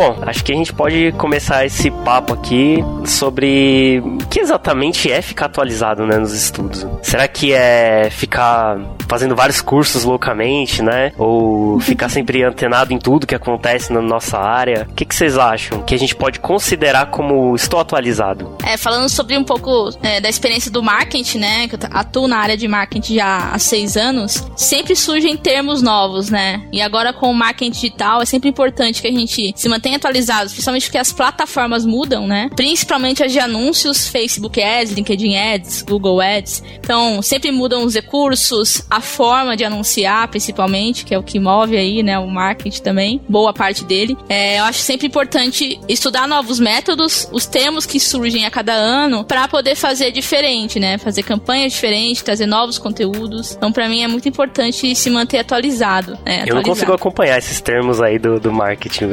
Bom, 0.00 0.16
acho 0.22 0.42
que 0.42 0.50
a 0.50 0.54
gente 0.56 0.72
pode 0.72 1.12
começar 1.18 1.66
esse 1.66 1.90
papo 1.90 2.32
aqui 2.32 2.78
sobre 3.04 4.02
o 4.02 4.26
que 4.28 4.40
exatamente 4.40 5.12
é 5.12 5.20
ficar 5.20 5.44
atualizado 5.44 6.06
né, 6.06 6.16
nos 6.16 6.32
estudos. 6.32 6.86
Será 7.02 7.28
que 7.28 7.52
é 7.52 8.08
ficar 8.10 8.78
fazendo 9.10 9.34
vários 9.34 9.60
cursos 9.60 10.04
loucamente, 10.04 10.82
né? 10.82 11.12
Ou 11.18 11.80
ficar 11.82 12.08
sempre 12.08 12.44
antenado 12.44 12.92
em 12.92 12.98
tudo 12.98 13.26
que 13.26 13.34
acontece 13.34 13.92
na 13.92 14.00
nossa 14.00 14.38
área? 14.38 14.86
O 14.88 14.94
que, 14.94 15.04
que 15.04 15.14
vocês 15.14 15.36
acham 15.36 15.82
que 15.82 15.92
a 15.92 15.98
gente 15.98 16.14
pode 16.14 16.38
considerar 16.38 17.06
como 17.06 17.56
estou 17.56 17.80
atualizado? 17.80 18.56
É, 18.64 18.76
falando 18.76 19.08
sobre 19.08 19.36
um 19.36 19.42
pouco 19.42 19.90
é, 20.00 20.20
da 20.20 20.28
experiência 20.28 20.70
do 20.70 20.80
marketing, 20.80 21.38
né? 21.38 21.66
Que 21.66 21.74
eu 21.74 21.78
atuo 21.90 22.28
na 22.28 22.38
área 22.38 22.56
de 22.56 22.68
marketing 22.68 23.14
já 23.14 23.50
há 23.52 23.58
seis 23.58 23.96
anos, 23.96 24.46
sempre 24.54 24.94
surgem 24.94 25.36
termos 25.36 25.82
novos, 25.82 26.30
né? 26.30 26.62
E 26.72 26.80
agora 26.80 27.12
com 27.12 27.30
o 27.30 27.34
marketing 27.34 27.72
digital 27.72 28.22
é 28.22 28.24
sempre 28.24 28.48
importante 28.48 29.02
que 29.02 29.08
a 29.08 29.12
gente 29.12 29.52
se 29.56 29.68
mantenha 29.68 29.96
atualizado, 29.96 30.50
principalmente 30.50 30.84
porque 30.84 30.98
as 30.98 31.12
plataformas 31.12 31.84
mudam, 31.84 32.28
né? 32.28 32.48
Principalmente 32.54 33.24
as 33.24 33.32
de 33.32 33.40
anúncios, 33.40 34.06
Facebook 34.06 34.62
Ads, 34.62 34.92
LinkedIn 34.92 35.36
Ads, 35.36 35.82
Google 35.82 36.20
Ads. 36.20 36.62
Então, 36.78 37.20
sempre 37.22 37.50
mudam 37.50 37.82
os 37.82 37.94
recursos, 37.94 38.82
a 38.88 38.99
forma 39.00 39.56
de 39.56 39.64
anunciar, 39.64 40.28
principalmente, 40.28 41.04
que 41.04 41.14
é 41.14 41.18
o 41.18 41.22
que 41.22 41.38
move 41.38 41.76
aí, 41.76 42.02
né? 42.02 42.18
O 42.18 42.28
marketing 42.28 42.82
também, 42.82 43.20
boa 43.28 43.52
parte 43.52 43.84
dele. 43.84 44.16
É, 44.28 44.58
eu 44.58 44.64
acho 44.64 44.80
sempre 44.80 45.06
importante 45.06 45.80
estudar 45.88 46.26
novos 46.26 46.58
métodos, 46.58 47.28
os 47.32 47.46
termos 47.46 47.86
que 47.86 47.98
surgem 47.98 48.46
a 48.46 48.50
cada 48.50 48.72
ano, 48.72 49.24
para 49.24 49.48
poder 49.48 49.74
fazer 49.74 50.10
diferente, 50.10 50.78
né? 50.78 50.98
Fazer 50.98 51.22
campanhas 51.22 51.72
diferentes, 51.72 52.22
trazer 52.22 52.46
novos 52.46 52.78
conteúdos. 52.78 53.54
Então, 53.56 53.72
para 53.72 53.88
mim 53.88 54.02
é 54.02 54.08
muito 54.08 54.28
importante 54.28 54.94
se 54.94 55.10
manter 55.10 55.38
atualizado. 55.38 56.18
Né? 56.24 56.44
Eu 56.46 56.54
não 56.54 56.62
consigo 56.62 56.92
acompanhar 56.92 57.38
esses 57.38 57.60
termos 57.60 58.00
aí 58.00 58.18
do, 58.18 58.38
do 58.38 58.52
marketing. 58.52 59.06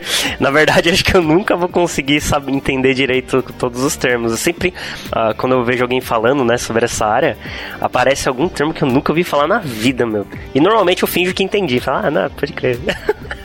Na 0.38 0.50
verdade, 0.50 0.90
acho 0.90 1.04
que 1.04 1.16
eu 1.16 1.22
nunca 1.22 1.56
vou 1.56 1.68
conseguir 1.68 2.20
saber, 2.20 2.52
entender 2.52 2.94
direito 2.94 3.42
todos 3.58 3.82
os 3.82 3.96
termos. 3.96 4.32
Eu 4.32 4.38
sempre, 4.38 4.74
uh, 5.08 5.34
quando 5.36 5.52
eu 5.52 5.64
vejo 5.64 5.82
alguém 5.82 6.00
falando, 6.00 6.44
né, 6.44 6.56
sobre 6.58 6.84
essa 6.84 7.06
área, 7.06 7.36
aparece 7.80 8.28
algum 8.28 8.48
termo 8.48 8.72
que 8.72 8.82
eu 8.82 8.88
nunca 8.88 9.12
ouvi 9.12 9.24
falar 9.30 9.46
na 9.46 9.58
vida, 9.58 10.04
meu. 10.04 10.26
E 10.54 10.60
normalmente 10.60 11.02
eu 11.02 11.08
finjo 11.08 11.32
que 11.32 11.42
entendi. 11.42 11.80
Falo, 11.80 12.06
ah, 12.06 12.10
não, 12.10 12.30
pode 12.30 12.52
crer. 12.52 12.78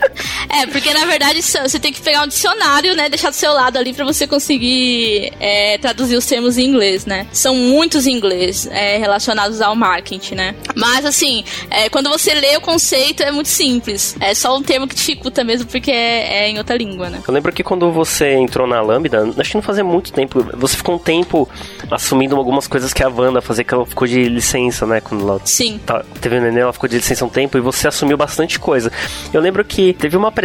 É, 0.62 0.66
porque 0.68 0.94
na 0.94 1.06
verdade 1.06 1.42
você 1.42 1.80
tem 1.80 1.92
que 1.92 2.02
pegar 2.02 2.24
um 2.24 2.28
dicionário, 2.28 2.96
né? 2.96 3.10
Deixar 3.10 3.30
do 3.30 3.36
seu 3.36 3.52
lado 3.52 3.78
ali 3.78 3.94
para 3.94 4.06
você 4.06 4.26
conseguir 4.26 5.34
é, 5.40 5.78
traduzir 5.78 6.16
os 6.16 6.26
termos 6.26 6.58
em 6.58 6.66
inglês, 6.66 7.06
né? 7.06 7.28
São 7.32 7.56
muitos 7.56 8.08
em 8.08 8.14
inglês 8.14 8.68
é, 8.68 8.98
relacionados 8.98 9.62
ao 9.62 9.76
marketing, 9.76 10.36
né? 10.36 10.56
Mas 10.76 11.06
assim, 11.06 11.44
é, 11.70 11.90
quando 11.90 12.10
você 12.10 12.34
lê 12.34 12.56
o 12.56 12.62
conceito 12.62 13.24
é 13.24 13.32
muito 13.32 13.50
simples. 13.50 14.16
É 14.20 14.34
só 14.34 14.56
um 14.56 14.64
termo 14.64 14.88
que 14.88 14.96
dificulta 14.96 15.44
mesmo 15.44 15.68
porque 15.68 15.92
é, 15.92 16.46
é, 16.46 16.50
em 16.50 16.58
outra 16.58 16.78
língua, 16.78 17.10
né? 17.10 17.22
Eu 17.28 17.34
lembro 17.34 17.52
que 17.52 17.64
quando 17.64 17.92
você 17.92 18.34
entrou 18.34 18.68
na 18.68 18.82
Lambda, 18.82 19.34
acho 19.38 19.50
que 19.50 19.56
não 19.56 19.62
fazia 19.62 19.84
muito 19.84 20.12
tempo, 20.12 20.46
você 20.54 20.78
ficou 20.78 20.96
um 20.96 21.00
tempo 21.00 21.50
assumindo 21.92 22.36
algumas 22.36 22.68
coisas 22.68 22.94
que 22.94 23.04
a 23.04 23.10
Wanda 23.10 23.42
fazia, 23.42 23.64
que 23.64 23.74
ela 23.74 23.86
ficou 23.86 24.08
de 24.08 24.24
licença, 24.30 24.86
né? 24.86 25.02
Quando 25.02 25.28
ela 25.28 25.42
Sim. 25.44 25.80
Tá, 25.86 26.04
teve 26.22 26.38
o 26.38 26.42
neném, 26.42 26.62
ela 26.62 26.74
ficou 26.74 26.90
de 26.90 26.98
licença 26.98 27.26
um 27.26 27.30
tempo 27.30 27.58
e 27.58 27.62
você 27.62 27.88
assumiu 27.88 28.18
bastante 28.18 28.60
coisa. 28.60 28.92
Eu 29.34 29.42
lembro 29.42 29.64
que 29.64 29.94
teve 29.94 30.16
uma 30.18 30.30
apresentação, 30.30 30.45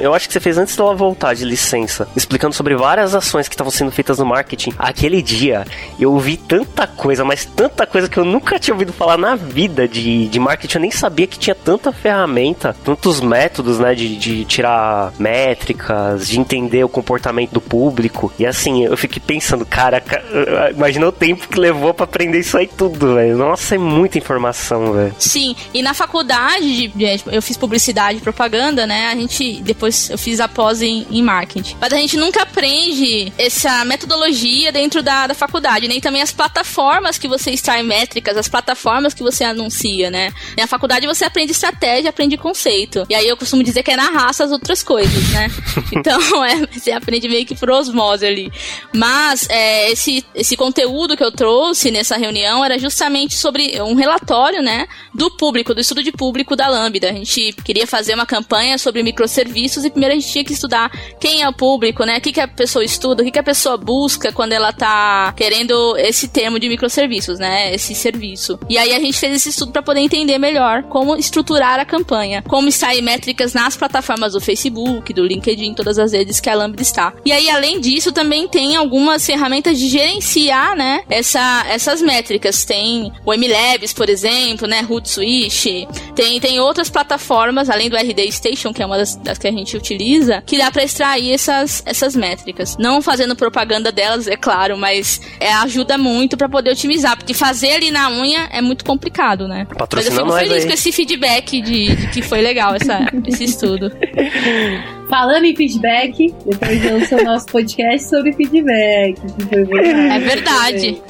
eu 0.00 0.14
acho 0.14 0.26
que 0.26 0.32
você 0.32 0.40
fez 0.40 0.58
antes 0.58 0.76
dela 0.76 0.94
voltar 0.94 1.34
de 1.34 1.44
licença, 1.44 2.08
explicando 2.16 2.54
sobre 2.54 2.74
várias 2.74 3.14
ações 3.14 3.48
que 3.48 3.54
estavam 3.54 3.70
sendo 3.70 3.90
feitas 3.90 4.18
no 4.18 4.26
marketing. 4.26 4.72
Aquele 4.78 5.22
dia, 5.22 5.64
eu 5.98 6.12
ouvi 6.12 6.36
tanta 6.36 6.86
coisa, 6.86 7.24
mas 7.24 7.44
tanta 7.44 7.86
coisa 7.86 8.08
que 8.08 8.18
eu 8.18 8.24
nunca 8.24 8.58
tinha 8.58 8.74
ouvido 8.74 8.92
falar 8.92 9.16
na 9.16 9.34
vida 9.34 9.86
de, 9.86 10.28
de 10.28 10.38
marketing. 10.38 10.76
Eu 10.76 10.82
nem 10.82 10.90
sabia 10.90 11.26
que 11.26 11.38
tinha 11.38 11.54
tanta 11.54 11.92
ferramenta, 11.92 12.74
tantos 12.84 13.20
métodos, 13.20 13.78
né, 13.78 13.94
de, 13.94 14.16
de 14.16 14.44
tirar 14.44 15.12
métricas, 15.18 16.28
de 16.28 16.38
entender 16.38 16.84
o 16.84 16.88
comportamento 16.88 17.52
do 17.52 17.60
público. 17.60 18.32
E 18.38 18.46
assim, 18.46 18.84
eu 18.84 18.96
fiquei 18.96 19.22
pensando, 19.24 19.64
cara, 19.64 20.02
imagina 20.74 21.08
o 21.08 21.12
tempo 21.12 21.48
que 21.48 21.58
levou 21.58 21.94
para 21.94 22.04
aprender 22.04 22.40
isso 22.40 22.56
aí 22.56 22.66
tudo, 22.66 23.14
velho. 23.14 23.36
Nossa, 23.36 23.74
é 23.74 23.78
muita 23.78 24.18
informação, 24.18 24.92
velho. 24.92 25.14
Sim, 25.18 25.54
e 25.72 25.82
na 25.82 25.94
faculdade, 25.94 26.92
eu 27.30 27.42
fiz 27.42 27.56
publicidade 27.56 28.18
e 28.18 28.20
propaganda, 28.20 28.86
né? 28.86 29.14
Gente, 29.20 29.60
depois 29.62 30.08
eu 30.08 30.16
fiz 30.16 30.40
a 30.40 30.48
pós 30.48 30.80
em, 30.80 31.06
em 31.10 31.22
marketing. 31.22 31.76
Mas 31.78 31.92
a 31.92 31.96
gente 31.96 32.16
nunca 32.16 32.42
aprende 32.42 33.30
essa 33.36 33.84
metodologia 33.84 34.72
dentro 34.72 35.02
da, 35.02 35.26
da 35.26 35.34
faculdade, 35.34 35.86
nem 35.86 36.00
também 36.00 36.22
as 36.22 36.32
plataformas 36.32 37.18
que 37.18 37.28
você 37.28 37.50
extrai 37.50 37.82
métricas, 37.82 38.34
as 38.34 38.48
plataformas 38.48 39.12
que 39.12 39.22
você 39.22 39.44
anuncia, 39.44 40.10
né? 40.10 40.32
Na 40.56 40.66
faculdade 40.66 41.06
você 41.06 41.26
aprende 41.26 41.52
estratégia, 41.52 42.08
aprende 42.08 42.38
conceito. 42.38 43.04
E 43.10 43.14
aí 43.14 43.28
eu 43.28 43.36
costumo 43.36 43.62
dizer 43.62 43.82
que 43.82 43.90
é 43.90 43.96
na 43.96 44.08
raça 44.08 44.44
as 44.44 44.52
outras 44.52 44.82
coisas, 44.82 45.28
né? 45.30 45.48
Então, 45.92 46.20
é, 46.44 46.66
você 46.66 46.92
aprende 46.92 47.28
meio 47.28 47.44
que 47.44 47.54
por 47.54 47.68
osmose 47.70 48.24
ali. 48.24 48.50
Mas 48.94 49.46
é, 49.50 49.90
esse, 49.90 50.24
esse 50.34 50.56
conteúdo 50.56 51.16
que 51.16 51.24
eu 51.24 51.32
trouxe 51.32 51.90
nessa 51.90 52.16
reunião 52.16 52.64
era 52.64 52.78
justamente 52.78 53.34
sobre 53.34 53.80
um 53.82 53.94
relatório, 53.94 54.62
né? 54.62 54.86
Do 55.12 55.30
público, 55.30 55.74
do 55.74 55.80
estudo 55.80 56.02
de 56.02 56.12
público 56.12 56.54
da 56.56 56.68
Lambda. 56.68 57.10
A 57.10 57.12
gente 57.12 57.52
queria 57.64 57.86
fazer 57.86 58.14
uma 58.14 58.24
campanha 58.24 58.78
sobre 58.78 59.02
microserviços 59.10 59.84
e 59.84 59.90
primeiro 59.90 60.14
a 60.14 60.18
gente 60.18 60.30
tinha 60.30 60.44
que 60.44 60.52
estudar 60.52 60.90
quem 61.18 61.42
é 61.42 61.48
o 61.48 61.52
público, 61.52 62.04
né? 62.04 62.18
O 62.18 62.20
que, 62.20 62.32
que 62.32 62.40
a 62.40 62.48
pessoa 62.48 62.84
estuda, 62.84 63.22
o 63.22 63.24
que, 63.24 63.32
que 63.32 63.38
a 63.38 63.42
pessoa 63.42 63.76
busca 63.76 64.32
quando 64.32 64.52
ela 64.52 64.72
tá 64.72 65.32
querendo 65.36 65.96
esse 65.98 66.28
termo 66.28 66.58
de 66.58 66.68
microserviços, 66.68 67.38
né? 67.38 67.74
Esse 67.74 67.94
serviço. 67.94 68.58
E 68.68 68.78
aí 68.78 68.94
a 68.94 69.00
gente 69.00 69.18
fez 69.18 69.36
esse 69.36 69.50
estudo 69.50 69.72
para 69.72 69.82
poder 69.82 70.00
entender 70.00 70.38
melhor 70.38 70.84
como 70.84 71.16
estruturar 71.16 71.78
a 71.78 71.84
campanha, 71.84 72.42
como 72.42 72.68
extrair 72.68 73.02
métricas 73.02 73.52
nas 73.52 73.76
plataformas 73.76 74.32
do 74.32 74.40
Facebook, 74.40 75.12
do 75.12 75.24
LinkedIn, 75.24 75.74
todas 75.74 75.98
as 75.98 76.12
redes 76.12 76.40
que 76.40 76.48
a 76.48 76.54
Lambda 76.54 76.82
está. 76.82 77.12
E 77.24 77.32
aí, 77.32 77.50
além 77.50 77.80
disso, 77.80 78.12
também 78.12 78.48
tem 78.48 78.76
algumas 78.76 79.24
ferramentas 79.24 79.78
de 79.78 79.88
gerenciar, 79.88 80.76
né? 80.76 81.02
Essa, 81.08 81.64
essas 81.68 82.00
métricas. 82.00 82.64
Tem 82.64 83.12
o 83.24 83.32
MLabs, 83.32 83.92
por 83.92 84.08
exemplo, 84.08 84.66
né? 84.66 84.86
Hootsuite. 84.88 85.88
Tem, 86.14 86.40
tem 86.40 86.60
outras 86.60 86.90
plataformas, 86.90 87.68
além 87.68 87.88
do 87.88 87.96
RD 87.96 88.30
Station, 88.30 88.72
que 88.72 88.82
é 88.82 88.86
uma 88.86 88.98
das, 89.00 89.16
das 89.16 89.38
que 89.38 89.48
a 89.48 89.52
gente 89.52 89.76
utiliza, 89.76 90.42
que 90.46 90.58
dá 90.58 90.70
para 90.70 90.84
extrair 90.84 91.32
essas, 91.32 91.82
essas 91.86 92.14
métricas. 92.14 92.76
Não 92.78 93.00
fazendo 93.00 93.34
propaganda 93.34 93.90
delas, 93.90 94.26
é 94.26 94.36
claro, 94.36 94.76
mas 94.76 95.20
é, 95.40 95.52
ajuda 95.52 95.96
muito 95.96 96.36
para 96.36 96.48
poder 96.48 96.70
otimizar, 96.70 97.16
porque 97.16 97.34
fazer 97.34 97.72
ali 97.72 97.90
na 97.90 98.10
unha 98.10 98.48
é 98.52 98.60
muito 98.60 98.84
complicado, 98.84 99.48
né? 99.48 99.66
Mas 99.92 100.06
eu 100.06 100.12
fico 100.12 100.32
feliz 100.32 100.62
aí. 100.62 100.66
com 100.66 100.74
esse 100.74 100.92
feedback 100.92 101.60
de, 101.60 101.96
de, 101.96 102.06
que 102.08 102.22
foi 102.22 102.40
legal 102.40 102.74
essa, 102.74 103.00
esse 103.26 103.44
estudo. 103.44 103.90
falando 105.10 105.44
em 105.44 105.56
feedback, 105.56 106.32
depois 106.46 106.84
eu 106.84 107.04
sou 107.06 107.24
nosso 107.24 107.46
podcast 107.46 108.08
sobre 108.08 108.32
feedback. 108.32 109.18
É 109.50 110.18
verdade. 110.20 111.02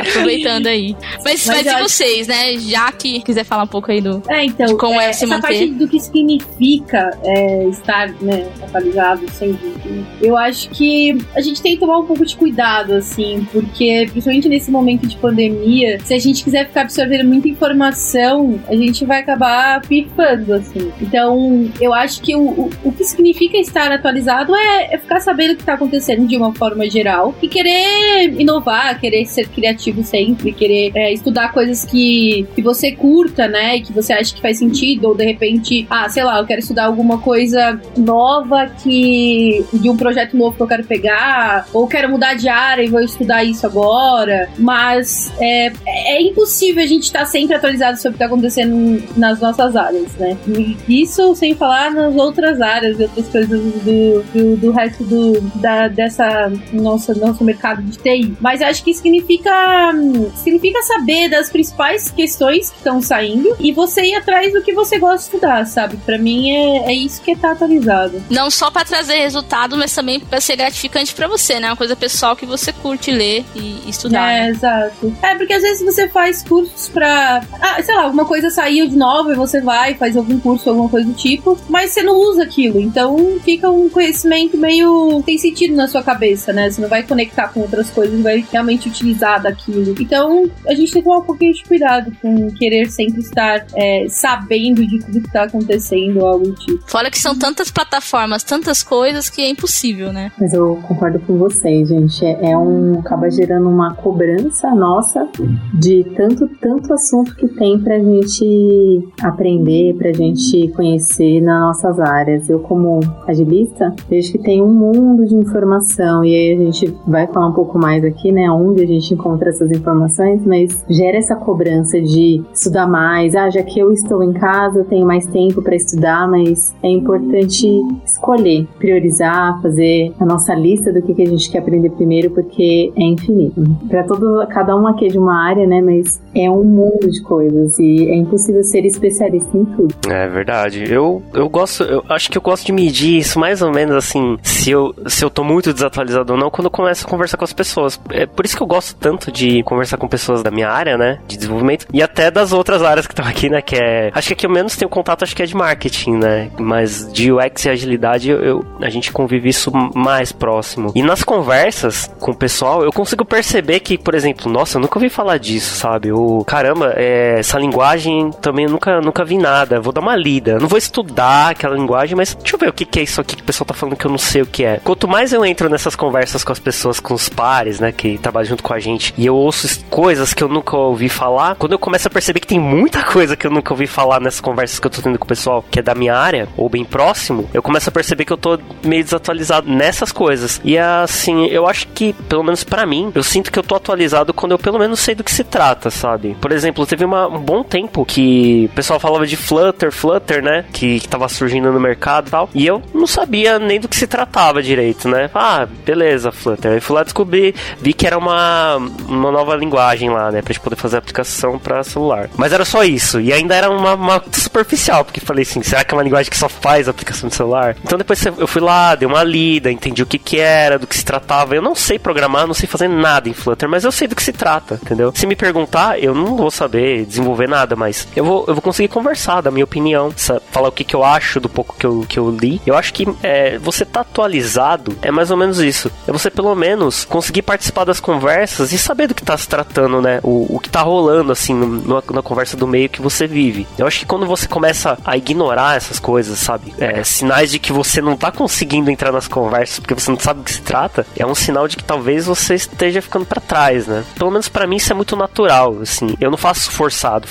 Aproveitando 0.00 0.66
aí. 0.66 0.96
Mas, 1.24 1.46
mas, 1.46 1.64
mas 1.64 1.66
e 1.66 1.82
vocês, 1.82 2.26
né? 2.26 2.58
Já 2.58 2.90
que 2.90 3.20
quiser 3.22 3.44
falar 3.44 3.62
um 3.62 3.68
pouco 3.68 3.92
aí 3.92 4.00
do 4.00 4.20
é, 4.28 4.44
então, 4.44 4.76
como 4.76 5.00
é, 5.00 5.10
é 5.10 5.12
se 5.12 5.24
essa 5.24 5.34
manter. 5.34 5.42
parte 5.42 5.66
do 5.66 5.86
que 5.86 6.00
significa 6.00 7.16
é, 7.22 7.68
estar 7.68 8.08
né, 8.20 8.48
atualizado 8.62 9.30
sempre. 9.30 9.74
Eu 10.20 10.36
acho 10.36 10.68
que 10.70 11.16
a 11.34 11.40
gente 11.40 11.62
tem 11.62 11.74
que 11.74 11.80
tomar 11.80 11.98
um 11.98 12.06
pouco 12.06 12.26
de 12.26 12.34
cuidado, 12.36 12.94
assim, 12.94 13.46
porque 13.52 14.08
principalmente 14.10 14.48
nesse 14.48 14.70
momento 14.70 15.06
de 15.06 15.16
pandemia, 15.16 16.00
se 16.00 16.12
a 16.12 16.18
gente 16.18 16.42
quiser 16.42 16.66
ficar 16.66 16.82
absorvendo 16.82 17.24
muita 17.28 17.48
informação, 17.48 18.58
a 18.66 18.74
gente 18.74 19.04
vai 19.04 19.20
acabar 19.20 19.80
pifando, 19.82 20.54
assim. 20.54 20.90
Então, 21.00 21.70
eu 21.80 21.94
acho 21.94 22.20
que 22.20 22.34
o, 22.34 22.40
o, 22.40 22.70
o 22.84 22.92
que 22.92 23.04
significa 23.04 23.35
estar 23.44 23.90
atualizado 23.92 24.54
é, 24.54 24.94
é 24.94 24.98
ficar 24.98 25.20
sabendo 25.20 25.52
o 25.52 25.56
que 25.56 25.62
está 25.62 25.74
acontecendo 25.74 26.26
de 26.26 26.36
uma 26.36 26.54
forma 26.54 26.88
geral 26.88 27.34
e 27.42 27.48
querer 27.48 28.34
inovar, 28.38 28.98
querer 29.00 29.26
ser 29.26 29.48
criativo 29.48 30.02
sempre, 30.02 30.52
querer 30.52 30.92
é, 30.94 31.12
estudar 31.12 31.52
coisas 31.52 31.84
que, 31.84 32.46
que 32.54 32.62
você 32.62 32.92
curta, 32.92 33.48
né? 33.48 33.76
E 33.76 33.82
que 33.82 33.92
você 33.92 34.12
acha 34.12 34.34
que 34.34 34.40
faz 34.40 34.58
sentido, 34.58 35.08
ou 35.08 35.14
de 35.14 35.24
repente, 35.24 35.86
ah, 35.90 36.08
sei 36.08 36.24
lá, 36.24 36.38
eu 36.38 36.46
quero 36.46 36.60
estudar 36.60 36.86
alguma 36.86 37.18
coisa 37.18 37.80
nova 37.96 38.66
que. 38.66 39.64
de 39.72 39.90
um 39.90 39.96
projeto 39.96 40.36
novo 40.36 40.56
que 40.56 40.62
eu 40.62 40.66
quero 40.66 40.84
pegar, 40.84 41.66
ou 41.72 41.86
quero 41.86 42.08
mudar 42.08 42.34
de 42.34 42.48
área 42.48 42.82
e 42.82 42.88
vou 42.88 43.00
estudar 43.00 43.44
isso 43.44 43.66
agora. 43.66 44.48
Mas 44.58 45.32
é, 45.40 45.72
é 45.86 46.22
impossível 46.22 46.82
a 46.82 46.86
gente 46.86 47.04
estar 47.04 47.20
tá 47.20 47.26
sempre 47.26 47.56
atualizado 47.56 47.96
sobre 47.96 48.10
o 48.10 48.12
que 48.12 48.24
está 48.24 48.26
acontecendo 48.26 49.02
nas 49.16 49.40
nossas 49.40 49.76
áreas, 49.76 50.14
né? 50.16 50.36
E 50.46 51.02
isso 51.02 51.34
sem 51.34 51.54
falar 51.54 51.90
nas 51.90 52.14
outras 52.14 52.60
áreas 52.60 52.98
e 52.98 53.04
outras 53.26 53.28
coisas 53.28 53.60
do, 53.82 54.22
do, 54.22 54.56
do 54.56 54.70
resto 54.72 55.04
do, 55.04 55.40
da, 55.56 55.88
dessa 55.88 56.50
nossa, 56.72 57.14
nosso 57.14 57.44
mercado 57.44 57.82
de 57.82 57.98
TI. 57.98 58.36
Mas 58.40 58.62
acho 58.62 58.82
que 58.82 58.94
significa, 58.94 59.92
significa 60.36 60.80
saber 60.82 61.28
das 61.28 61.50
principais 61.50 62.10
questões 62.10 62.70
que 62.70 62.78
estão 62.78 63.02
saindo 63.02 63.56
e 63.58 63.72
você 63.72 64.02
ir 64.02 64.14
atrás 64.14 64.52
do 64.52 64.62
que 64.62 64.72
você 64.72 64.98
gosta 64.98 65.18
de 65.18 65.24
estudar, 65.24 65.66
sabe? 65.66 65.96
Para 65.98 66.18
mim 66.18 66.50
é, 66.50 66.90
é 66.90 66.94
isso 66.94 67.20
que 67.22 67.36
tá 67.36 67.52
atualizado. 67.52 68.22
Não 68.30 68.50
só 68.50 68.70
para 68.70 68.84
trazer 68.84 69.16
resultado, 69.16 69.76
mas 69.76 69.94
também 69.94 70.20
para 70.20 70.40
ser 70.40 70.56
gratificante 70.56 71.14
para 71.14 71.26
você, 71.26 71.58
né? 71.60 71.68
Uma 71.68 71.76
coisa 71.76 71.96
pessoal 71.96 72.36
que 72.36 72.46
você 72.46 72.72
curte 72.72 73.10
ler 73.10 73.44
e 73.54 73.88
estudar. 73.88 74.30
É, 74.30 74.42
né? 74.44 74.48
exato. 74.50 75.14
É, 75.22 75.34
porque 75.34 75.52
às 75.52 75.62
vezes 75.62 75.84
você 75.84 76.08
faz 76.08 76.42
cursos 76.42 76.88
pra. 76.88 77.42
Ah, 77.60 77.82
sei 77.82 77.94
lá, 77.94 78.04
alguma 78.04 78.24
coisa 78.24 78.50
saiu 78.50 78.88
de 78.88 78.96
nova 78.96 79.32
e 79.32 79.36
você 79.36 79.60
vai, 79.60 79.94
faz 79.94 80.16
algum 80.16 80.38
curso, 80.38 80.68
alguma 80.68 80.88
coisa 80.88 81.06
do 81.06 81.14
tipo, 81.14 81.58
mas 81.68 81.90
você 81.90 82.02
não 82.02 82.14
usa 82.14 82.42
aquilo. 82.42 82.80
Então 82.80 83.15
fica 83.40 83.70
um 83.70 83.88
conhecimento 83.88 84.56
meio. 84.56 85.22
tem 85.24 85.38
sentido 85.38 85.74
na 85.74 85.88
sua 85.88 86.02
cabeça, 86.02 86.52
né? 86.52 86.70
Você 86.70 86.80
não 86.80 86.88
vai 86.88 87.02
conectar 87.02 87.48
com 87.48 87.60
outras 87.60 87.90
coisas, 87.90 88.20
vai 88.20 88.44
realmente 88.50 88.88
utilizar 88.88 89.42
daquilo. 89.42 89.94
Então 90.00 90.48
a 90.66 90.74
gente 90.74 90.92
tem 90.92 91.02
que 91.02 91.08
tomar 91.08 91.18
um 91.18 91.26
pouquinho 91.26 91.52
de 91.52 91.64
cuidado 91.64 92.12
com 92.20 92.50
querer 92.52 92.90
sempre 92.90 93.20
estar 93.20 93.66
é, 93.74 94.06
sabendo 94.08 94.86
de 94.86 94.98
tudo 94.98 95.20
que 95.20 95.32
tá 95.32 95.44
acontecendo 95.44 96.20
ou 96.20 96.28
algo 96.28 96.46
do 96.46 96.54
tipo. 96.54 96.90
Fora 96.90 97.10
que 97.10 97.18
são 97.18 97.36
tantas 97.36 97.70
plataformas, 97.70 98.42
tantas 98.42 98.82
coisas 98.82 99.28
que 99.28 99.42
é 99.42 99.48
impossível, 99.48 100.12
né? 100.12 100.32
Mas 100.38 100.52
eu 100.52 100.76
concordo 100.86 101.18
com 101.20 101.36
vocês, 101.38 101.88
gente. 101.88 102.24
É, 102.24 102.50
é 102.50 102.58
um. 102.58 103.00
acaba 103.00 103.30
gerando 103.30 103.68
uma 103.68 103.94
cobrança 103.94 104.74
nossa 104.74 105.28
de 105.74 106.04
tanto, 106.16 106.48
tanto 106.60 106.92
assunto 106.92 107.34
que 107.34 107.48
tem 107.48 107.78
pra 107.78 107.98
gente 107.98 109.08
aprender, 109.22 109.94
pra 109.94 110.12
gente 110.12 110.68
conhecer 110.68 111.40
nas 111.40 111.60
nossas 111.60 112.00
áreas. 112.00 112.48
Eu, 112.48 112.60
como 112.60 112.95
agilista, 113.26 113.94
vejo 114.08 114.32
que 114.32 114.38
tem 114.38 114.62
um 114.62 114.72
mundo 114.72 115.26
de 115.26 115.34
informação 115.34 116.24
e 116.24 116.34
aí 116.34 116.52
a 116.52 116.56
gente 116.56 116.94
vai 117.06 117.26
falar 117.26 117.48
um 117.48 117.52
pouco 117.52 117.78
mais 117.78 118.04
aqui, 118.04 118.32
né, 118.32 118.50
onde 118.50 118.82
a 118.82 118.86
gente 118.86 119.14
encontra 119.14 119.50
essas 119.50 119.70
informações, 119.70 120.44
mas 120.44 120.84
gera 120.88 121.16
essa 121.16 121.36
cobrança 121.36 122.00
de 122.00 122.42
estudar 122.52 122.86
mais. 122.86 123.34
Ah, 123.34 123.50
já 123.50 123.62
que 123.62 123.78
eu 123.78 123.92
estou 123.92 124.22
em 124.22 124.32
casa, 124.32 124.80
eu 124.80 124.84
tenho 124.84 125.06
mais 125.06 125.26
tempo 125.26 125.62
para 125.62 125.74
estudar, 125.74 126.28
mas 126.28 126.74
é 126.82 126.88
importante 126.88 127.66
escolher, 128.04 128.66
priorizar, 128.78 129.60
fazer 129.62 130.12
a 130.18 130.24
nossa 130.24 130.54
lista 130.54 130.92
do 130.92 131.02
que, 131.02 131.14
que 131.14 131.22
a 131.22 131.26
gente 131.26 131.50
quer 131.50 131.58
aprender 131.58 131.90
primeiro, 131.90 132.30
porque 132.30 132.92
é 132.96 133.02
infinito. 133.02 133.62
Para 133.88 134.04
todo, 134.04 134.46
cada 134.48 134.76
um 134.76 134.86
aqui 134.86 135.06
é 135.06 135.08
de 135.08 135.18
uma 135.18 135.44
área, 135.44 135.66
né, 135.66 135.80
mas 135.80 136.20
é 136.34 136.50
um 136.50 136.64
mundo 136.64 137.10
de 137.10 137.22
coisas 137.22 137.78
e 137.78 138.08
é 138.08 138.16
impossível 138.16 138.62
ser 138.62 138.84
especialista 138.84 139.56
em 139.56 139.64
tudo. 139.64 139.94
É 140.08 140.28
verdade. 140.28 140.84
Eu, 140.90 141.22
eu 141.34 141.48
gosto, 141.48 141.82
eu 141.84 142.04
acho 142.08 142.30
que 142.30 142.38
eu 142.38 142.42
gosto 142.42 142.66
de 142.66 142.72
medir 142.86 143.18
isso 143.18 143.38
mais 143.38 143.62
ou 143.62 143.72
menos 143.72 143.96
assim, 143.96 144.38
se 144.42 144.70
eu, 144.70 144.94
se 145.06 145.24
eu 145.24 145.30
tô 145.30 145.42
muito 145.42 145.72
desatualizado 145.72 146.32
ou 146.32 146.38
não, 146.38 146.50
quando 146.50 146.66
eu 146.66 146.70
começo 146.70 147.04
a 147.04 147.08
conversar 147.08 147.36
com 147.36 147.44
as 147.44 147.52
pessoas. 147.52 148.00
É 148.10 148.26
por 148.26 148.44
isso 148.44 148.56
que 148.56 148.62
eu 148.62 148.66
gosto 148.66 148.94
tanto 148.96 149.32
de 149.32 149.62
conversar 149.64 149.96
com 149.96 150.06
pessoas 150.06 150.42
da 150.42 150.50
minha 150.50 150.68
área, 150.68 150.96
né, 150.96 151.18
de 151.26 151.36
desenvolvimento, 151.36 151.86
e 151.92 152.02
até 152.02 152.30
das 152.30 152.52
outras 152.52 152.82
áreas 152.82 153.06
que 153.06 153.12
estão 153.12 153.26
aqui, 153.26 153.48
né, 153.48 153.60
que 153.60 153.76
é... 153.76 154.10
Acho 154.14 154.28
que 154.28 154.34
aqui 154.34 154.46
eu 154.46 154.50
menos 154.50 154.76
tenho 154.76 154.88
contato, 154.88 155.24
acho 155.24 155.34
que 155.34 155.42
é 155.42 155.46
de 155.46 155.56
marketing, 155.56 156.16
né, 156.16 156.50
mas 156.58 157.10
de 157.12 157.32
UX 157.32 157.64
e 157.64 157.70
agilidade, 157.70 158.30
eu, 158.30 158.38
eu 158.42 158.66
a 158.80 158.88
gente 158.88 159.10
convive 159.12 159.48
isso 159.48 159.70
mais 159.94 160.32
próximo. 160.32 160.92
E 160.94 161.02
nas 161.02 161.24
conversas 161.24 162.10
com 162.20 162.30
o 162.30 162.34
pessoal, 162.34 162.84
eu 162.84 162.92
consigo 162.92 163.24
perceber 163.24 163.80
que, 163.80 163.98
por 163.98 164.14
exemplo, 164.14 164.50
nossa, 164.50 164.78
eu 164.78 164.82
nunca 164.82 164.98
ouvi 164.98 165.08
falar 165.08 165.38
disso, 165.38 165.74
sabe? 165.76 166.12
O 166.12 166.44
caramba, 166.44 166.92
é, 166.96 167.38
essa 167.38 167.58
linguagem 167.58 168.30
também 168.40 168.66
eu 168.66 168.70
nunca, 168.70 169.00
nunca 169.00 169.24
vi 169.24 169.38
nada. 169.38 169.80
Vou 169.80 169.92
dar 169.92 170.00
uma 170.00 170.16
lida. 170.16 170.52
Eu 170.52 170.60
não 170.60 170.68
vou 170.68 170.78
estudar 170.78 171.50
aquela 171.50 171.74
linguagem, 171.74 172.16
mas 172.16 172.34
deixa 172.34 172.54
eu 172.54 172.60
ver 172.60 172.68
que, 172.76 172.84
que 172.84 173.00
é 173.00 173.02
isso 173.02 173.20
aqui 173.20 173.36
que 173.36 173.42
o 173.42 173.46
pessoal 173.46 173.66
tá 173.66 173.74
falando 173.74 173.96
que 173.96 174.06
eu 174.06 174.10
não 174.10 174.18
sei 174.18 174.42
o 174.42 174.46
que 174.46 174.64
é. 174.64 174.80
Quanto 174.82 175.08
mais 175.08 175.32
eu 175.32 175.44
entro 175.44 175.68
nessas 175.68 175.96
conversas 175.96 176.44
com 176.44 176.52
as 176.52 176.58
pessoas, 176.58 177.00
com 177.00 177.14
os 177.14 177.28
pares, 177.28 177.80
né, 177.80 177.92
que 177.92 178.18
trabalham 178.18 178.50
junto 178.50 178.62
com 178.62 178.74
a 178.74 178.78
gente, 178.78 179.14
e 179.16 179.26
eu 179.26 179.34
ouço 179.34 179.84
coisas 179.90 180.34
que 180.34 180.42
eu 180.42 180.48
nunca 180.48 180.76
ouvi 180.76 181.08
falar, 181.08 181.56
quando 181.56 181.72
eu 181.72 181.78
começo 181.78 182.06
a 182.06 182.10
perceber 182.10 182.40
que 182.40 182.46
tem 182.46 182.60
muita 182.60 183.02
coisa 183.02 183.36
que 183.36 183.46
eu 183.46 183.50
nunca 183.50 183.72
ouvi 183.72 183.86
falar 183.86 184.20
nessas 184.20 184.40
conversas 184.40 184.78
que 184.78 184.86
eu 184.86 184.90
tô 184.90 185.00
tendo 185.00 185.18
com 185.18 185.24
o 185.24 185.28
pessoal 185.28 185.64
que 185.70 185.78
é 185.78 185.82
da 185.82 185.94
minha 185.94 186.14
área, 186.14 186.48
ou 186.56 186.68
bem 186.68 186.84
próximo, 186.84 187.48
eu 187.52 187.62
começo 187.62 187.88
a 187.88 187.92
perceber 187.92 188.24
que 188.24 188.32
eu 188.32 188.36
tô 188.36 188.58
meio 188.84 189.02
desatualizado 189.02 189.70
nessas 189.70 190.12
coisas. 190.12 190.60
E 190.64 190.76
assim, 190.76 191.46
eu 191.46 191.66
acho 191.66 191.88
que, 191.88 192.12
pelo 192.28 192.42
menos 192.42 192.62
para 192.64 192.84
mim, 192.84 193.10
eu 193.14 193.22
sinto 193.22 193.50
que 193.50 193.58
eu 193.58 193.62
tô 193.62 193.74
atualizado 193.74 194.34
quando 194.34 194.52
eu 194.52 194.58
pelo 194.58 194.78
menos 194.78 195.00
sei 195.00 195.14
do 195.14 195.24
que 195.24 195.32
se 195.32 195.44
trata, 195.44 195.90
sabe? 195.90 196.36
Por 196.40 196.52
exemplo, 196.52 196.86
teve 196.86 197.04
uma, 197.04 197.26
um 197.26 197.40
bom 197.40 197.62
tempo 197.62 198.04
que 198.04 198.68
o 198.70 198.74
pessoal 198.74 199.00
falava 199.00 199.26
de 199.26 199.36
Flutter, 199.36 199.92
Flutter, 199.92 200.42
né? 200.42 200.64
Que, 200.72 201.00
que 201.00 201.08
tava 201.08 201.28
surgindo 201.28 201.72
no 201.72 201.80
mercado 201.80 202.28
e 202.28 202.30
tal. 202.30 202.50
E 202.54 202.65
eu 202.66 202.82
não 202.94 203.06
sabia 203.06 203.58
nem 203.58 203.80
do 203.80 203.88
que 203.88 203.96
se 203.96 204.06
tratava 204.06 204.62
direito, 204.62 205.08
né? 205.08 205.30
Ah, 205.34 205.66
beleza, 205.84 206.32
Flutter. 206.32 206.72
Aí 206.72 206.80
fui 206.80 206.96
lá 206.96 207.02
descobrir, 207.02 207.54
vi 207.80 207.92
que 207.92 208.06
era 208.06 208.18
uma, 208.18 208.76
uma 209.08 209.30
nova 209.30 209.54
linguagem 209.56 210.10
lá, 210.10 210.30
né? 210.30 210.42
Pra 210.42 210.52
gente 210.52 210.62
poder 210.62 210.76
fazer 210.76 210.96
aplicação 210.96 211.58
para 211.58 211.82
celular. 211.84 212.28
Mas 212.36 212.52
era 212.52 212.64
só 212.64 212.84
isso. 212.84 213.20
E 213.20 213.32
ainda 213.32 213.54
era 213.54 213.70
uma, 213.70 213.94
uma 213.94 214.22
superficial, 214.32 215.04
porque 215.04 215.20
falei 215.20 215.42
assim, 215.42 215.62
será 215.62 215.84
que 215.84 215.94
é 215.94 215.96
uma 215.96 216.02
linguagem 216.02 216.30
que 216.30 216.36
só 216.36 216.48
faz 216.48 216.88
aplicação 216.88 217.28
de 217.28 217.34
celular? 217.34 217.76
Então 217.82 217.98
depois 217.98 218.24
eu 218.24 218.46
fui 218.46 218.62
lá, 218.62 218.94
dei 218.94 219.06
uma 219.06 219.22
lida, 219.22 219.70
entendi 219.70 220.02
o 220.02 220.06
que 220.06 220.18
que 220.18 220.38
era, 220.38 220.78
do 220.78 220.86
que 220.86 220.96
se 220.96 221.04
tratava. 221.04 221.54
Eu 221.54 221.62
não 221.62 221.74
sei 221.74 221.98
programar, 221.98 222.46
não 222.46 222.54
sei 222.54 222.68
fazer 222.68 222.88
nada 222.88 223.28
em 223.28 223.34
Flutter, 223.34 223.68
mas 223.68 223.84
eu 223.84 223.92
sei 223.92 224.08
do 224.08 224.16
que 224.16 224.22
se 224.22 224.32
trata, 224.32 224.78
entendeu? 224.82 225.12
Se 225.14 225.26
me 225.26 225.36
perguntar, 225.36 226.02
eu 226.02 226.14
não 226.14 226.36
vou 226.36 226.50
saber 226.50 227.04
desenvolver 227.04 227.48
nada, 227.48 227.76
mas 227.76 228.08
eu 228.16 228.24
vou, 228.24 228.44
eu 228.48 228.54
vou 228.54 228.62
conseguir 228.62 228.88
conversar, 228.88 229.40
dar 229.40 229.50
minha 229.50 229.64
opinião, 229.64 230.12
falar 230.50 230.68
o 230.68 230.72
que, 230.72 230.84
que 230.84 230.94
eu 230.94 231.04
acho 231.04 231.40
do 231.40 231.48
pouco 231.48 231.76
que 231.78 231.86
eu, 231.86 232.04
que 232.08 232.18
eu 232.18 232.30
li. 232.30 232.55
Eu 232.66 232.76
acho 232.76 232.92
que 232.92 233.06
é, 233.22 233.58
você 233.58 233.84
tá 233.84 234.00
atualizado 234.00 234.96
é 235.02 235.10
mais 235.10 235.30
ou 235.30 235.36
menos 235.36 235.58
isso. 235.58 235.90
É 236.06 236.12
você 236.12 236.30
pelo 236.30 236.54
menos 236.54 237.04
conseguir 237.04 237.42
participar 237.42 237.84
das 237.84 238.00
conversas 238.00 238.72
e 238.72 238.78
saber 238.78 239.08
do 239.08 239.14
que 239.14 239.24
tá 239.24 239.36
se 239.36 239.48
tratando, 239.48 240.00
né? 240.00 240.20
O, 240.22 240.56
o 240.56 240.60
que 240.60 240.68
tá 240.68 240.82
rolando, 240.82 241.32
assim, 241.32 241.54
no, 241.54 242.02
na 242.12 242.22
conversa 242.22 242.56
do 242.56 242.66
meio 242.66 242.88
que 242.88 243.02
você 243.02 243.26
vive. 243.26 243.66
Eu 243.78 243.86
acho 243.86 244.00
que 244.00 244.06
quando 244.06 244.26
você 244.26 244.46
começa 244.46 244.98
a 245.04 245.16
ignorar 245.16 245.76
essas 245.76 245.98
coisas, 245.98 246.38
sabe? 246.38 246.74
É, 246.78 247.02
sinais 247.04 247.50
de 247.50 247.58
que 247.58 247.72
você 247.72 248.00
não 248.00 248.16
tá 248.16 248.30
conseguindo 248.30 248.90
entrar 248.90 249.12
nas 249.12 249.28
conversas 249.28 249.78
porque 249.80 249.94
você 249.94 250.10
não 250.10 250.18
sabe 250.18 250.40
do 250.40 250.44
que 250.44 250.52
se 250.52 250.62
trata, 250.62 251.06
é 251.16 251.26
um 251.26 251.34
sinal 251.34 251.68
de 251.68 251.76
que 251.76 251.84
talvez 251.84 252.26
você 252.26 252.54
esteja 252.54 253.02
ficando 253.02 253.24
para 253.24 253.40
trás, 253.40 253.86
né? 253.86 254.04
Pelo 254.16 254.30
menos 254.30 254.48
para 254.48 254.66
mim 254.66 254.76
isso 254.76 254.92
é 254.92 254.94
muito 254.94 255.16
natural, 255.16 255.78
assim. 255.82 256.16
Eu 256.20 256.30
não 256.30 256.38
faço 256.38 256.70
forçado, 256.70 257.26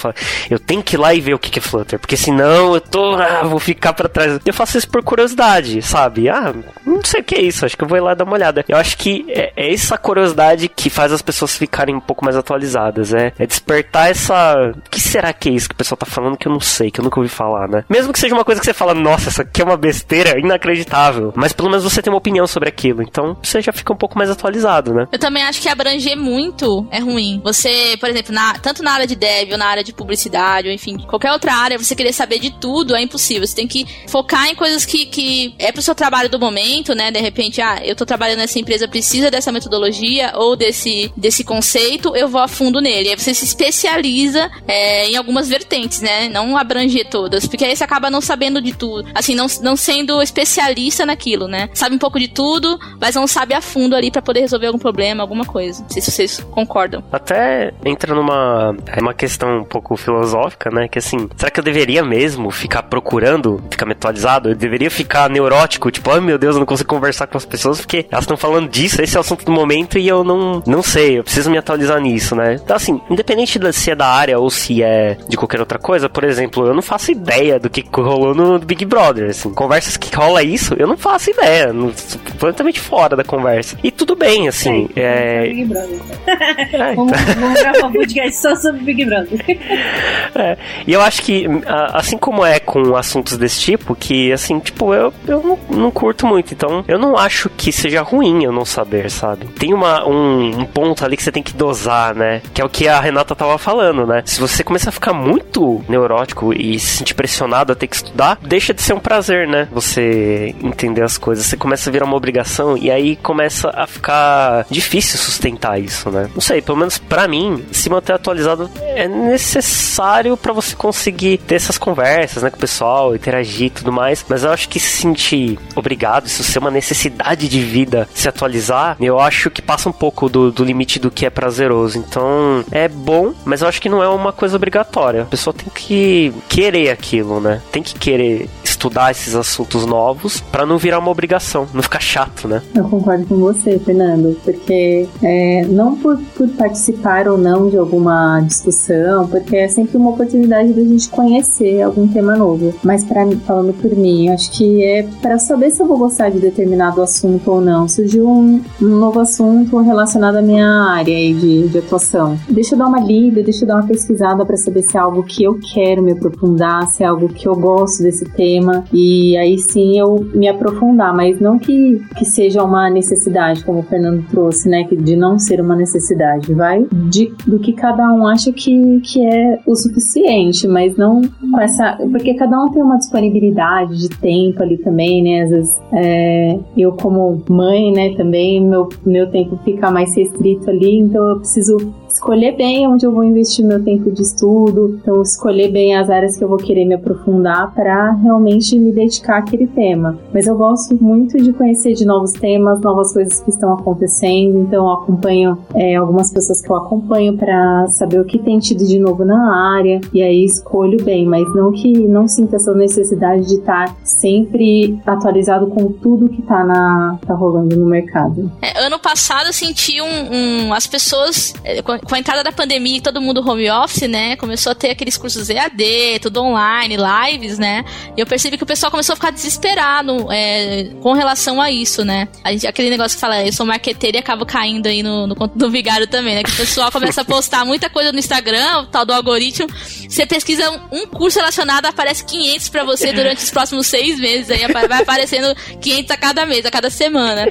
eu 0.50 0.60
tenho 0.60 0.84
que 0.84 0.96
ir 0.96 1.00
lá 1.00 1.14
e 1.14 1.22
ver 1.22 1.34
o 1.34 1.40
que 1.40 1.58
é 1.58 1.62
Flutter, 1.62 2.00
porque 2.00 2.18
senão 2.18 2.76
eu 2.76 2.82
tô, 2.82 3.16
ah, 3.16 3.44
vou 3.44 3.60
ficar 3.60 3.94
para 3.94 4.10
trás. 4.10 4.40
Eu 4.46 4.54
faço 4.54 4.78
isso 4.78 4.88
por 4.90 5.04
curiosidade, 5.16 5.82
sabe? 5.82 6.28
Ah, 6.28 6.54
não 6.86 7.04
sei 7.04 7.22
o 7.22 7.24
que 7.24 7.36
é 7.36 7.42
isso, 7.42 7.66
acho 7.66 7.78
que 7.78 7.84
eu 7.84 7.88
vou 7.88 7.98
ir 7.98 8.02
lá 8.02 8.14
dar 8.14 8.26
uma 8.26 8.34
olhada. 8.34 8.66
Eu 8.68 8.78
acho 8.78 8.98
que 8.98 9.26
é, 9.30 9.54
é 9.56 9.74
essa 9.74 9.98
curiosidade 9.98 10.68
que 10.68 10.90
faz 10.90 11.14
as 11.14 11.22
pessoas 11.22 11.58
ficarem 11.58 11.96
um 11.96 12.02
pouco 12.02 12.26
mais 12.26 12.36
atualizadas, 12.36 13.14
é, 13.14 13.32
é 13.40 13.46
despertar 13.46 14.10
essa. 14.10 14.74
O 14.76 14.90
que 14.90 15.00
será 15.00 15.32
que 15.32 15.48
é 15.48 15.54
isso 15.54 15.70
que 15.70 15.74
o 15.74 15.78
pessoal 15.78 15.98
tá 15.98 16.06
falando 16.06 16.38
que 16.38 16.48
eu 16.48 16.52
não 16.52 16.60
sei, 16.60 16.92
que 16.92 17.00
eu 17.00 17.04
nunca 17.04 17.18
ouvi 17.18 17.30
falar, 17.30 17.70
né? 17.70 17.86
Mesmo 17.90 18.12
que 18.12 18.20
seja 18.20 18.36
uma 18.36 18.44
coisa 18.44 18.60
que 18.60 18.66
você 18.66 18.74
fala, 18.74 18.94
nossa, 18.94 19.30
isso 19.30 19.42
aqui 19.42 19.62
é 19.62 19.66
uma 19.66 19.78
besteira 19.78 20.38
inacreditável, 20.38 21.32
mas 21.34 21.54
pelo 21.54 21.70
menos 21.70 21.86
você 21.86 22.02
tem 22.02 22.12
uma 22.12 22.18
opinião 22.18 22.46
sobre 22.46 22.68
aquilo, 22.68 23.02
então 23.02 23.38
você 23.42 23.62
já 23.62 23.72
fica 23.72 23.94
um 23.94 23.98
pouco 23.98 24.18
mais 24.18 24.30
atualizado, 24.30 24.94
né? 24.94 25.08
Eu 25.12 25.20
também 25.20 25.44
acho 25.44 25.62
que 25.62 25.70
abranger 25.70 26.18
muito 26.18 26.86
é 26.92 27.00
ruim. 27.00 27.40
Você, 27.44 27.96
por 28.02 28.10
exemplo, 28.10 28.34
na, 28.34 28.56
tanto 28.56 28.84
na 28.84 28.92
área 28.92 29.08
de 29.08 29.16
dev 29.16 29.52
ou 29.54 29.58
na 29.58 29.68
área 29.68 29.84
de 29.84 29.94
publicidade, 29.94 30.68
ou 30.68 30.74
enfim, 30.74 30.98
qualquer 31.08 31.32
outra 31.32 31.54
área, 31.54 31.78
você 31.78 31.96
querer 31.96 32.12
saber 32.12 32.40
de 32.40 32.52
tudo 32.60 32.96
é 32.96 33.02
impossível. 33.02 33.48
Você 33.48 33.56
tem 33.56 33.68
que 33.68 33.86
focar 34.08 34.48
em 34.48 34.56
coisas 34.56 34.84
que 34.84 35.05
que, 35.06 35.54
é 35.60 35.72
pro 35.72 35.82
seu 35.82 35.96
trabalho 35.96 36.30
do 36.30 36.40
momento, 36.40 36.94
né? 36.94 37.12
De 37.12 37.20
repente, 37.20 37.62
ah, 37.62 37.82
eu 37.84 37.96
tô 37.96 38.06
trabalhando 38.06 38.40
nessa 38.40 38.60
empresa, 38.60 38.88
precisa 38.88 39.32
dessa 39.32 39.52
metodologia 39.52 40.34
ou 40.36 40.56
desse, 40.56 41.12
desse 41.16 41.44
conceito, 41.44 42.16
eu 42.16 42.28
vou 42.28 42.42
a 42.42 42.48
fundo 42.48 42.82
nele. 42.82 43.10
Aí 43.10 43.18
você 43.18 43.34
se 43.34 43.46
especializa 43.46 44.50
é, 44.68 45.10
em 45.10 45.16
algumas 45.16 45.48
vertentes, 45.48 46.02
né? 46.02 46.30
Não 46.30 46.58
abranger 46.58 47.08
todas, 47.10 47.48
porque 47.48 47.66
aí 47.66 47.76
você 47.76 47.84
acaba 47.84 48.10
não 48.10 48.22
sabendo 48.22 48.62
de 48.62 48.76
tudo. 48.76 49.08
Assim, 49.14 49.36
não, 49.36 49.48
não 49.62 49.76
sendo 49.76 50.22
especialista 50.22 51.06
naquilo, 51.06 51.48
né? 51.48 51.70
Sabe 51.74 51.96
um 51.96 52.00
pouco 52.00 52.20
de 52.20 52.28
tudo, 52.28 52.80
mas 53.00 53.16
não 53.16 53.28
sabe 53.28 53.54
a 53.54 53.62
fundo 53.62 53.96
ali 53.96 54.12
para 54.12 54.22
poder 54.22 54.42
resolver 54.42 54.68
algum 54.68 54.80
problema, 54.80 55.24
alguma 55.24 55.46
coisa. 55.46 55.82
Não 55.82 55.90
sei 55.90 56.02
se 56.02 56.12
vocês 56.12 56.40
concordam. 56.52 57.04
Até 57.12 57.74
entra 57.84 58.14
numa 58.14 58.76
é 58.88 59.02
uma 59.02 59.14
questão 59.14 59.60
um 59.60 59.64
pouco 59.64 59.96
filosófica, 59.96 60.70
né? 60.70 60.88
Que 60.88 61.00
assim, 61.00 61.30
será 61.36 61.52
que 61.52 61.60
eu 61.60 61.64
deveria 61.64 62.04
mesmo 62.04 62.50
ficar 62.52 62.84
procurando, 62.84 63.64
ficar 63.70 63.86
me 63.86 63.92
atualizado? 63.94 64.50
Eu 64.50 64.56
deveria 64.56 64.90
ficar 64.96 65.30
neurótico, 65.30 65.92
tipo, 65.92 66.10
ai 66.10 66.20
oh, 66.20 66.22
meu 66.22 66.38
Deus, 66.38 66.56
eu 66.56 66.60
não 66.60 66.66
consigo 66.66 66.90
conversar 66.90 67.28
com 67.28 67.38
as 67.38 67.46
pessoas 67.46 67.80
porque 67.80 68.06
elas 68.10 68.24
estão 68.24 68.38
falando 68.38 68.70
disso, 68.70 69.02
esse 69.02 69.16
é 69.16 69.20
o 69.20 69.22
assunto 69.22 69.46
do 69.46 69.52
momento 69.52 70.00
e 70.00 70.08
eu 70.08 70.24
não, 70.24 70.64
não 70.66 70.82
sei, 70.82 71.20
eu 71.20 71.24
preciso 71.24 71.52
me 71.52 71.58
atualizar 71.58 72.00
nisso, 72.00 72.36
né? 72.36 72.56
Então, 72.56 72.76
assim, 72.76 73.02
independente 73.10 73.60
de 73.60 73.74
se 73.74 73.92
é 73.92 73.96
da 73.96 74.08
área 74.08 74.40
ou 74.40 74.50
se 74.50 74.82
é 74.82 75.18
de 75.28 75.36
qualquer 75.38 75.60
outra 75.60 75.78
coisa, 75.78 76.08
por 76.08 76.24
exemplo, 76.24 76.66
eu 76.66 76.74
não 76.74 76.82
faço 76.82 77.12
ideia 77.12 77.60
do 77.60 77.70
que 77.70 77.84
rolou 77.94 78.34
no 78.34 78.60
Big 78.60 78.86
Brother, 78.86 79.30
assim, 79.30 79.54
conversas 79.54 79.98
que 79.98 80.16
rola 80.16 80.42
isso, 80.44 80.76
eu 80.78 80.88
não 80.88 80.98
faço 80.98 81.30
ideia, 81.30 81.74
não, 81.74 81.92
completamente 82.32 82.80
fora 82.80 83.16
da 83.16 83.24
conversa. 83.24 83.78
E 83.84 83.92
tudo 83.92 84.16
bem, 84.16 84.48
assim, 84.48 84.90
é... 84.96 85.46
é... 85.46 85.50
Big 85.50 85.66
Brother. 85.66 86.00
É, 86.76 86.94
vamos, 86.94 87.14
então. 87.14 87.42
vamos 87.42 87.62
gravar 87.62 87.88
um 87.88 87.92
podcast 87.94 88.42
só 88.42 88.56
sobre 88.56 88.82
Big 88.82 89.06
Brother. 89.06 89.40
É, 90.38 90.58
e 90.86 90.92
eu 90.92 91.00
acho 91.00 91.22
que, 91.22 91.48
assim 91.94 92.18
como 92.18 92.46
é 92.46 92.60
com 92.60 92.94
assuntos 92.96 93.38
desse 93.38 93.62
tipo, 93.62 93.96
que, 93.96 94.34
assim, 94.34 94.60
tipo, 94.60 94.75
eu, 94.94 95.14
eu 95.28 95.42
não, 95.42 95.60
não 95.70 95.92
curto 95.92 96.28
muito, 96.28 96.54
então 96.54 96.84
eu 96.88 97.00
não 97.00 97.18
acho 97.18 97.50
que 97.50 97.72
seja 97.72 98.02
ruim 98.02 98.44
eu 98.44 98.52
não 98.52 98.66
saber, 98.66 99.10
sabe? 99.10 99.46
Tem 99.48 99.74
uma, 99.74 100.08
um, 100.08 100.62
um 100.62 100.66
ponto 100.66 101.04
ali 101.04 101.18
que 101.18 101.24
você 101.24 101.32
tem 101.32 101.44
que 101.44 101.54
dosar, 101.54 102.16
né? 102.16 102.42
Que 102.54 102.62
é 102.62 102.66
o 102.66 102.70
que 102.70 102.88
a 102.88 103.00
Renata 103.00 103.36
tava 103.36 103.58
falando, 103.58 104.06
né? 104.06 104.24
Se 104.26 104.40
você 104.40 104.64
começar 104.64 104.90
a 104.90 104.94
ficar 104.94 105.14
muito 105.14 105.84
neurótico 105.88 106.54
e 106.54 106.80
se 106.80 106.98
sentir 106.98 107.14
pressionado 107.14 107.72
a 107.72 107.76
ter 107.76 107.88
que 107.88 107.96
estudar, 107.96 108.38
deixa 108.42 108.74
de 108.74 108.82
ser 108.82 108.94
um 108.94 109.00
prazer, 109.00 109.48
né? 109.48 109.68
Você 109.72 110.56
entender 110.62 111.04
as 111.04 111.18
coisas. 111.18 111.46
Você 111.46 111.58
começa 111.58 111.90
a 111.90 111.94
virar 111.94 112.06
uma 112.06 112.16
obrigação 112.16 112.78
e 112.78 112.92
aí 112.92 113.16
começa 113.16 113.70
a 113.70 113.88
ficar 113.88 114.66
difícil 114.70 115.18
sustentar 115.18 115.80
isso, 115.80 116.10
né? 116.10 116.30
Não 116.34 116.42
sei, 116.42 116.62
pelo 116.62 116.78
menos 116.78 116.98
para 116.98 117.28
mim, 117.28 117.64
se 117.72 117.90
manter 117.90 118.14
atualizado 118.14 118.70
é 118.82 119.08
necessário 119.08 120.38
para 120.38 120.54
você 120.54 120.76
conseguir 120.76 121.38
ter 121.38 121.56
essas 121.56 121.78
conversas, 121.78 122.44
né, 122.44 122.50
com 122.50 122.58
o 122.58 122.60
pessoal, 122.60 123.16
interagir 123.16 123.68
e 123.68 123.70
tudo 123.70 123.92
mais. 123.92 124.26
Mas 124.28 124.44
eu 124.44 124.52
acho 124.52 124.65
que 124.68 124.80
se 124.80 125.02
sentir 125.02 125.60
obrigado, 125.76 126.28
isso 126.28 126.44
ser 126.44 126.60
uma 126.60 126.72
necessidade 126.72 127.48
de 127.48 127.62
vida, 127.62 128.08
se 128.14 128.28
atualizar, 128.28 128.98
eu 129.00 129.20
acho 129.20 129.50
que 129.50 129.62
passa 129.62 129.90
um 129.90 129.94
pouco 129.94 130.30
do, 130.30 130.52
do 130.52 130.64
limite 130.64 131.00
do 131.00 131.12
que 131.12 131.26
é 131.26 131.30
prazeroso. 131.30 131.98
Então, 131.98 132.64
é 132.72 132.88
bom, 132.88 133.34
mas 133.44 133.62
eu 133.62 133.68
acho 133.68 133.82
que 133.82 133.90
não 133.90 134.04
é 134.04 134.10
uma 134.10 134.32
coisa 134.32 134.56
obrigatória. 134.56 135.24
A 135.24 135.26
pessoa 135.26 135.54
tem 135.54 135.68
que 135.74 136.34
querer 136.48 136.90
aquilo, 136.90 137.40
né? 137.40 137.62
Tem 137.72 137.84
que 137.84 137.96
querer 137.96 138.50
estudar 138.64 139.12
esses 139.12 139.36
assuntos 139.36 139.86
novos 139.86 140.40
para 140.40 140.66
não 140.66 140.78
virar 140.78 141.00
uma 141.00 141.10
obrigação, 141.10 141.68
não 141.74 141.82
ficar 141.82 142.00
chato, 142.00 142.48
né? 142.48 142.62
Eu 142.74 142.84
concordo 142.86 143.26
com 143.26 143.38
você, 143.38 143.80
Fernando, 143.80 144.38
porque 144.44 145.08
é, 145.24 145.66
não 145.68 145.96
por, 145.98 146.18
por, 146.36 146.48
participar 146.50 147.28
ou 147.28 147.38
não 147.38 147.70
de 147.70 147.78
alguma 147.78 148.42
discussão, 148.42 149.28
porque 149.28 149.56
é 149.56 149.68
sempre 149.68 149.98
uma 149.98 150.12
oportunidade 150.12 150.74
da 150.74 150.82
gente 150.82 151.10
conhecer 151.10 151.82
algum 151.82 152.08
tema 152.08 152.36
novo. 152.36 152.74
Mas 152.84 153.04
para 153.04 153.26
falando 153.46 153.74
por 153.74 153.96
mim, 153.96 154.30
acho 154.30 154.52
que 154.56 154.84
é 154.84 155.04
para 155.22 155.38
saber 155.38 155.72
se 155.72 155.82
eu 155.82 155.88
vou 155.88 155.98
gostar 155.98 156.30
de 156.30 156.40
determinado 156.40 157.02
assunto 157.02 157.52
ou 157.52 157.62
não. 157.62 157.88
Surgiu 157.88 158.28
um, 158.28 158.62
um 158.82 158.88
novo 158.88 159.20
assunto 159.20 159.78
relacionado 159.80 160.38
à 160.38 160.42
minha 160.42 160.68
área 160.68 161.34
de, 161.34 161.68
de 161.68 161.78
atuação. 161.78 162.38
Deixa 162.50 162.76
eu 162.76 162.80
dar 162.80 162.88
uma 162.88 163.00
lida, 163.00 163.44
deixa 163.44 163.64
eu 163.64 163.68
dar 163.68 163.76
uma 163.76 163.88
pesquisada 163.88 164.46
para 164.46 164.58
saber 164.58 164.84
se 164.84 164.98
é 164.98 165.00
algo 165.00 165.24
que 165.24 165.44
eu 165.44 165.60
quero 165.74 166.02
me 166.02 166.14
aprofundar, 166.14 166.88
se 166.88 167.04
é 167.04 167.08
algo 167.08 167.28
que 167.28 167.48
eu 167.48 167.56
gosto 167.56 168.04
desse 168.04 168.26
tema 168.26 168.84
e 168.94 169.36
aí 169.38 169.58
sim 169.58 170.00
eu 170.00 170.26
me 170.34 170.48
aprofundar, 170.48 171.14
mas 171.14 171.40
não 171.40 171.60
que, 171.60 172.02
que 172.18 172.26
seja 172.26 172.64
uma 172.64 172.90
necessidade, 172.90 173.64
como 173.64 173.80
o 173.80 173.84
Fernando 173.84 174.26
trouxe, 174.30 174.70
né? 174.70 174.84
De 174.84 175.16
não 175.16 175.38
ser 175.38 175.60
uma 175.60 175.76
necessidade, 175.76 176.54
vai 176.54 176.86
de, 176.92 177.34
do 177.46 177.60
que 177.60 177.74
cada 177.74 178.12
um 178.14 178.28
acha 178.28 178.52
que, 178.52 179.00
que 179.02 179.26
é 179.26 179.60
o 179.66 179.76
suficiente, 179.76 180.68
mas 180.68 180.96
não 180.96 181.22
com 181.22 181.60
essa. 181.60 181.98
Porque 182.12 182.34
cada 182.36 182.64
um 182.64 182.72
tem 182.72 182.82
uma 182.82 182.98
disponibilidade 182.98 183.98
de 183.98 184.10
tempo 184.10 184.45
ali 184.62 184.78
também, 184.78 185.22
né? 185.22 185.42
Às 185.42 185.50
vezes 185.50 185.82
é, 185.94 186.58
eu, 186.78 186.92
como 186.94 187.42
mãe, 187.50 187.92
né, 187.92 188.14
também, 188.16 188.62
meu, 188.62 188.90
meu 189.06 189.30
tempo 189.30 189.58
fica 189.64 189.92
mais 189.92 190.16
restrito 190.16 190.70
ali, 190.70 191.00
então 191.00 191.24
eu 191.30 191.38
preciso 191.38 191.78
escolher 192.16 192.56
bem 192.56 192.88
onde 192.88 193.06
eu 193.06 193.12
vou 193.12 193.24
investir 193.24 193.66
meu 193.66 193.84
tempo 193.84 194.10
de 194.10 194.22
estudo, 194.22 194.98
então 195.02 195.22
escolher 195.22 195.70
bem 195.70 195.96
as 195.96 196.10
áreas 196.10 196.38
que 196.38 196.44
eu 196.44 196.48
vou 196.48 196.58
querer 196.58 196.86
me 196.86 196.96
aprofundar 196.96 197.74
para 197.74 198.12
realmente 198.14 198.80
me 198.80 198.92
dedicar 198.92 199.40
àquele 199.40 199.68
tema. 199.68 200.18
Mas 200.34 200.48
eu 200.48 200.56
gosto 200.56 200.96
muito 201.02 201.38
de 201.38 201.52
conhecer 201.52 201.94
de 201.94 202.06
novos 202.06 202.32
temas, 202.32 202.80
novas 202.82 203.14
coisas 203.14 203.42
que 203.42 203.50
estão 203.50 203.74
acontecendo, 203.74 204.60
então 204.60 204.86
eu 204.86 204.92
acompanho 204.92 205.58
é, 205.74 205.96
algumas 205.96 206.32
pessoas 206.32 206.62
que 206.62 206.72
eu 206.72 206.76
acompanho 206.76 207.38
para 207.38 207.88
saber 207.88 208.20
o 208.20 208.26
que 208.26 208.40
tem 208.40 208.60
tido 208.60 208.86
de 208.86 208.98
novo 208.98 209.26
na 209.26 209.76
área 209.76 210.00
e 210.14 210.22
aí 210.22 210.46
escolho 210.46 211.04
bem, 211.04 211.26
mas 211.26 211.44
não 211.54 211.74
que 211.74 211.92
não 212.08 212.28
sinta 212.28 212.56
essa 212.56 212.74
necessidade 212.74 213.46
de 213.46 213.56
estar 213.56 213.94
sempre 214.04 214.98
atualizado 215.06 215.68
com 215.68 215.92
tudo 215.92 216.30
que 216.30 216.42
tá, 216.44 216.64
na, 216.64 217.20
tá 217.26 217.34
rolando 217.34 217.76
no 217.76 217.86
mercado. 217.86 218.50
É, 218.62 218.86
ano 218.86 219.00
passado 219.00 219.48
eu 219.48 219.54
senti 219.54 220.02
um, 220.02 220.70
um 220.70 220.74
as 220.74 220.88
pessoas 220.88 221.54
é, 221.64 221.82
com 222.06 222.16
a 222.16 222.20
entrada 222.20 222.44
da 222.44 222.52
pandemia 222.52 222.98
e 222.98 223.02
todo 223.02 223.20
mundo 223.20 223.48
home 223.48 223.70
office, 223.70 224.08
né? 224.08 224.36
Começou 224.36 224.72
a 224.72 224.76
ter 224.76 224.92
aqueles 224.92 225.18
cursos 225.18 225.50
EAD, 225.50 226.20
tudo 226.22 226.42
online, 226.42 226.98
lives, 226.98 227.58
né? 227.58 227.84
E 228.16 228.20
eu 228.20 228.26
percebi 228.26 228.58
que 228.58 228.64
o 228.64 228.68
pessoal 228.68 228.92
começou 228.92 229.14
a 229.14 229.16
ficar 229.16 229.32
desesperado 229.32 230.32
é, 230.32 230.92
com 231.02 231.14
relação 231.14 231.60
a 231.60 231.72
isso, 231.72 232.06
né? 232.06 232.28
A 232.44 232.52
gente, 232.52 232.68
aquele 232.68 232.90
negócio 232.90 233.18
que 233.18 233.22
fala, 233.22 233.44
eu 233.44 233.52
sou 233.52 233.66
marqueteiro 233.66 234.18
e 234.18 234.20
acabo 234.20 234.46
caindo 234.46 234.88
aí 234.88 235.02
no, 235.02 235.26
no 235.26 235.36
do 235.36 235.70
vigário 235.70 236.08
também, 236.08 236.36
né? 236.36 236.44
Que 236.44 236.52
o 236.52 236.56
pessoal 236.56 236.92
começa 236.92 237.22
a 237.22 237.26
postar 237.26 237.66
muita 237.66 237.90
coisa 237.90 238.12
no 238.12 238.20
Instagram, 238.20 238.82
o 238.82 238.86
tal 238.86 239.06
do 239.06 239.14
algoritmo. 239.14 239.68
Você 240.08 240.26
pesquisa 240.26 240.70
um, 240.70 241.00
um 241.00 241.08
curso 241.08 241.40
relacionado, 241.40 241.88
aparece 241.88 242.24
500 242.26 242.70
para 242.70 242.84
você 242.84 243.12
durante 243.12 243.44
os 243.44 243.50
próximos 243.50 243.88
seis 243.88 244.20
meses. 244.20 244.52
Aí 244.52 244.66
vai 244.72 245.02
aparecendo 245.02 245.56
500 245.82 246.12
a 246.12 246.18
cada 246.18 246.46
mês, 246.46 246.66
a 246.66 246.72
cada 246.72 246.90
semana. 246.90 247.48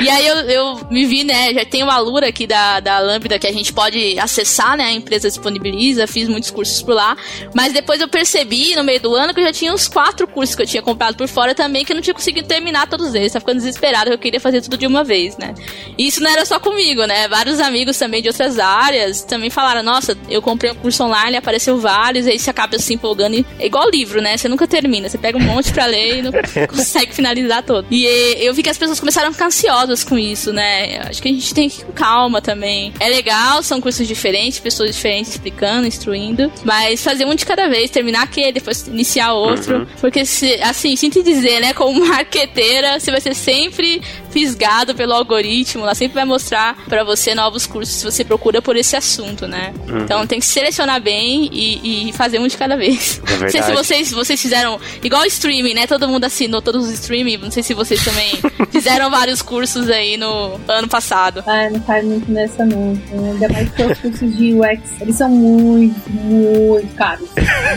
E 0.00 0.08
aí 0.08 0.26
eu, 0.26 0.36
eu 0.36 0.86
me 0.90 1.04
vi, 1.06 1.24
né? 1.24 1.52
Já 1.52 1.64
tem 1.64 1.82
uma 1.82 1.98
Lura 1.98 2.28
aqui 2.28 2.46
da, 2.46 2.78
da 2.78 2.98
Lambda 3.00 3.38
que 3.38 3.46
a 3.46 3.52
gente 3.52 3.72
pode 3.72 3.95
pode 3.96 4.18
acessar, 4.18 4.76
né? 4.76 4.84
A 4.84 4.92
empresa 4.92 5.28
disponibiliza, 5.28 6.06
fiz 6.06 6.28
muitos 6.28 6.50
cursos 6.50 6.82
por 6.82 6.94
lá. 6.94 7.16
Mas 7.54 7.72
depois 7.72 8.00
eu 8.00 8.08
percebi 8.08 8.74
no 8.76 8.84
meio 8.84 9.00
do 9.00 9.14
ano 9.14 9.32
que 9.32 9.40
eu 9.40 9.44
já 9.44 9.52
tinha 9.52 9.72
uns 9.72 9.88
quatro 9.88 10.26
cursos 10.26 10.54
que 10.54 10.62
eu 10.62 10.66
tinha 10.66 10.82
comprado 10.82 11.16
por 11.16 11.26
fora 11.26 11.54
também, 11.54 11.84
que 11.84 11.92
eu 11.92 11.94
não 11.94 12.02
tinha 12.02 12.14
conseguido 12.14 12.46
terminar 12.46 12.86
todos 12.88 13.14
eles. 13.14 13.32
Tava 13.32 13.40
ficando 13.40 13.58
desesperado, 13.58 14.10
eu 14.10 14.18
queria 14.18 14.40
fazer 14.40 14.60
tudo 14.60 14.76
de 14.76 14.86
uma 14.86 15.02
vez, 15.02 15.36
né? 15.38 15.54
E 15.96 16.06
isso 16.06 16.22
não 16.22 16.30
era 16.30 16.44
só 16.44 16.60
comigo, 16.60 17.04
né? 17.06 17.26
Vários 17.28 17.58
amigos 17.60 17.96
também 17.96 18.20
de 18.20 18.28
outras 18.28 18.58
áreas 18.58 19.22
também 19.22 19.48
falaram: 19.48 19.82
nossa, 19.82 20.16
eu 20.28 20.42
comprei 20.42 20.70
um 20.70 20.74
curso 20.74 21.02
online, 21.02 21.36
apareceu 21.36 21.78
vários, 21.78 22.26
aí 22.26 22.38
você 22.38 22.50
acaba 22.50 22.78
se 22.78 22.92
empolgando. 22.92 23.36
E... 23.36 23.46
É 23.58 23.66
igual 23.66 23.88
livro, 23.88 24.20
né? 24.20 24.36
Você 24.36 24.48
nunca 24.48 24.66
termina, 24.66 25.08
você 25.08 25.18
pega 25.18 25.38
um 25.38 25.42
monte 25.42 25.72
pra 25.72 25.86
ler 25.86 26.18
e 26.18 26.22
não 26.22 26.32
consegue 26.68 27.14
finalizar 27.14 27.62
todo. 27.62 27.86
E 27.90 28.04
eu 28.38 28.52
vi 28.52 28.62
que 28.62 28.70
as 28.70 28.78
pessoas 28.78 29.00
começaram 29.00 29.30
a 29.30 29.32
ficar 29.32 29.46
ansiosas 29.46 30.04
com 30.04 30.18
isso, 30.18 30.52
né? 30.52 30.98
Acho 31.08 31.22
que 31.22 31.28
a 31.28 31.32
gente 31.32 31.54
tem 31.54 31.68
que 31.68 31.80
ir 31.80 31.84
com 31.84 31.92
calma 31.92 32.40
também. 32.42 32.92
É 33.00 33.08
legal, 33.08 33.62
são 33.62 33.80
cursos 33.86 34.08
diferentes, 34.08 34.58
pessoas 34.58 34.96
diferentes 34.96 35.30
explicando, 35.30 35.86
instruindo, 35.86 36.50
mas 36.64 37.04
fazer 37.04 37.24
um 37.24 37.36
de 37.36 37.46
cada 37.46 37.68
vez, 37.68 37.88
terminar 37.88 38.24
aquele, 38.24 38.50
depois 38.50 38.84
iniciar 38.88 39.32
outro, 39.32 39.78
uhum. 39.78 39.86
porque 40.00 40.26
se, 40.26 40.60
assim, 40.60 40.96
sinto 40.96 41.22
dizer, 41.22 41.60
né, 41.60 41.72
como 41.72 42.02
marqueteira, 42.04 42.98
você 42.98 43.12
vai 43.12 43.20
ser 43.20 43.32
sempre 43.32 44.02
fisgado 44.36 44.94
pelo 44.94 45.14
algoritmo, 45.14 45.82
ela 45.82 45.94
sempre 45.94 46.16
vai 46.16 46.26
mostrar 46.26 46.76
para 46.90 47.02
você 47.02 47.34
novos 47.34 47.66
cursos 47.66 47.94
se 47.94 48.04
você 48.04 48.22
procura 48.22 48.60
por 48.60 48.76
esse 48.76 48.94
assunto, 48.94 49.48
né? 49.48 49.72
Uhum. 49.88 50.00
Então 50.00 50.26
tem 50.26 50.38
que 50.38 50.44
selecionar 50.44 51.00
bem 51.00 51.48
e, 51.50 52.10
e, 52.10 52.12
fazer 52.12 52.38
um 52.38 52.46
de 52.46 52.54
cada 52.54 52.76
vez. 52.76 53.18
É 53.26 53.38
não 53.38 53.48
sei 53.48 53.62
se 53.62 53.72
vocês, 53.72 54.10
vocês 54.12 54.42
fizeram 54.42 54.78
igual 55.02 55.24
streaming, 55.24 55.72
né? 55.72 55.86
Todo 55.86 56.06
mundo 56.06 56.24
assinou 56.24 56.60
todos 56.60 56.86
os 56.86 56.92
streaming, 56.92 57.38
não 57.38 57.50
sei 57.50 57.62
se 57.62 57.72
vocês 57.72 58.04
também 58.04 58.30
fizeram 58.70 59.10
vários 59.10 59.40
cursos 59.40 59.88
aí 59.88 60.18
no 60.18 60.60
ano 60.68 60.86
passado. 60.86 61.42
Ah, 61.46 61.70
não 61.70 61.80
faz 61.80 62.04
muito 62.04 62.30
nessa 62.30 62.66
não. 62.66 62.98
Ainda 63.32 63.48
mais 63.48 63.70
que 63.70 63.82
os 63.84 63.98
cursos 63.98 64.36
de 64.36 64.52
UX, 64.52 65.00
eles 65.00 65.16
são 65.16 65.30
muito, 65.30 66.10
muito 66.10 66.94
caros. 66.94 67.30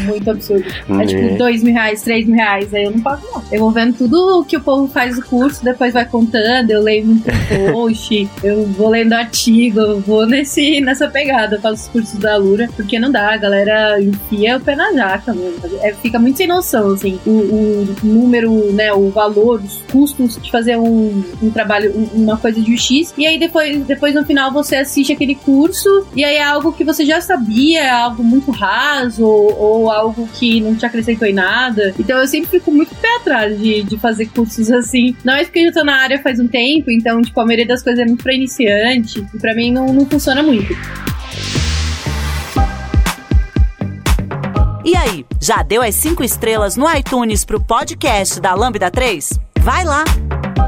muito 0.04 0.30
absurdo. 0.30 0.66
É 1.02 1.06
tipo 1.06 1.22
né. 1.22 1.38
dois 1.38 1.64
mil 1.64 1.74
reais, 1.74 2.02
três 2.02 2.26
mil 2.26 2.36
reais, 2.36 2.74
aí 2.74 2.84
eu 2.84 2.92
não 2.92 3.00
pago 3.00 3.26
não. 3.32 3.44
Eu 3.50 3.62
vou 3.62 3.72
vendo 3.72 3.98
tudo 3.98 4.44
que 4.44 4.58
o 4.58 4.62
povo 4.62 4.92
faz 4.92 5.18
o 5.18 5.22
curso, 5.22 5.64
depois 5.64 5.94
vai 5.94 6.06
contando 6.06 6.49
eu 6.68 6.82
leio 6.82 7.06
muito 7.06 7.26
post, 7.72 8.30
eu 8.44 8.66
vou 8.66 8.90
lendo 8.90 9.14
artigo, 9.14 9.80
eu 9.80 10.00
vou 10.00 10.26
nesse, 10.26 10.82
nessa 10.82 11.08
pegada, 11.08 11.56
eu 11.56 11.62
faço 11.62 11.84
os 11.84 11.88
cursos 11.88 12.20
da 12.20 12.38
Lura, 12.38 12.70
porque 12.76 13.00
não 13.00 13.12
dá, 13.12 13.34
a 13.34 13.38
galera 13.38 14.02
enfia 14.02 14.58
o 14.58 14.60
pé 14.60 14.76
na 14.76 14.92
jaca, 14.94 15.34
mano. 15.34 15.54
É, 15.82 15.94
fica 15.94 16.20
muito 16.20 16.38
sem 16.38 16.48
noção, 16.48 16.92
assim, 16.92 17.20
o, 17.26 17.32
o, 17.32 17.96
número, 18.04 18.72
né, 18.74 18.92
o 18.94 19.10
valor, 19.10 19.62
os 19.62 19.82
custos 19.92 20.38
de 20.42 20.52
fazer 20.52 20.78
um, 20.78 21.24
um 21.42 21.50
trabalho, 21.52 21.92
uma 22.14 22.38
coisa 22.38 22.62
de 22.62 22.78
X, 22.78 23.14
e 23.18 23.26
aí 23.26 23.38
depois, 23.38 23.86
depois 23.86 24.16
no 24.16 24.26
final 24.26 24.52
você 24.52 24.76
assiste 24.76 25.14
aquele 25.14 25.36
curso, 25.36 26.08
e 26.16 26.24
aí 26.24 26.36
é 26.36 26.44
algo 26.44 26.72
que 26.72 26.84
você 26.84 27.06
já 27.06 27.22
sabia, 27.22 27.82
é 27.82 27.90
algo 27.90 28.24
muito 28.24 28.52
raso, 28.52 29.24
ou, 29.24 29.60
ou 29.60 29.92
algo 29.92 30.28
que 30.34 30.62
não 30.62 30.76
te 30.76 30.86
acrescentou 30.86 31.28
em 31.28 31.34
nada. 31.34 31.94
Então 32.00 32.18
eu 32.18 32.28
sempre 32.28 32.50
fico 32.50 32.72
muito 32.72 32.96
pé 32.96 33.18
atrás 33.18 33.60
de, 33.60 33.84
de 33.84 33.98
fazer 33.98 34.28
cursos 34.28 34.72
assim. 34.72 35.16
Não 35.24 35.34
é 35.34 35.44
porque 35.44 35.60
eu 35.60 35.74
tô 35.74 35.84
na 35.84 35.96
área 35.96 36.22
faz 36.22 36.39
um 36.40 36.48
tempo, 36.48 36.90
então, 36.92 37.22
tipo, 37.22 37.40
a 37.40 37.46
maioria 37.46 37.68
das 37.68 37.84
coisas 37.84 38.02
é 38.02 38.06
muito 38.06 38.24
pra 38.24 38.34
iniciante, 38.34 39.26
e 39.34 39.40
pra 39.40 39.54
mim 39.54 39.72
não, 39.72 39.94
não 39.94 40.06
funciona 40.06 40.42
muito. 40.42 40.76
E 44.86 44.96
aí, 44.96 45.26
já 45.40 45.62
deu 45.62 45.82
as 45.82 45.94
cinco 45.96 46.24
estrelas 46.24 46.76
no 46.76 46.90
iTunes 46.92 47.46
pro 47.46 47.60
podcast 47.60 48.40
da 48.40 48.56
Lambda 48.56 48.90
3? 48.90 49.40
Vai 49.60 49.84
lá! 49.84 50.04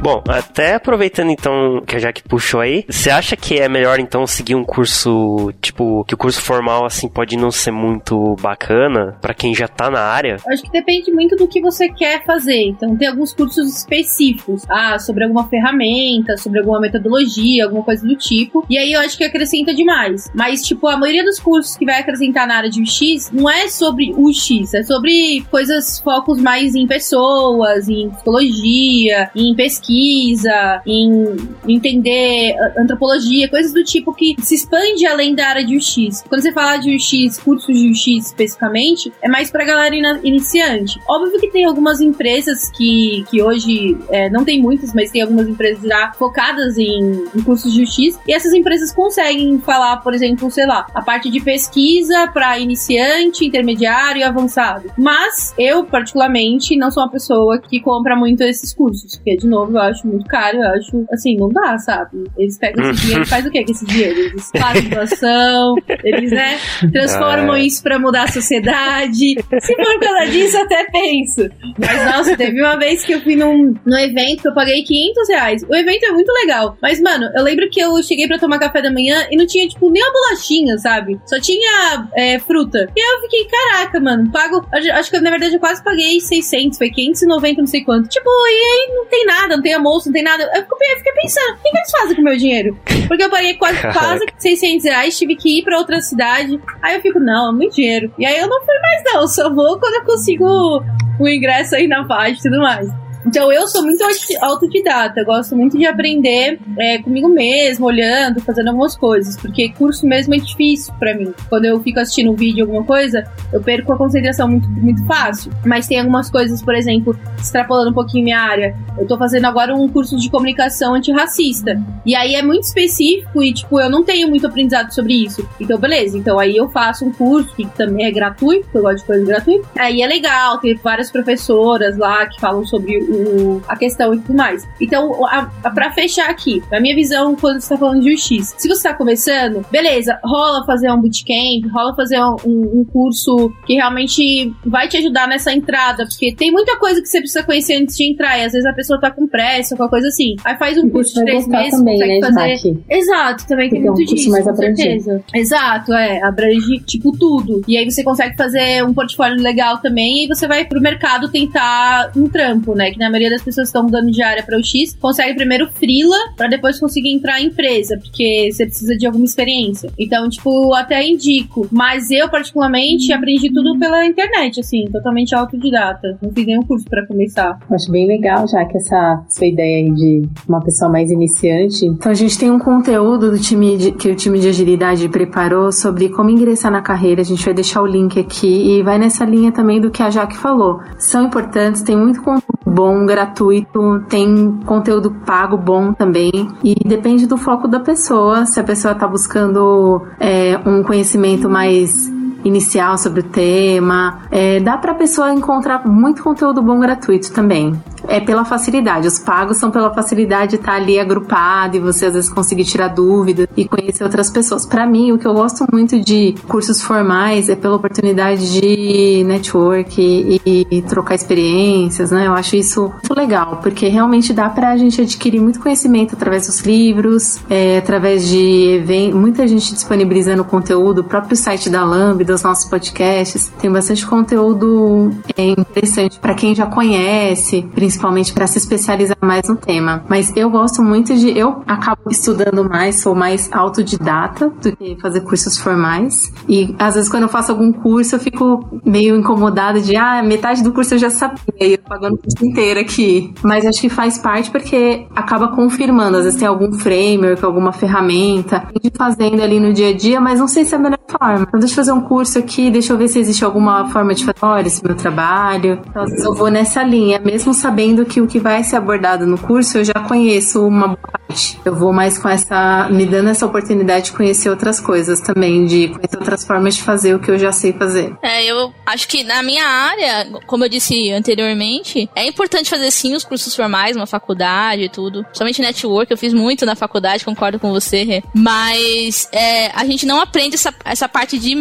Bom, 0.02 0.24
até 0.28 0.74
aproveitando 0.74 1.30
então 1.30 1.84
que 1.86 1.96
a 1.96 2.00
Jaque 2.00 2.24
puxou 2.24 2.60
aí, 2.60 2.84
você 2.90 3.12
acha 3.12 3.36
que 3.36 3.60
é 3.60 3.70
melhor 3.70 4.00
então 4.00 4.26
seguir 4.26 4.56
um 4.56 4.64
curso, 4.64 5.54
tipo, 5.62 6.04
que 6.06 6.16
o 6.16 6.18
curso 6.18 6.42
formal 6.42 6.86
assim 6.86 7.08
pode 7.08 7.38
não 7.38 7.52
ser 7.52 7.70
muito 7.70 8.36
bacana 8.42 9.16
para 9.22 9.36
quem 9.36 9.54
já 9.54 9.68
tá 9.68 9.92
na 9.92 10.00
área? 10.00 10.38
Acho 10.48 10.64
que 10.64 10.72
depende 10.72 11.12
muito 11.12 11.36
do 11.36 11.48
que 11.48 11.62
você 11.62 11.88
quer 11.88 12.26
fazer. 12.26 12.64
Então 12.64 12.98
tem 12.98 13.08
alguns 13.08 13.32
cursos 13.32 13.78
específicos, 13.78 14.64
ah, 14.68 14.98
sobre 14.98 15.24
alguma 15.24 15.48
ferramenta, 15.48 16.36
sobre 16.36 16.58
alguma 16.58 16.80
metodologia, 16.80 17.66
alguma 17.66 17.84
coisa 17.84 18.04
do 18.04 18.16
tipo. 18.16 18.66
E 18.68 18.80
aí 18.80 18.94
eu 18.94 19.02
acho 19.02 19.16
que 19.16 19.24
acrescenta 19.24 19.72
demais. 19.72 20.32
Mas 20.34 20.64
tipo, 20.64 20.88
a 20.88 20.98
maioria 20.98 21.24
dos 21.24 21.40
cursos 21.40 21.78
que 21.78 21.86
vai 21.86 22.00
acrescentar 22.00 22.48
na 22.48 22.56
área 22.56 22.72
de 22.72 22.82
UX 22.82 23.30
não 23.32 23.48
é 23.48 23.68
sobre 23.68 24.16
o 24.18 24.34
X, 24.34 24.74
é 24.74 24.82
sobre 24.82 25.46
coisas 25.52 26.00
focos 26.00 26.42
mais 26.42 26.74
em 26.74 26.88
pessoas, 26.88 27.88
em 27.88 28.10
psicologia, 28.10 29.30
em 29.36 29.54
pesquisa 29.56 29.91
pesquisa, 29.92 30.82
em 30.86 31.36
entender 31.68 32.56
antropologia, 32.78 33.50
coisas 33.50 33.74
do 33.74 33.84
tipo 33.84 34.14
que 34.14 34.36
se 34.40 34.56
expande 34.56 35.06
além 35.06 35.36
da 35.36 35.48
área 35.48 35.66
de 35.66 35.76
UX. 35.76 36.24
Quando 36.28 36.42
você 36.42 36.54
fala 36.54 36.78
de 36.78 36.96
UX, 36.96 37.38
cursos 37.40 37.78
de 37.78 37.90
UX 37.90 38.28
especificamente, 38.28 39.12
é 39.22 39.28
mais 39.28 39.52
pra 39.52 39.66
galera 39.66 39.96
iniciante. 40.24 41.00
Óbvio 41.08 41.40
que 41.40 41.50
tem 41.50 41.66
algumas 41.66 42.00
empresas 42.00 42.72
que, 42.72 43.26
que 43.30 43.42
hoje, 43.42 43.98
é, 44.10 44.30
não 44.30 44.46
tem 44.46 44.62
muitas, 44.62 44.94
mas 44.94 45.12
tem 45.12 45.22
algumas 45.22 45.48
empresas 45.48 45.84
já 45.84 46.14
focadas 46.14 46.78
em, 46.78 47.26
em 47.36 47.42
cursos 47.44 47.74
de 47.74 47.84
UX, 47.84 48.20
e 48.28 48.34
essas 48.34 48.54
empresas 48.54 48.94
conseguem 48.94 49.60
falar, 49.60 49.98
por 49.98 50.14
exemplo, 50.14 50.50
sei 50.50 50.66
lá, 50.66 50.88
a 50.94 51.02
parte 51.02 51.30
de 51.30 51.42
pesquisa 51.42 52.30
para 52.34 52.58
iniciante, 52.60 53.46
intermediário 53.46 54.22
e 54.22 54.24
avançado. 54.24 54.92
Mas 54.98 55.54
eu, 55.58 55.84
particularmente, 55.84 56.78
não 56.78 56.92
sou 56.92 57.04
uma 57.04 57.12
pessoa 57.12 57.60
que 57.60 57.80
compra 57.80 58.16
muito 58.16 58.42
esses 58.42 58.74
cursos, 58.74 59.16
porque, 59.16 59.36
de 59.36 59.48
novo, 59.48 59.81
eu 59.84 59.90
acho 59.90 60.08
muito 60.08 60.26
caro, 60.26 60.58
eu 60.58 60.70
acho, 60.70 61.06
assim, 61.12 61.36
não 61.38 61.50
dá, 61.50 61.78
sabe? 61.78 62.24
Eles 62.38 62.58
pegam 62.58 62.90
esse 62.92 63.02
dinheiro 63.02 63.24
e 63.24 63.28
fazem 63.28 63.50
o 63.50 63.52
que 63.52 63.64
com 63.64 63.72
esse 63.72 63.86
dinheiro? 63.86 64.20
Eles 64.20 64.50
fazem 64.58 64.90
doação, 64.90 65.76
eles, 66.04 66.32
né, 66.32 66.58
transformam 66.92 67.54
ah, 67.54 67.60
isso 67.60 67.82
pra 67.84 68.00
mudar 68.00 68.24
a 68.24 68.28
sociedade. 68.28 69.36
Se 69.60 69.76
for 69.76 70.00
pela 70.00 70.26
disso, 70.26 70.58
até 70.58 70.86
penso. 70.86 71.50
Mas, 71.78 72.06
nossa, 72.06 72.38
teve 72.38 72.62
uma 72.62 72.78
vez 72.78 73.04
que 73.04 73.14
eu 73.14 73.22
fui 73.22 73.36
num, 73.36 73.74
num 73.86 73.98
evento 73.98 74.42
que 74.42 74.48
eu 74.48 74.54
paguei 74.54 74.84
500 74.84 75.30
reais. 75.30 75.64
O 75.70 75.76
evento 75.76 76.06
é 76.06 76.12
muito 76.12 76.32
legal, 76.32 76.78
mas, 76.82 77.00
mano, 77.02 77.30
eu 77.36 77.44
lembro 77.44 77.70
que 77.70 77.80
eu 77.80 78.02
cheguei 78.04 78.28
pra 78.28 78.40
tomar 78.40 78.60
café 78.60 78.82
da 78.82 78.92
manhã 78.92 79.28
e 79.32 79.38
não 79.38 79.46
tinha, 79.46 79.68
tipo, 79.68 79.90
nem 79.90 80.04
uma 80.04 80.12
bolachinha, 80.12 80.78
sabe? 80.78 81.20
Só 81.26 81.40
tinha 81.40 82.08
é, 82.16 82.40
fruta. 82.40 82.88
E 82.96 83.02
aí 83.02 83.16
eu 83.16 83.22
fiquei, 83.22 83.46
caraca, 83.46 84.00
mano, 84.00 84.32
pago, 84.32 84.66
acho 84.94 85.10
que 85.10 85.20
na 85.20 85.30
verdade 85.30 85.56
eu 85.56 85.60
quase 85.60 85.84
paguei 85.84 86.20
600, 86.20 86.78
foi 86.78 86.90
590, 86.90 87.62
não 87.62 87.68
sei 87.68 87.84
quanto. 87.84 88.10
Tipo, 88.10 88.30
e 88.30 88.64
aí 88.64 88.96
não 88.96 89.06
tem 89.06 89.26
nada, 89.26 89.56
não 89.56 89.64
tem 89.64 89.71
almoço, 89.74 90.08
não 90.08 90.14
tem 90.14 90.24
nada. 90.24 90.44
Eu 90.44 90.64
fiquei, 90.64 90.96
fiquei 90.98 91.14
pensando, 91.14 91.54
o 91.54 91.62
que, 91.62 91.78
eles 91.78 91.92
fazem 91.92 92.16
com 92.16 92.22
o 92.22 92.26
meu 92.26 92.38
dinheiro? 92.38 92.78
Porque 93.08 93.24
eu 93.24 93.30
paguei 93.30 93.56
quase, 93.56 93.82
quase 93.82 94.26
600 94.38 94.86
reais, 94.86 95.18
tive 95.18 95.36
que 95.36 95.60
ir 95.60 95.64
pra 95.64 95.78
outra 95.78 96.02
cidade. 96.02 96.60
Aí 96.82 96.96
eu 96.96 97.02
fico, 97.02 97.20
não, 97.20 97.50
é 97.50 97.52
muito 97.52 97.76
dinheiro. 97.76 98.14
E 98.18 98.26
aí 98.26 98.40
eu 98.40 98.48
não 98.48 98.64
fui 98.64 98.80
mais, 98.80 99.04
não. 99.06 99.28
Só 99.28 99.54
vou 99.54 99.80
quando 99.80 99.96
eu 99.96 100.06
consigo 100.06 100.84
o 101.20 101.28
ingresso 101.28 101.76
aí 101.76 101.88
na 101.88 102.06
página 102.06 102.38
e 102.38 102.42
tudo 102.42 102.60
mais. 102.60 102.90
Então 103.26 103.52
eu 103.52 103.68
sou 103.68 103.84
muito 103.84 104.04
autodidata, 104.42 105.24
gosto 105.24 105.56
muito 105.56 105.78
de 105.78 105.86
aprender 105.86 106.60
é, 106.78 106.98
comigo 107.00 107.30
mesmo, 107.30 107.86
olhando, 107.86 108.42
fazendo 108.42 108.70
algumas 108.70 108.96
coisas, 108.96 109.38
porque 109.38 109.70
curso 109.70 110.06
mesmo 110.06 110.34
é 110.34 110.38
difícil 110.38 110.94
para 111.00 111.16
mim. 111.16 111.34
Quando 111.50 111.66
eu 111.66 111.80
fico 111.82 112.00
assistindo 112.00 112.32
um 112.32 112.36
vídeo, 112.36 112.64
alguma 112.64 112.84
coisa, 112.84 113.24
eu 113.54 113.62
perco 113.62 113.94
a 113.94 113.98
concentração 113.98 114.48
muito, 114.48 114.70
muito 114.70 115.06
fácil. 115.06 115.52
Mas 115.66 115.88
tem 115.88 116.00
algumas 116.00 116.30
coisas, 116.30 116.62
por 116.62 116.76
exemplo, 116.76 117.18
extrapolando 117.38 117.92
um 117.92 117.94
pouquinho 117.94 118.24
minha 118.24 118.40
área, 118.40 118.76
eu 118.98 119.08
tô 119.08 119.18
fazendo 119.18 119.46
agora 119.46 119.76
um 119.76 119.88
curso 119.88 120.18
de 120.18 120.30
comunicação 120.30 120.94
antirracista. 120.96 121.82
E 122.06 122.16
aí 122.16 122.36
é 122.36 122.42
muito 122.42 122.64
específico 122.64 123.44
e, 123.44 123.54
tipo, 123.54 123.80
eu 123.80 123.90
não 123.90 124.04
tenho 124.04 124.28
muito 124.28 124.48
aprendizado 124.48 124.92
sobre 124.92 125.14
isso. 125.14 125.48
Então, 125.60 125.78
beleza. 125.78 126.18
Então 126.18 126.40
aí 126.40 126.58
eu 126.58 126.70
faço 126.70 127.06
um 127.06 127.12
curso 127.12 127.56
que 127.56 127.66
também 127.66 128.06
é 128.06 128.12
gratuito, 128.12 128.64
porque 128.64 128.78
eu 128.78 128.82
gosto 128.82 128.98
de 129.00 129.06
coisa 129.06 129.26
gratuita. 129.26 129.68
Aí 129.78 130.02
é 130.02 130.08
legal, 130.08 130.58
tem 130.58 130.76
várias 130.76 131.12
professoras 131.12 131.98
lá 131.98 132.26
que 132.26 132.40
falam 132.40 132.66
sobre 132.66 133.11
o, 133.12 133.62
a 133.68 133.76
questão 133.76 134.14
e 134.14 134.20
tudo 134.20 134.36
mais. 134.36 134.68
Então, 134.80 135.26
a, 135.26 135.50
a, 135.64 135.70
pra 135.70 135.92
fechar 135.92 136.30
aqui, 136.30 136.64
na 136.72 136.80
minha 136.80 136.96
visão, 136.96 137.36
quando 137.36 137.60
você 137.60 137.70
tá 137.70 137.78
falando 137.78 138.02
de 138.02 138.14
UX, 138.14 138.56
se 138.58 138.68
você 138.68 138.88
tá 138.88 138.94
começando, 138.94 139.66
beleza, 139.70 140.18
rola 140.24 140.66
fazer 140.66 140.92
um 140.92 141.02
bootcamp, 141.02 141.72
rola 141.74 141.96
fazer 141.96 142.20
um, 142.20 142.36
um, 142.46 142.86
curso 142.86 143.52
que 143.66 143.74
realmente 143.74 144.54
vai 144.66 144.88
te 144.88 144.98
ajudar 144.98 145.28
nessa 145.28 145.52
entrada, 145.52 146.06
porque 146.06 146.34
tem 146.34 146.52
muita 146.52 146.78
coisa 146.78 147.02
que 147.02 147.08
você 147.08 147.20
precisa 147.20 147.44
conhecer 147.44 147.76
antes 147.76 147.96
de 147.96 148.10
entrar, 148.10 148.38
e 148.40 148.46
às 148.46 148.54
vezes 148.54 148.66
a 148.66 148.74
pessoa 148.74 149.00
tá 149.00 149.12
com 149.12 149.28
pressa, 149.28 149.76
qualquer 149.76 149.92
coisa 149.92 150.08
assim. 150.08 150.36
Aí 150.44 150.58
faz 150.58 150.78
um 150.78 150.90
curso 150.90 151.14
de 151.14 151.24
três 151.26 151.48
meses, 151.48 151.72
também, 151.72 152.00
consegue 152.00 152.20
né, 152.20 152.58
fazer. 152.58 152.84
Exato, 152.90 153.48
também 153.48 153.70
tem 153.70 153.82
muito 153.82 154.00
é 154.00 154.04
um 154.04 154.06
disso, 154.06 154.30
mais 154.30 154.46
com 154.46 154.56
certeza. 154.56 155.24
Exato, 155.34 155.94
é, 155.94 156.24
abrange 156.24 156.80
tipo 156.86 157.12
tudo. 157.18 157.62
E 157.68 157.78
aí 157.78 157.90
você 157.90 158.04
consegue 158.04 158.36
fazer 158.38 158.84
um 158.86 158.94
portfólio 158.94 159.42
legal 159.42 159.80
também, 159.80 160.26
e 160.26 160.28
você 160.28 160.48
vai 160.48 160.66
pro 160.66 160.80
mercado 160.80 161.30
tentar 161.30 162.12
um 162.16 162.28
trampo, 162.28 162.74
né? 162.76 162.92
Que 162.92 163.01
na 163.02 163.10
maioria 163.10 163.32
das 163.32 163.42
pessoas 163.42 163.68
que 163.68 163.70
estão 163.70 163.84
mudando 163.84 164.12
de 164.12 164.22
área 164.22 164.44
para 164.44 164.58
o 164.58 164.64
X 164.64 164.96
consegue 165.00 165.36
primeiro 165.36 165.68
frila 165.72 166.16
para 166.38 166.48
depois 166.48 166.80
conseguir 166.80 167.14
entrar 167.14 167.42
em 167.42 167.52
empresa, 167.52 167.98
porque 167.98 168.50
você 168.52 168.66
precisa 168.66 168.96
de 168.96 169.06
alguma 169.06 169.26
experiência. 169.26 169.92
Então, 170.00 170.28
tipo, 170.30 170.74
até 170.74 171.06
indico. 171.06 171.68
Mas 171.72 172.10
eu, 172.10 172.30
particularmente, 172.30 173.12
aprendi 173.12 173.52
tudo 173.52 173.78
pela 173.78 174.06
internet, 174.06 174.60
assim, 174.60 174.86
totalmente 174.92 175.36
autodidata. 175.36 176.18
Não 176.22 176.32
fiz 176.32 176.46
nenhum 176.46 176.64
curso 176.64 176.86
para 176.86 177.06
começar. 177.06 177.60
Acho 177.70 177.92
bem 177.92 178.08
legal, 178.08 178.48
já 178.48 178.66
que 178.66 178.78
essa 178.78 179.24
sua 179.30 179.48
ideia 179.48 179.78
aí 179.78 179.92
de 179.92 180.30
uma 180.48 180.62
pessoa 180.62 180.90
mais 180.90 181.12
iniciante. 181.12 181.86
Então, 181.86 182.12
a 182.12 182.16
gente 182.16 182.38
tem 182.38 182.50
um 182.50 182.60
conteúdo 182.60 183.32
do 183.32 183.40
time 183.40 183.78
de, 183.78 183.92
que 183.92 184.10
o 184.10 184.16
time 184.16 184.40
de 184.40 184.48
agilidade 184.48 185.08
preparou 185.10 185.72
sobre 185.72 186.10
como 186.10 186.30
ingressar 186.30 186.72
na 186.72 186.82
carreira. 186.82 187.22
A 187.22 187.26
gente 187.26 187.44
vai 187.44 187.54
deixar 187.54 187.82
o 187.82 187.86
link 187.86 188.20
aqui 188.20 188.78
e 188.78 188.84
vai 188.84 188.98
nessa 188.98 189.26
linha 189.26 189.52
também 189.52 189.82
do 189.82 189.92
que 189.92 190.02
a 190.02 190.10
Jaque 190.10 190.38
falou. 190.38 190.80
São 190.98 191.26
importantes, 191.26 191.82
tem 191.82 191.98
muito 191.98 192.22
conteúdo 192.22 192.62
bom, 192.72 192.91
gratuito, 193.06 194.04
tem 194.10 194.60
conteúdo 194.66 195.12
pago 195.26 195.58
bom 195.58 195.94
também. 195.94 196.32
E 196.64 196.76
depende 196.86 197.26
do 197.26 197.38
foco 197.38 197.68
da 197.68 197.80
pessoa. 197.80 198.46
Se 198.46 198.60
a 198.60 198.64
pessoa 198.64 198.94
está 198.94 199.08
buscando 199.08 200.02
é, 200.20 200.60
um 200.66 200.84
conhecimento 200.84 201.50
mais 201.50 202.12
inicial 202.44 202.98
sobre 202.98 203.22
o 203.22 203.24
tema, 203.24 204.24
é, 204.32 204.60
dá 204.60 204.78
para 204.78 204.92
a 204.92 204.96
pessoa 204.96 205.34
encontrar 205.34 205.88
muito 205.88 206.24
conteúdo 206.24 206.62
bom 206.62 206.80
gratuito 206.80 207.32
também 207.32 207.80
é 208.08 208.20
pela 208.20 208.46
facilidade. 208.46 209.08
Os 209.08 209.20
pagos 209.20 209.58
são 209.58 209.72
pela 209.72 209.94
facilidade 209.94 210.52
de 210.52 210.56
estar 210.58 210.74
ali 210.74 211.00
agrupado 211.00 211.78
e 211.78 211.80
você 211.80 212.08
às 212.08 212.14
vezes 212.14 212.30
conseguir 212.30 212.66
tirar 212.66 212.90
dúvidas 212.90 213.48
e 213.56 213.66
conhecer 213.66 214.04
outras 214.04 214.30
pessoas. 214.30 214.66
Para 214.66 214.86
mim, 214.86 215.12
o 215.12 215.18
que 215.18 215.28
eu 215.28 215.34
gosto 215.34 215.66
muito 215.72 216.00
de 216.00 216.36
cursos 216.48 216.82
formais 216.82 217.50
é 217.50 217.56
pela 217.56 217.76
oportunidade 217.76 218.60
de 218.60 219.24
network 219.24 220.02
e, 220.02 220.68
e 220.70 220.82
trocar 220.84 221.16
experiências, 221.16 222.12
né? 222.12 222.28
Eu 222.28 222.34
acho 222.34 222.56
isso 222.56 222.82
muito 222.82 223.14
legal, 223.16 223.60
porque 223.62 223.88
realmente 223.88 224.34
dá 224.34 224.50
pra 224.50 224.76
gente 224.78 225.02
adquirir 225.02 225.40
muito 225.40 225.60
conhecimento 225.60 226.16
através 226.16 226.48
dos 226.48 226.60
livros, 226.62 227.40
é, 227.50 227.78
através 227.78 228.28
de 228.28 228.76
eventos, 228.76 229.20
muita 229.20 229.48
gente 229.48 229.74
disponibilizando 229.74 230.44
conteúdo, 230.44 231.00
o 231.00 231.04
próprio 231.04 231.36
site 231.36 231.70
da 231.70 231.84
Lambda, 231.84 232.31
dos 232.32 232.44
nossos 232.44 232.66
podcasts, 232.70 233.52
tem 233.60 233.72
bastante 233.72 234.06
conteúdo 234.06 235.12
é, 235.38 235.50
interessante 235.50 236.20
para 236.20 236.34
quem 236.34 236.56
já 236.56 236.66
conhece, 236.66 237.64
principalmente 237.74 238.34
para 238.34 238.48
se 238.48 238.58
especializar 238.58 239.18
mais 239.22 239.48
no 239.48 239.56
tema. 239.56 240.04
Mas 240.08 240.36
eu 240.36 240.50
gosto 240.50 240.82
muito 240.82 241.16
de. 241.16 241.38
Eu 241.38 241.62
acabo 241.68 242.10
estudando 242.10 242.68
mais, 242.68 243.02
sou 243.02 243.14
mais 243.14 243.50
autodidata 243.52 244.50
do 244.50 244.76
que 244.76 244.98
fazer 245.02 245.22
cursos 245.22 245.58
formais. 245.58 246.32
E 246.48 246.76
às 246.80 246.96
vezes, 246.96 247.10
quando 247.10 247.24
eu 247.24 247.30
faço 247.30 247.52
algum 247.52 247.72
curso, 247.72 248.16
eu 248.16 248.20
fico 248.20 248.82
meio 248.86 249.16
incomodada 249.16 249.80
de, 249.82 249.96
ah, 249.96 250.24
metade 250.24 250.64
do 250.64 250.72
curso 250.72 250.96
eu 250.96 251.00
já 251.00 251.10
sabia, 251.10 251.38
e 251.60 251.74
eu 251.74 251.80
pagando 251.80 252.16
o 252.16 252.18
curso 252.18 252.46
inteiro 252.46 252.80
aqui. 252.80 253.34
Mas 253.44 253.66
acho 253.66 253.82
que 253.82 253.90
faz 253.90 254.18
parte 254.18 254.50
porque 254.50 255.08
acaba 255.16 255.50
confirmando. 255.50 256.18
Às 256.18 256.24
vezes 256.26 256.40
tem 256.40 256.48
algum 256.48 256.72
framework, 256.74 257.44
alguma 257.44 257.72
ferramenta, 257.72 258.68
fazendo 258.96 259.42
ali 259.42 259.60
no 259.60 259.74
dia 259.74 259.90
a 259.90 259.94
dia, 259.94 260.22
mas 260.22 260.40
não 260.40 260.48
sei 260.48 260.64
se 260.64 260.74
é 260.74 260.78
a 260.78 260.82
melhor 260.82 261.00
forma. 261.10 261.46
Então, 261.48 261.60
deixa 261.60 261.74
eu 261.74 261.76
fazer 261.78 261.92
um 261.92 262.02
curso 262.02 262.21
aqui, 262.40 262.70
deixa 262.70 262.94
eu 262.94 262.98
ver 262.98 263.08
se 263.08 263.20
existe 263.20 263.44
alguma 263.44 263.90
forma 263.90 264.14
de 264.14 264.26
fazer 264.26 264.38
olha, 264.42 264.68
esse 264.68 264.84
meu 264.84 264.96
trabalho. 264.96 265.82
Então, 265.88 266.04
às 266.04 266.10
vezes 266.10 266.26
eu 266.26 266.34
vou 266.34 266.50
nessa 266.50 266.84
linha, 266.84 267.20
mesmo 267.20 267.54
sabendo 267.54 268.06
que 268.06 268.22
o 268.22 268.28
que 268.28 268.40
vai 268.40 268.64
ser 268.64 268.76
abordado 268.76 269.26
no 269.26 269.38
curso 269.38 269.78
eu 269.78 269.84
já 269.84 269.94
conheço 269.94 270.66
uma 270.66 270.88
boa 270.88 270.98
parte. 270.98 271.60
Eu 271.64 271.76
vou 271.76 271.94
mais 271.94 272.18
com 272.18 272.28
essa, 272.28 272.90
me 272.92 273.06
dando 273.06 273.30
essa 273.30 273.46
oportunidade 273.46 274.06
de 274.06 274.12
conhecer 274.14 274.50
outras 274.50 274.80
coisas 274.80 275.20
também, 275.20 275.66
de 275.66 275.90
conhecer 275.90 276.18
outras 276.18 276.46
formas 276.46 276.76
de 276.76 276.84
fazer 276.84 277.16
o 277.16 277.20
que 277.20 277.32
eu 277.32 277.38
já 277.38 277.52
sei 277.52 277.74
fazer. 277.74 278.16
É, 278.22 278.46
eu 278.46 278.74
acho 278.86 279.08
que 279.08 279.24
na 279.24 279.42
minha 279.42 279.66
área, 279.66 280.28
como 280.46 280.66
eu 280.66 280.70
disse 280.70 281.12
anteriormente, 281.12 282.10
é 282.16 282.26
importante 282.26 282.70
fazer 282.70 282.92
sim 282.92 283.16
os 283.16 283.24
cursos 283.24 283.56
formais, 283.56 283.96
uma 283.96 284.08
faculdade 284.08 284.84
e 284.84 284.90
tudo. 284.90 285.26
Somente 285.34 285.62
network, 285.62 286.12
eu 286.12 286.18
fiz 286.18 286.34
muito 286.34 286.66
na 286.66 286.76
faculdade, 286.76 287.26
concordo 287.26 287.60
com 287.60 287.72
você, 287.72 288.24
mas 288.34 289.30
é, 289.32 289.72
a 289.74 289.86
gente 289.86 290.06
não 290.06 290.20
aprende 290.20 290.56
essa, 290.56 290.74
essa 290.84 291.08
parte 291.08 291.38
de 291.40 291.52